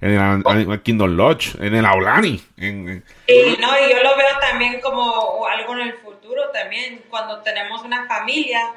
en 0.00 0.10
el 0.12 0.18
Animal 0.18 0.82
Kingdom 0.82 1.10
Lodge, 1.16 1.56
en 1.60 1.74
el 1.74 1.84
Aulani. 1.84 2.40
En, 2.58 2.84
no, 2.84 2.92
y 3.26 3.90
yo 3.90 4.02
lo 4.02 4.16
veo 4.16 4.38
también 4.40 4.80
como 4.80 5.46
algo 5.46 5.74
en 5.74 5.88
el 5.88 5.92
futuro 5.94 6.19
también, 6.52 7.02
cuando 7.10 7.40
tenemos 7.40 7.82
una 7.82 8.06
familia, 8.06 8.72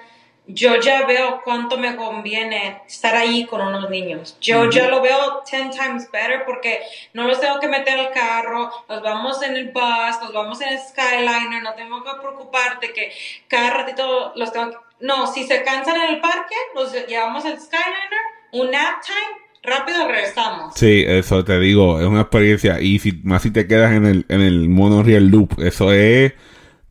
yo 0.45 0.79
ya 0.79 1.05
veo 1.05 1.41
cuánto 1.43 1.77
me 1.77 1.95
conviene 1.95 2.81
estar 2.85 3.15
ahí 3.15 3.45
con 3.45 3.61
unos 3.61 3.89
niños. 3.89 4.37
Yo 4.41 4.69
ya 4.69 4.89
lo 4.89 5.01
veo 5.01 5.41
10 5.49 5.71
times 5.71 6.11
better 6.11 6.43
porque 6.45 6.81
no 7.13 7.25
los 7.25 7.39
tengo 7.39 7.59
que 7.59 7.67
meter 7.67 7.97
al 7.97 8.11
carro, 8.11 8.69
los 8.89 9.01
vamos 9.01 9.41
en 9.41 9.55
el 9.55 9.71
bus, 9.71 10.21
los 10.21 10.33
vamos 10.33 10.59
en 10.61 10.69
el 10.69 10.79
Skyliner, 10.79 11.63
no 11.63 11.73
tengo 11.75 12.03
que 12.03 12.11
preocupar 12.19 12.79
de 12.81 12.91
que 12.91 13.11
cada 13.47 13.69
ratito 13.69 14.33
los 14.35 14.51
tengo 14.51 14.71
que... 14.71 14.77
No, 14.99 15.27
si 15.27 15.45
se 15.45 15.63
cansan 15.63 15.95
en 15.95 16.15
el 16.15 16.21
parque, 16.21 16.55
los 16.75 16.93
llevamos 17.07 17.45
al 17.45 17.59
Skyliner, 17.59 18.21
un 18.51 18.71
nap 18.71 19.01
time, 19.01 19.43
rápido 19.63 20.07
regresamos. 20.07 20.73
Sí, 20.75 21.03
eso 21.07 21.43
te 21.43 21.57
digo, 21.59 21.99
es 22.01 22.07
una 22.07 22.21
experiencia. 22.21 22.81
Y 22.81 22.99
si 22.99 23.13
más 23.23 23.43
si 23.43 23.51
te 23.51 23.65
quedas 23.65 23.93
en 23.93 24.05
el, 24.05 24.25
en 24.27 24.41
el 24.41 24.67
monorail 24.67 25.27
loop, 25.27 25.59
eso 25.59 25.93
es. 25.93 26.33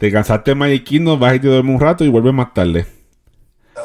Te 0.03 0.11
cansaste 0.11 0.51
en 0.51 0.59
Magic 0.59 0.83
Kingdom, 0.83 1.21
vas 1.21 1.37
y 1.37 1.39
te 1.39 1.47
duermes 1.47 1.77
un 1.77 1.81
rato 1.81 2.05
y 2.05 2.09
vuelves 2.09 2.35
más 2.35 2.53
tarde. 2.53 2.87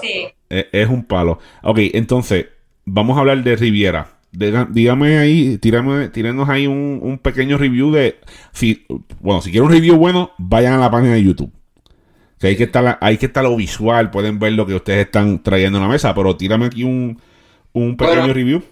Sí. 0.02 0.26
Es, 0.50 0.66
es 0.72 0.90
un 0.90 1.04
palo. 1.06 1.38
Ok, 1.62 1.78
entonces, 1.94 2.48
vamos 2.86 3.18
a 3.18 3.20
hablar 3.20 3.44
de 3.44 3.56
Riviera. 3.56 4.08
Diga- 4.34 4.68
dígame 4.68 5.20
ahí, 5.20 5.60
tírame, 5.60 6.08
tírenos 6.10 6.50
ahí 6.50 6.66
un, 6.66 6.98
un 7.04 7.20
pequeño 7.20 7.60
review 7.60 7.92
de. 7.92 8.16
Si, 8.52 8.88
bueno, 9.20 9.44
si 9.44 9.52
quieren 9.52 9.68
un 9.68 9.74
review 9.76 9.96
bueno, 9.96 10.32
vayan 10.40 10.74
a 10.74 10.80
la 10.80 10.90
página 10.90 11.14
de 11.14 11.24
YouTube. 11.24 11.52
Que 12.40 12.48
hay 12.48 12.56
que 12.58 12.64
estar, 12.64 12.84
la- 12.84 12.98
hay 13.00 13.18
que 13.20 13.28
estar 13.28 13.44
lo 13.44 13.56
visual, 13.56 14.10
pueden 14.10 14.40
ver 14.40 14.54
lo 14.54 14.66
que 14.66 14.74
ustedes 14.74 15.06
están 15.06 15.44
trayendo 15.44 15.78
a 15.78 15.82
la 15.84 15.88
mesa, 15.88 16.16
pero 16.16 16.36
tírame 16.36 16.66
aquí 16.66 16.84
un, 16.84 17.22
un 17.74 17.96
pequeño 17.96 18.22
Bueno. 18.22 18.34
review. 18.34 18.64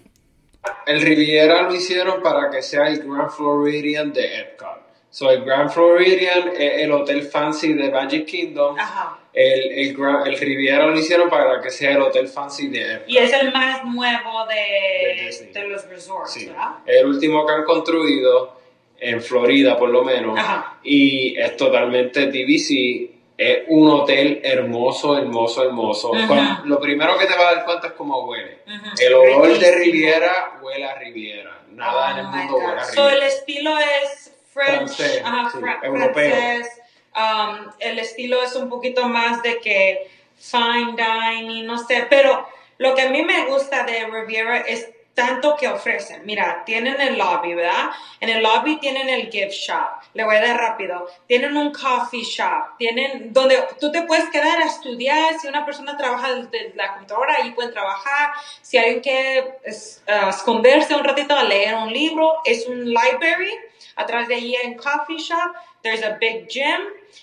El 0.88 1.00
Riviera 1.00 1.62
lo 1.62 1.72
hicieron 1.76 2.20
para 2.24 2.50
que 2.50 2.60
sea 2.60 2.88
el 2.88 3.04
Grand 3.04 3.30
Floridian 3.30 4.12
de 4.12 4.40
Epcot. 4.40 4.85
So, 5.10 5.30
el 5.30 5.44
Grand 5.44 5.70
Floridian 5.70 6.48
es 6.58 6.82
el 6.82 6.92
hotel 6.92 7.22
fancy 7.22 7.72
de 7.72 7.90
Magic 7.90 8.26
Kingdom. 8.26 8.78
Ajá. 8.78 9.18
El, 9.32 9.72
el, 9.72 9.96
el 10.26 10.38
Riviera 10.38 10.86
lo 10.86 10.98
hicieron 10.98 11.28
para 11.30 11.60
que 11.60 11.70
sea 11.70 11.92
el 11.92 12.02
hotel 12.02 12.26
fancy 12.28 12.68
de 12.68 12.94
Epcot. 12.94 13.08
Y 13.10 13.18
es 13.18 13.32
el 13.32 13.52
más 13.52 13.84
nuevo 13.84 14.46
De 14.46 14.54
de, 14.54 15.50
de 15.60 15.68
los 15.68 15.86
resorts, 15.88 16.32
Sí. 16.32 16.46
¿verdad? 16.46 16.70
El 16.86 17.06
último 17.06 17.46
que 17.46 17.52
han 17.52 17.64
construido 17.64 18.56
en 18.98 19.22
Florida, 19.22 19.76
por 19.78 19.90
lo 19.90 20.02
menos. 20.04 20.38
Ajá. 20.38 20.78
Y 20.82 21.38
es 21.38 21.56
totalmente 21.56 22.26
DVC. 22.26 23.10
Es 23.38 23.64
un 23.68 23.90
hotel 23.90 24.40
hermoso, 24.42 25.18
hermoso, 25.18 25.64
hermoso. 25.64 26.10
Cuando- 26.26 26.64
lo 26.64 26.80
primero 26.80 27.18
que 27.18 27.26
te 27.26 27.34
va 27.36 27.50
a 27.50 27.54
dar 27.56 27.64
cuenta 27.66 27.88
es 27.88 27.92
cómo 27.92 28.24
huele. 28.26 28.60
Ujú. 28.66 28.86
El 28.98 29.14
olor 29.14 29.48
de 29.58 29.70
Riquísimo. 29.70 29.84
Riviera 29.84 30.58
huele 30.62 30.84
a 30.86 30.94
Riviera. 30.98 31.62
Nada 31.72 32.12
en 32.12 32.18
el 32.20 32.26
Oh 32.26 32.30
mundo 32.30 32.56
huele 32.56 32.80
a 32.80 32.84
So, 32.84 33.02
el 33.08 33.14
Riviera. 33.16 33.26
estilo 33.26 33.78
es 33.78 34.32
French, 34.56 34.88
Francés, 34.96 35.22
ajá, 35.24 35.50
sí, 35.52 35.58
fra- 35.60 35.80
francés. 35.80 36.68
Um, 37.14 37.70
el 37.78 37.98
estilo 37.98 38.42
es 38.42 38.54
un 38.56 38.68
poquito 38.68 39.08
más 39.08 39.42
de 39.42 39.58
que 39.60 40.10
fine 40.38 40.94
dining, 40.96 41.66
no 41.66 41.78
sé. 41.78 42.06
Pero 42.10 42.46
lo 42.78 42.94
que 42.94 43.02
a 43.02 43.08
mí 43.10 43.22
me 43.22 43.46
gusta 43.46 43.84
de 43.84 44.06
Riviera 44.06 44.58
es 44.58 44.88
tanto 45.14 45.56
que 45.56 45.66
ofrecen. 45.66 46.26
Mira, 46.26 46.62
tienen 46.66 47.00
el 47.00 47.16
lobby, 47.16 47.54
¿verdad? 47.54 47.88
En 48.20 48.28
el 48.28 48.42
lobby 48.42 48.76
tienen 48.80 49.08
el 49.08 49.30
gift 49.30 49.52
shop. 49.52 50.02
Le 50.12 50.24
voy 50.24 50.36
a 50.36 50.42
dar 50.42 50.58
rápido. 50.58 51.08
Tienen 51.26 51.56
un 51.56 51.72
coffee 51.72 52.22
shop. 52.22 52.76
Tienen 52.76 53.32
donde 53.32 53.64
tú 53.80 53.90
te 53.90 54.02
puedes 54.02 54.28
quedar 54.28 54.58
a 54.60 54.66
estudiar. 54.66 55.38
Si 55.40 55.48
una 55.48 55.64
persona 55.64 55.96
trabaja 55.96 56.34
desde 56.34 56.74
la 56.74 56.92
computadora, 56.92 57.36
ahí 57.38 57.52
pueden 57.52 57.72
trabajar. 57.72 58.32
Si 58.60 58.76
hay 58.76 59.00
que 59.00 59.54
es, 59.64 60.02
ah, 60.06 60.28
esconderse 60.28 60.94
un 60.94 61.02
ratito 61.02 61.34
a 61.34 61.44
leer 61.44 61.74
un 61.76 61.90
libro, 61.90 62.42
es 62.44 62.66
un 62.66 62.84
library. 62.84 63.54
Atrás 63.96 64.28
de 64.28 64.34
hay 64.34 64.54
un 64.64 64.74
coffee 64.74 65.18
shop. 65.18 65.54
There's 65.82 66.02
a 66.02 66.16
big 66.20 66.48
gym. 66.48 66.80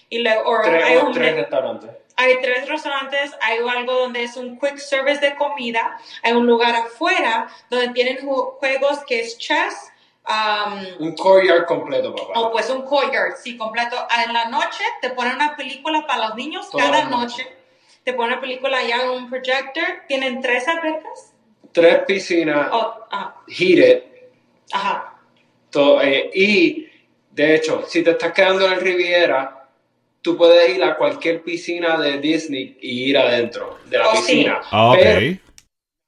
Y 0.10 0.20
le, 0.20 0.38
or 0.38 0.64
Tres, 0.64 0.84
hay 0.84 0.98
un 0.98 1.12
tres 1.12 1.36
restaurantes. 1.36 1.90
hay 2.16 2.40
tres 2.42 2.68
restaurantes, 2.70 3.32
hay 3.42 3.58
algo 3.60 3.94
donde 3.94 4.24
es 4.24 4.36
un 4.38 4.58
quick 4.60 4.78
service 4.78 5.20
de 5.20 5.36
comida, 5.36 5.98
hay 6.24 6.32
un 6.34 6.46
lugar 6.46 6.74
afuera 6.76 7.48
donde 7.70 7.90
tienen 7.90 8.18
ju- 8.20 8.58
juegos 8.60 9.00
que 9.06 9.20
es 9.20 9.38
chess, 9.38 9.92
um, 10.28 10.86
Un 11.08 11.16
courtyard 11.16 11.66
completo, 11.66 12.16
papá. 12.16 12.40
o 12.40 12.52
pues 12.52 12.70
un 12.70 12.84
courtyard, 12.84 13.36
sí, 13.38 13.58
completo. 13.58 13.96
En 14.26 14.34
la 14.34 14.46
noche 14.46 14.84
te 15.02 15.10
ponen 15.12 15.36
una 15.36 15.56
película 15.56 16.06
para 16.08 16.28
los 16.30 16.36
niños 16.36 16.70
Toda 16.70 16.84
cada 16.86 17.04
noche. 17.06 17.44
noche. 17.44 17.58
Te 18.04 18.14
ponen 18.14 18.34
una 18.34 18.42
película 18.42 18.84
ya 18.84 19.04
en 19.04 19.10
un 19.10 19.30
projector. 19.30 19.86
Tienen 20.08 20.42
tres 20.42 20.68
albercas. 20.68 21.34
Tres 21.72 22.00
piscinas 22.06 22.68
Oh, 22.72 22.96
heated. 23.48 24.04
ajá. 24.72 25.13
To- 25.74 26.02
eh, 26.02 26.30
y, 26.34 26.88
de 27.32 27.56
hecho, 27.56 27.84
si 27.88 28.04
te 28.04 28.12
estás 28.12 28.32
quedando 28.32 28.66
en 28.66 28.74
el 28.74 28.80
Riviera, 28.80 29.68
tú 30.22 30.38
puedes 30.38 30.70
ir 30.74 30.84
a 30.84 30.96
cualquier 30.96 31.44
piscina 31.44 32.00
de 32.00 32.20
Disney 32.20 32.78
y 32.80 33.10
ir 33.10 33.18
adentro 33.18 33.80
de 33.90 33.98
la 33.98 34.08
Oh, 34.08 34.16
sí. 34.16 34.22
piscina. 34.22 34.62
Ah, 34.72 34.92
ok. 34.92 35.00
Pero 35.00 35.40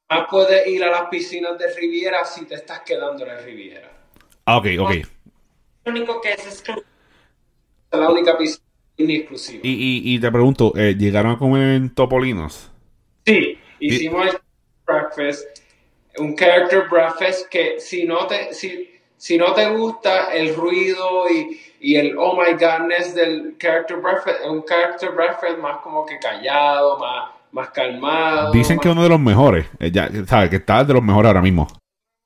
más 0.10 0.28
puedes 0.30 0.68
ir 0.68 0.84
a 0.84 0.92
las 0.92 1.10
piscinas 1.10 1.58
de 1.58 1.74
Riviera 1.74 2.24
si 2.24 2.46
te 2.46 2.56
estás 2.56 2.82
quedando 2.82 3.26
en 3.26 3.32
el 3.32 3.44
Riviera. 3.44 3.92
Ah, 4.46 4.58
ok, 4.58 4.68
ok. 4.80 4.92
Lo 5.86 5.92
único 5.92 6.22
que 6.22 6.32
es 6.34 6.46
exclusivo. 6.46 6.86
Es 7.92 8.00
la 8.00 8.10
única 8.10 8.38
piscina 8.38 8.62
exclusiva. 8.98 9.62
Y, 9.64 9.72
y, 9.72 10.16
y 10.16 10.20
te 10.20 10.32
pregunto, 10.32 10.74
eh, 10.78 10.96
¿llegaron 10.98 11.32
a 11.34 11.38
comer 11.38 11.76
en 11.76 11.94
Topolinos? 11.94 12.72
Sí, 13.26 13.58
hicimos 13.80 14.28
el 14.28 14.40
breakfast, 14.86 15.44
un 16.20 16.36
character 16.36 16.88
breakfast 16.90 17.50
que 17.50 17.80
si 17.80 18.06
no 18.06 18.28
te, 18.28 18.54
si, 18.54 18.95
si 19.26 19.38
no 19.40 19.54
te 19.54 19.68
gusta 19.70 20.32
el 20.34 20.54
ruido 20.56 21.28
y, 21.30 21.60
y 21.80 21.96
el 21.96 22.16
oh 22.16 22.36
my 22.40 22.52
godness 22.54 23.16
del 23.16 23.56
character 23.58 23.98
breakfast, 23.98 24.42
es 24.42 24.48
un 24.48 24.64
character 24.64 25.10
breakfast 25.12 25.58
más 25.58 25.78
como 25.82 26.06
que 26.06 26.20
callado, 26.20 27.00
más, 27.00 27.32
más 27.52 27.70
calmado. 27.72 28.52
Dicen 28.52 28.78
que 28.78 28.88
más- 28.88 28.94
uno 28.96 29.04
de 29.04 29.10
los 29.10 29.20
mejores, 29.20 29.66
eh, 29.80 29.90
ya, 29.92 30.10
¿sabes? 30.28 30.52
Que 30.52 30.58
está 30.58 30.84
de 30.84 30.94
los 30.94 31.02
mejores 31.02 31.28
ahora 31.30 31.42
mismo. 31.42 31.68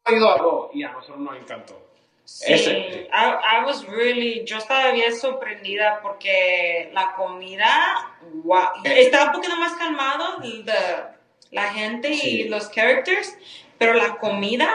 Ha 0.04 0.12
ido 0.14 0.30
a 0.30 0.38
dos 0.40 0.72
y 0.74 0.84
a 0.84 0.92
nosotros 0.92 1.20
nos 1.20 1.38
encantó. 1.38 1.80
Sí, 2.26 2.52
Ese. 2.54 2.72
I, 2.72 3.62
I 3.62 3.66
was 3.66 3.88
really, 3.88 4.44
yo 4.46 4.58
estaba 4.58 4.92
bien 4.92 5.16
sorprendida 5.16 6.00
porque 6.04 6.92
la 6.94 7.14
comida, 7.14 8.12
wow, 8.44 8.60
Eh. 8.84 9.04
estaba 9.04 9.28
un 9.28 9.32
poquito 9.38 9.56
más 9.56 9.72
calmado 9.76 10.42
the- 10.42 11.16
la 11.52 11.72
gente 11.74 12.14
Sí. 12.14 12.42
y 12.42 12.50
los 12.50 12.68
characters, 12.70 13.38
pero 13.78 13.94
la 13.94 14.18
comida, 14.18 14.70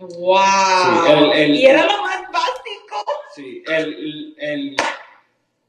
wow, 0.00 1.04
Sí, 1.06 1.10
el- 1.12 1.32
el- 1.32 1.54
y 1.54 1.66
era 1.66 1.84
lo 1.86 2.02
más 2.02 2.20
básico. 2.32 3.04
Sí, 3.34 3.62
el, 3.66 4.34
el, 4.38 4.76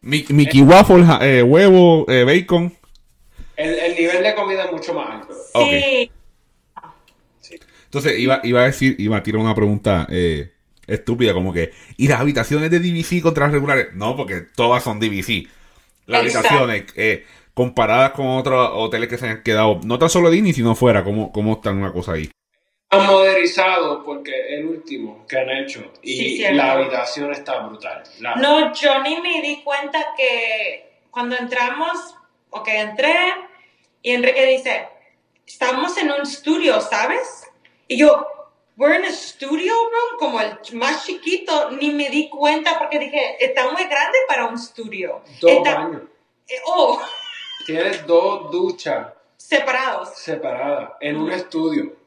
Mi- 0.01 0.25
Mickey 0.29 0.61
Waffle, 0.61 1.03
ja- 1.05 1.19
eh, 1.25 1.43
huevo, 1.43 2.05
eh, 2.09 2.23
bacon. 2.23 2.73
el, 3.55 3.73
el 3.77 3.95
nivel 3.95 4.23
de 4.23 4.33
comida 4.35 4.65
es 4.65 4.71
mucho 4.71 4.93
más 4.93 5.09
alto. 5.21 5.33
Sí, 5.53 6.11
Entonces 7.85 8.19
iba, 8.19 8.39
iba 8.43 8.61
a 8.61 8.65
decir, 8.65 8.95
iba 8.99 9.17
a 9.17 9.23
tirar 9.23 9.41
una 9.41 9.53
pregunta 9.53 10.07
eh, 10.09 10.51
estúpida, 10.87 11.33
como 11.33 11.51
que, 11.53 11.71
¿y 11.97 12.07
las 12.07 12.21
habitaciones 12.21 12.71
de 12.71 12.79
DVC 12.79 13.21
contra 13.21 13.45
las 13.45 13.53
regulares? 13.53 13.87
No, 13.93 14.15
porque 14.15 14.41
todas 14.55 14.81
son 14.83 14.99
DVC. 14.99 15.47
Las 16.07 16.25
Exacto. 16.25 16.47
habitaciones, 16.49 16.85
eh, 16.95 17.25
comparadas 17.53 18.11
con 18.11 18.27
otros 18.27 18.69
hoteles 18.73 19.09
que 19.09 19.17
se 19.17 19.27
han 19.27 19.43
quedado, 19.43 19.81
no 19.83 19.99
tan 19.99 20.09
solo 20.09 20.29
Disney, 20.29 20.53
sino 20.53 20.73
fuera, 20.73 21.03
¿cómo, 21.03 21.31
cómo 21.33 21.53
están 21.53 21.77
una 21.77 21.91
cosa 21.91 22.13
ahí? 22.13 22.31
Han 22.93 23.07
modernizado 23.07 24.03
porque 24.03 24.53
el 24.55 24.65
último 24.65 25.25
que 25.27 25.37
han 25.39 25.49
hecho 25.49 25.81
y 26.01 26.13
Sí, 26.17 26.37
cierto. 26.37 26.57
la 26.57 26.73
habitación 26.73 27.31
está 27.31 27.59
brutal. 27.59 28.03
La- 28.19 28.35
no, 28.35 28.73
yo 28.73 28.99
ni 29.01 29.19
me 29.21 29.41
di 29.41 29.63
cuenta 29.63 30.13
que 30.17 30.99
cuando 31.09 31.37
entramos, 31.37 32.15
ok, 32.49 32.67
entré 32.67 33.15
y 34.01 34.11
Enrique 34.11 34.45
dice, 34.45 34.89
estamos 35.47 35.97
en 35.97 36.11
un 36.11 36.21
estudio, 36.23 36.81
¿sabes? 36.81 37.45
Y 37.87 37.95
yo, 37.97 38.25
we're 38.75 38.97
in 38.99 39.05
a 39.05 39.11
studio 39.11 39.73
room, 39.73 40.17
como 40.19 40.41
el 40.41 40.57
más 40.73 41.05
chiquito, 41.05 41.71
ni 41.71 41.91
me 41.91 42.09
di 42.09 42.29
cuenta 42.29 42.77
porque 42.77 42.99
dije, 42.99 43.37
está 43.39 43.71
muy 43.71 43.85
grande 43.85 44.17
para 44.27 44.47
un 44.47 44.55
estudio. 44.55 45.21
Dos 45.39 45.51
Está- 45.51 45.75
baños. 45.75 46.01
eh, 46.49 46.59
oh, 46.65 47.01
Tienes 47.65 48.05
dos 48.05 48.51
duchas 48.51 49.07
separados. 49.37 50.09
separadas 50.15 50.91
en 50.99 51.15
un 51.17 51.31
estudio. 51.31 52.00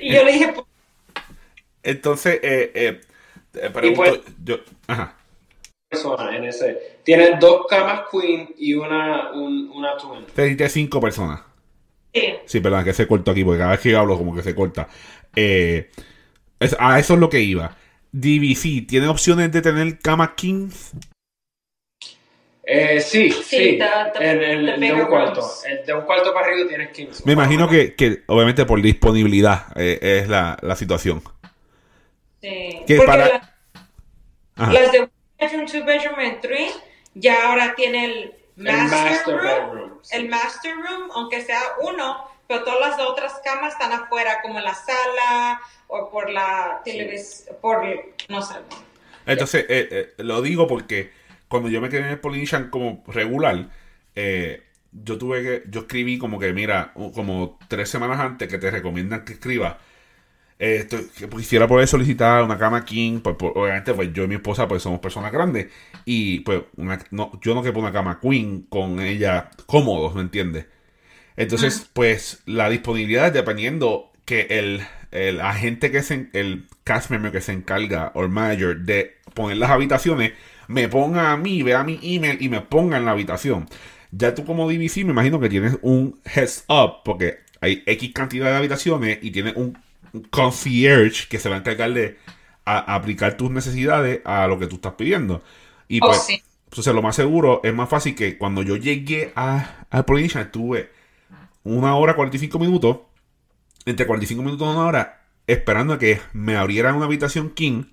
Y 0.00 0.12
yo 0.14 0.24
le 0.24 0.32
dije, 0.32 0.52
"Pues, 0.54 0.66
Entonces, 1.82 2.40
eh, 2.42 3.00
eh, 3.54 3.70
pregunto, 3.70 4.02
pues- 4.02 4.20
yo, 4.44 4.56
ajá. 4.86 5.16
Personas 5.88 6.34
en 6.34 6.44
ese. 6.44 6.98
Tienes 7.04 7.40
dos 7.40 7.66
camas 7.68 8.02
queen 8.10 8.54
y 8.58 8.74
una, 8.74 9.32
un- 9.32 9.70
una 9.74 9.96
twin. 9.96 10.24
Te 10.34 10.42
dijiste 10.44 10.68
cinco 10.68 11.00
personas. 11.00 11.40
sí, 12.12 12.22
Sí, 12.46 12.60
perdón, 12.60 12.84
que 12.84 12.92
se 12.92 13.06
cortó 13.06 13.30
aquí, 13.30 13.44
porque 13.44 13.58
cada 13.58 13.70
vez 13.72 13.80
que 13.80 13.90
yo 13.90 14.00
hablo 14.00 14.18
como 14.18 14.34
que 14.34 14.42
se 14.42 14.54
corta. 14.54 14.88
Eh, 15.34 15.90
es- 16.58 16.76
a 16.78 16.98
eso 16.98 17.14
es 17.14 17.20
lo 17.20 17.30
que 17.30 17.40
iba. 17.40 17.76
DVC, 18.12 18.82
¿tiene 18.86 19.06
opciones 19.08 19.50
de 19.52 19.62
tener 19.62 19.98
cama 20.00 20.34
kings? 20.34 20.92
Eh, 22.72 23.00
sí, 23.00 23.32
sí. 23.32 23.42
Sí, 23.42 23.78
el, 24.20 24.78
de 24.80 24.92
un 24.92 25.06
cuarto. 25.06 25.44
El 25.66 25.84
de 25.84 25.92
un 25.92 26.02
cuarto 26.02 26.32
para 26.32 26.46
arriba 26.46 26.68
tienes 26.68 26.90
15. 26.90 27.24
Me 27.26 27.32
imagino 27.32 27.68
que, 27.68 27.96
que 27.96 28.22
obviamente 28.26 28.64
por 28.64 28.80
disponibilidad 28.80 29.66
eh, 29.74 29.98
es 30.22 30.28
la, 30.28 30.56
la 30.62 30.76
situación. 30.76 31.20
sí. 32.40 32.82
Que 32.86 32.94
Porque 32.96 33.06
para- 33.06 33.28
la-. 33.28 34.72
Las 34.72 34.92
de 34.92 34.98
one 35.00 35.10
bedroom, 35.38 35.66
two 35.66 35.84
bedroom 35.84 36.18
and 36.20 36.40
three 36.40 36.68
ya 37.14 37.48
ahora 37.48 37.74
tiene 37.74 38.04
el 38.04 38.34
master, 38.56 39.10
master 39.10 39.34
room, 39.36 39.42
bedroom, 39.70 39.98
sí. 40.02 40.16
el 40.16 40.28
master 40.28 40.74
room, 40.76 41.10
aunque 41.14 41.40
sea 41.42 41.60
uno, 41.82 42.24
pero 42.46 42.62
todas 42.62 42.80
las 42.90 43.00
otras 43.00 43.40
camas 43.44 43.72
están 43.72 43.92
afuera, 43.92 44.38
como 44.42 44.58
en 44.58 44.64
la 44.64 44.74
sala 44.74 45.60
o 45.88 46.08
por 46.10 46.30
la 46.30 46.82
televisión, 46.84 47.56
por 47.60 47.82
no 48.28 48.42
sé. 48.42 48.54
Entonces, 49.26 49.64
eh, 49.68 49.88
eh, 49.90 50.14
lo 50.18 50.40
digo 50.42 50.68
porque 50.68 51.10
cuando 51.50 51.70
yo 51.70 51.82
me 51.82 51.90
quedé 51.90 52.02
en 52.02 52.08
el 52.08 52.20
Polynesian 52.20 52.70
como 52.70 53.04
regular, 53.08 53.70
eh, 54.16 54.64
yo 54.92 55.18
tuve 55.18 55.42
que, 55.42 55.64
yo 55.70 55.82
escribí 55.82 56.18
como 56.18 56.40
que, 56.40 56.54
mira, 56.54 56.92
como 56.94 57.58
tres 57.68 57.90
semanas 57.90 58.20
antes 58.20 58.48
que 58.48 58.58
te 58.58 58.70
recomiendan 58.72 59.26
que 59.26 59.34
escribas, 59.34 59.76
eh, 60.58 60.76
esto- 60.80 60.98
que 61.16 61.28
quisiera 61.28 61.66
poder 61.68 61.88
solicitar 61.88 62.42
una 62.44 62.58
cama 62.58 62.84
king, 62.84 63.20
pues, 63.20 63.36
pues, 63.38 63.52
obviamente 63.54 63.94
pues 63.94 64.12
yo 64.12 64.24
y 64.24 64.28
mi 64.28 64.34
esposa 64.36 64.68
pues 64.68 64.82
somos 64.82 65.00
personas 65.00 65.32
grandes 65.32 65.68
y 66.04 66.40
pues 66.40 66.62
una- 66.76 66.98
no, 67.10 67.32
yo 67.42 67.54
no 67.54 67.62
quepo 67.62 67.80
una 67.80 67.92
cama 67.92 68.20
queen 68.20 68.62
con 68.68 69.00
ella 69.00 69.50
cómodos, 69.66 70.14
¿me 70.14 70.20
entiendes? 70.22 70.66
Entonces, 71.36 71.88
pues 71.92 72.42
la 72.46 72.68
disponibilidad 72.70 73.32
dependiendo 73.32 74.12
que 74.24 74.42
el, 74.50 74.82
el 75.10 75.40
agente 75.40 75.90
que 75.90 76.02
se, 76.02 76.28
el 76.32 76.66
cast 76.84 77.10
member 77.10 77.32
que 77.32 77.40
se 77.40 77.52
encarga 77.52 78.12
o 78.14 78.22
el 78.22 78.28
manager 78.30 78.78
de 78.80 79.16
poner 79.34 79.56
las 79.58 79.70
habitaciones 79.70 80.32
me 80.72 80.88
ponga 80.88 81.32
a 81.32 81.36
mí, 81.36 81.62
vea 81.62 81.82
mi 81.84 81.98
email 82.02 82.38
y 82.40 82.48
me 82.48 82.60
ponga 82.60 82.96
en 82.98 83.04
la 83.04 83.12
habitación. 83.12 83.68
Ya 84.12 84.34
tú 84.34 84.44
como 84.44 84.68
DVC 84.70 85.04
me 85.04 85.12
imagino 85.12 85.40
que 85.40 85.48
tienes 85.48 85.78
un 85.82 86.20
heads 86.24 86.64
up 86.68 87.02
porque 87.04 87.38
hay 87.60 87.82
X 87.86 88.12
cantidad 88.14 88.50
de 88.50 88.56
habitaciones 88.56 89.18
y 89.22 89.30
tienes 89.30 89.54
un 89.56 89.78
concierge 90.30 91.28
que 91.28 91.38
se 91.38 91.48
va 91.48 91.56
a 91.56 91.58
encargar 91.58 91.92
de 91.92 92.18
a- 92.64 92.94
aplicar 92.94 93.36
tus 93.36 93.50
necesidades 93.50 94.20
a 94.24 94.46
lo 94.46 94.58
que 94.58 94.66
tú 94.66 94.76
estás 94.76 94.94
pidiendo. 94.94 95.42
Y 95.88 96.00
Oh, 96.00 96.06
pues, 96.06 96.22
sí. 96.26 96.42
entonces 96.66 96.94
lo 96.94 97.02
más 97.02 97.16
seguro 97.16 97.60
es 97.64 97.74
más 97.74 97.88
fácil 97.88 98.14
que 98.14 98.38
cuando 98.38 98.62
yo 98.62 98.76
llegué 98.76 99.32
a, 99.36 99.86
a 99.90 100.06
Polynesian 100.06 100.44
estuve 100.46 100.90
una 101.64 101.96
hora 101.96 102.14
45 102.16 102.58
minutos, 102.58 102.98
entre 103.86 104.06
45 104.06 104.42
minutos 104.42 104.66
y 104.68 104.70
una 104.72 104.86
hora, 104.86 105.22
esperando 105.46 105.94
a 105.94 105.98
que 105.98 106.20
me 106.32 106.56
abrieran 106.56 106.96
una 106.96 107.06
habitación 107.06 107.50
king, 107.50 107.84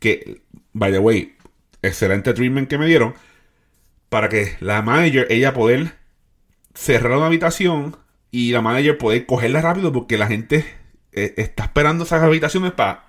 que, 0.00 0.42
by 0.72 0.92
the 0.92 0.98
way, 0.98 1.36
excelente 1.82 2.32
treatment 2.32 2.68
que 2.68 2.78
me 2.78 2.86
dieron, 2.86 3.14
para 4.08 4.28
que 4.28 4.56
la 4.60 4.82
manager, 4.82 5.26
ella 5.30 5.52
poder 5.54 5.94
cerrar 6.74 7.16
una 7.16 7.26
habitación 7.26 7.96
y 8.30 8.52
la 8.52 8.62
manager 8.62 8.96
poder 8.98 9.26
cogerla 9.26 9.60
rápido 9.60 9.92
porque 9.92 10.16
la 10.16 10.26
gente 10.26 10.64
eh, 11.12 11.34
está 11.36 11.64
esperando 11.64 12.04
esas 12.04 12.22
habitaciones 12.22 12.72
para 12.72 13.04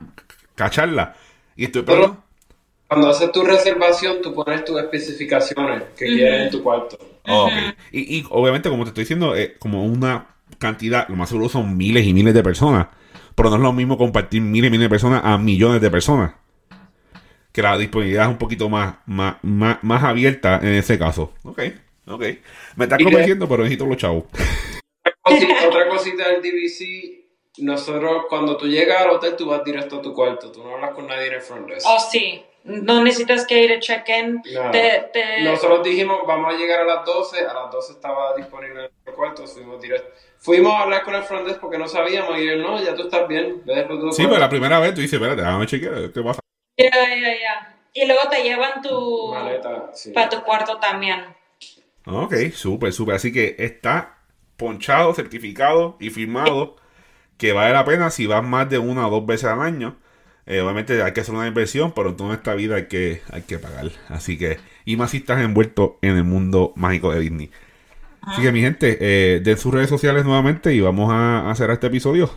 cacharla. 0.55 1.15
Y 1.55 1.65
estoy 1.65 1.83
Pero- 1.83 1.95
esperando. 1.97 2.23
Cuando 2.87 3.09
haces 3.09 3.31
tu 3.31 3.43
reservación, 3.43 4.17
tú 4.21 4.35
pones 4.35 4.63
tus 4.65 4.79
especificaciones 4.79 5.81
que 5.97 6.05
quieres 6.05 6.43
en 6.43 6.49
tu 6.51 6.61
cuarto. 6.61 6.99
Oh, 7.25 7.45
ok. 7.45 7.51
y, 7.91 8.17
y 8.19 8.25
obviamente, 8.29 8.69
como 8.69 8.83
te 8.83 8.89
estoy 8.89 9.03
diciendo, 9.03 9.35
eh, 9.35 9.55
como 9.57 9.83
una 9.85 10.27
cantidad, 10.59 11.07
lo 11.07 11.15
más 11.15 11.29
seguro 11.29 11.49
son 11.49 11.75
miles 11.75 12.05
y 12.05 12.13
miles 12.13 12.35
de 12.35 12.43
personas. 12.43 12.87
Pero 13.33 13.49
no 13.49 13.55
es 13.55 13.61
lo 13.63 13.73
mismo 13.73 13.97
compartir 13.97 14.41
miles 14.41 14.67
y 14.67 14.71
miles 14.71 14.85
de 14.85 14.89
personas 14.89 15.21
a 15.23 15.39
millones 15.39 15.81
de 15.81 15.89
personas. 15.89 16.33
Que 17.53 17.61
la 17.61 17.77
disponibilidad 17.77 18.23
es 18.25 18.29
un 18.31 18.37
poquito 18.37 18.67
más, 18.67 18.95
más, 19.05 19.35
más, 19.43 19.77
más 19.83 20.03
abierta 20.03 20.59
en 20.61 20.73
ese 20.73 20.97
caso. 20.99 21.33
Ok, 21.43 21.61
ok. 22.07 22.23
Me 22.75 22.85
está 22.85 22.95
Y 22.95 22.97
que- 22.97 23.03
convenciendo, 23.05 23.47
pero 23.47 23.63
necesito 23.63 23.85
los 23.85 23.97
chavos. 23.97 24.25
Otra 25.67 25.87
cosita 25.87 26.29
del 26.29 26.41
DVC, 26.41 27.27
nosotros 27.59 28.23
cuando 28.27 28.57
tú 28.57 28.67
llegas 28.67 29.03
al 29.03 29.11
hotel, 29.11 29.35
tú 29.37 29.45
vas 29.47 29.63
directo 29.63 29.97
a 29.97 30.01
tu 30.01 30.13
cuarto. 30.13 30.51
Tú 30.51 30.63
no 30.63 30.73
hablas 30.75 30.91
con 30.91 31.07
nadie 31.07 31.27
en 31.27 31.33
el 31.33 31.41
front 31.41 31.67
desk. 31.69 31.85
Oh, 31.87 31.99
sí. 31.99 32.43
No 32.65 33.03
necesitas 33.03 33.45
que 33.45 33.61
ir 33.63 33.73
a 33.73 33.79
check-in. 33.79 34.41
Nada. 34.53 34.71
Te, 34.71 35.09
te- 35.13 35.41
Nosotros 35.43 35.83
dijimos, 35.83 36.19
vamos 36.25 36.53
a 36.53 36.57
llegar 36.57 36.79
a 36.79 36.85
las 36.85 37.05
12, 37.05 37.39
a 37.45 37.53
las 37.53 37.71
12 37.71 37.93
estaba 37.93 38.35
disponible 38.37 38.75
nuestro 38.75 39.15
cuarto, 39.15 39.45
fuimos 39.45 39.81
directo. 39.81 40.09
Fuimos 40.39 40.73
a 40.73 40.83
hablar 40.83 41.03
con 41.03 41.13
el 41.13 41.23
front 41.23 41.45
desk 41.45 41.59
porque 41.59 41.77
no 41.77 41.87
sabíamos 41.87 42.39
y 42.39 42.47
él, 42.47 42.61
no, 42.61 42.81
ya 42.81 42.95
tú 42.95 43.03
estás 43.03 43.27
bien, 43.27 43.61
ves 43.65 43.85
Sí, 44.15 44.23
pero 44.25 44.39
la 44.39 44.49
primera 44.49 44.79
vez 44.79 44.93
tú 44.93 45.01
dices, 45.01 45.13
espérate, 45.13 45.41
déjame 45.41 45.65
chequear, 45.67 46.11
¿qué 46.13 46.21
pasa? 46.21 46.39
Ya, 46.77 46.89
ya, 46.91 47.33
ya. 47.33 47.77
Y 47.93 48.07
luego 48.07 48.21
te 48.29 48.43
llevan 48.43 48.81
tu... 48.81 49.33
maleta, 49.33 49.91
sí. 49.93 50.11
Para 50.11 50.29
tu 50.29 50.41
cuarto 50.41 50.79
también. 50.79 51.25
Ok, 52.05 52.33
súper, 52.53 52.91
súper. 52.91 53.15
Así 53.15 53.31
que 53.31 53.55
está 53.59 54.17
ponchado, 54.57 55.13
certificado 55.13 55.97
y 55.99 56.09
firmado 56.09 56.75
que 57.37 57.53
vale 57.53 57.73
la 57.73 57.85
pena 57.85 58.09
si 58.09 58.25
vas 58.25 58.43
más 58.43 58.69
de 58.69 58.79
una 58.79 59.07
o 59.07 59.11
dos 59.11 59.25
veces 59.25 59.45
al 59.45 59.61
año. 59.61 59.97
Eh, 60.45 60.61
obviamente 60.61 61.01
hay 61.01 61.13
que 61.13 61.21
hacer 61.21 61.33
una 61.35 61.47
inversión, 61.47 61.93
pero 61.93 62.09
en 62.09 62.17
toda 62.17 62.33
esta 62.35 62.53
vida 62.53 62.75
hay 62.75 62.87
que, 62.87 63.21
hay 63.31 63.43
que 63.43 63.59
pagar. 63.59 63.91
Así 64.09 64.37
que, 64.37 64.59
y 64.85 64.97
más 64.97 65.11
si 65.11 65.17
estás 65.17 65.41
envuelto 65.41 65.99
en 66.01 66.17
el 66.17 66.23
mundo 66.23 66.73
mágico 66.75 67.13
de 67.13 67.19
Disney. 67.21 67.51
Así 68.21 68.41
que 68.41 68.51
mi 68.51 68.61
gente, 68.61 68.97
eh, 69.01 69.41
den 69.41 69.57
sus 69.57 69.73
redes 69.73 69.89
sociales 69.89 70.25
nuevamente 70.25 70.73
y 70.73 70.79
vamos 70.79 71.11
a 71.11 71.49
hacer 71.49 71.69
este 71.71 71.87
episodio. 71.87 72.31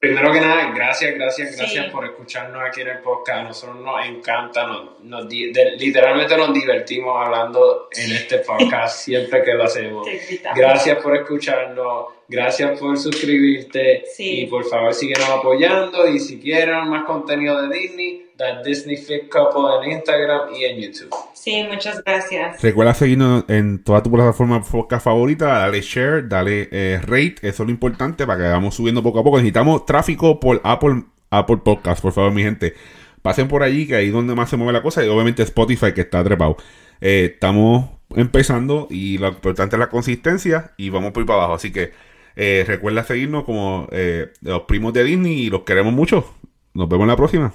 Primero 0.00 0.32
que 0.32 0.40
nada, 0.40 0.70
gracias, 0.72 1.12
gracias, 1.14 1.50
Sí. 1.50 1.56
gracias 1.58 1.86
por 1.90 2.04
escucharnos 2.04 2.62
aquí 2.64 2.82
en 2.82 2.88
el 2.88 2.98
podcast. 2.98 3.38
A 3.40 3.42
nosotros 3.42 3.80
nos 3.80 4.06
encanta, 4.06 4.64
nos, 4.64 5.00
nos 5.00 5.28
de- 5.28 5.74
literalmente 5.76 6.36
nos 6.36 6.54
divertimos 6.54 7.16
hablando 7.20 7.88
en 7.96 8.12
este 8.12 8.38
podcast 8.38 9.00
siempre 9.04 9.42
que 9.42 9.54
lo 9.54 9.64
hacemos. 9.64 10.06
Gracias 10.54 11.02
por 11.02 11.16
escucharnos, 11.16 12.06
gracias 12.28 12.78
por 12.78 12.96
suscribirte 12.96 14.04
Sí. 14.14 14.42
y 14.42 14.46
por 14.46 14.64
favor 14.64 14.94
síguenos 14.94 15.28
apoyando 15.30 16.06
y 16.08 16.20
si 16.20 16.38
quieren 16.40 16.88
más 16.88 17.04
contenido 17.04 17.60
de 17.62 17.76
Disney, 17.76 18.27
da 18.38 18.62
Disney 18.62 18.96
Fit 18.96 19.28
Couple 19.28 19.68
en 19.82 19.98
Instagram 19.98 20.54
y 20.54 20.64
en 20.64 20.80
YouTube. 20.80 21.14
Sí, 21.34 21.66
muchas 21.68 22.02
gracias. 22.04 22.62
Recuerda 22.62 22.94
seguirnos 22.94 23.44
en 23.48 23.82
toda 23.82 24.02
tu 24.02 24.12
plataforma 24.12 24.62
podcast 24.62 25.04
favorita, 25.04 25.46
dale 25.46 25.80
share, 25.80 26.28
dale 26.28 26.68
eh, 26.70 27.00
rate, 27.02 27.36
eso 27.42 27.64
es 27.64 27.66
lo 27.66 27.70
importante 27.70 28.26
para 28.26 28.38
que 28.38 28.44
vayamos 28.44 28.76
subiendo 28.76 29.02
poco 29.02 29.18
a 29.18 29.24
poco. 29.24 29.38
Necesitamos 29.38 29.84
tráfico 29.84 30.38
por 30.38 30.60
Apple, 30.62 31.02
Apple 31.30 31.58
Podcast, 31.64 32.00
por 32.00 32.12
favor, 32.12 32.32
mi 32.32 32.44
gente. 32.44 32.74
Pasen 33.22 33.48
por 33.48 33.64
allí, 33.64 33.88
que 33.88 33.96
ahí 33.96 34.06
es 34.06 34.12
donde 34.12 34.36
más 34.36 34.48
se 34.48 34.56
mueve 34.56 34.72
la 34.72 34.82
cosa, 34.82 35.04
y 35.04 35.08
obviamente 35.08 35.42
Spotify, 35.42 35.92
que 35.92 36.02
está 36.02 36.22
trepado. 36.22 36.56
Eh, 37.00 37.32
estamos 37.34 37.90
empezando 38.14 38.86
y 38.88 39.18
lo 39.18 39.28
importante 39.28 39.76
es 39.76 39.80
la 39.80 39.90
consistencia 39.90 40.72
y 40.76 40.90
vamos 40.90 41.10
por 41.10 41.22
ahí 41.22 41.26
para 41.26 41.38
abajo. 41.40 41.54
Así 41.54 41.72
que 41.72 41.92
eh, 42.36 42.64
recuerda 42.66 43.02
seguirnos 43.02 43.42
como 43.42 43.88
eh, 43.90 44.28
los 44.42 44.62
primos 44.62 44.92
de 44.92 45.02
Disney 45.02 45.40
y 45.40 45.50
los 45.50 45.62
queremos 45.62 45.92
mucho. 45.92 46.32
Nos 46.74 46.88
vemos 46.88 47.04
en 47.04 47.08
la 47.08 47.16
próxima. 47.16 47.52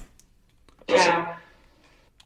Yeah. 0.88 1.33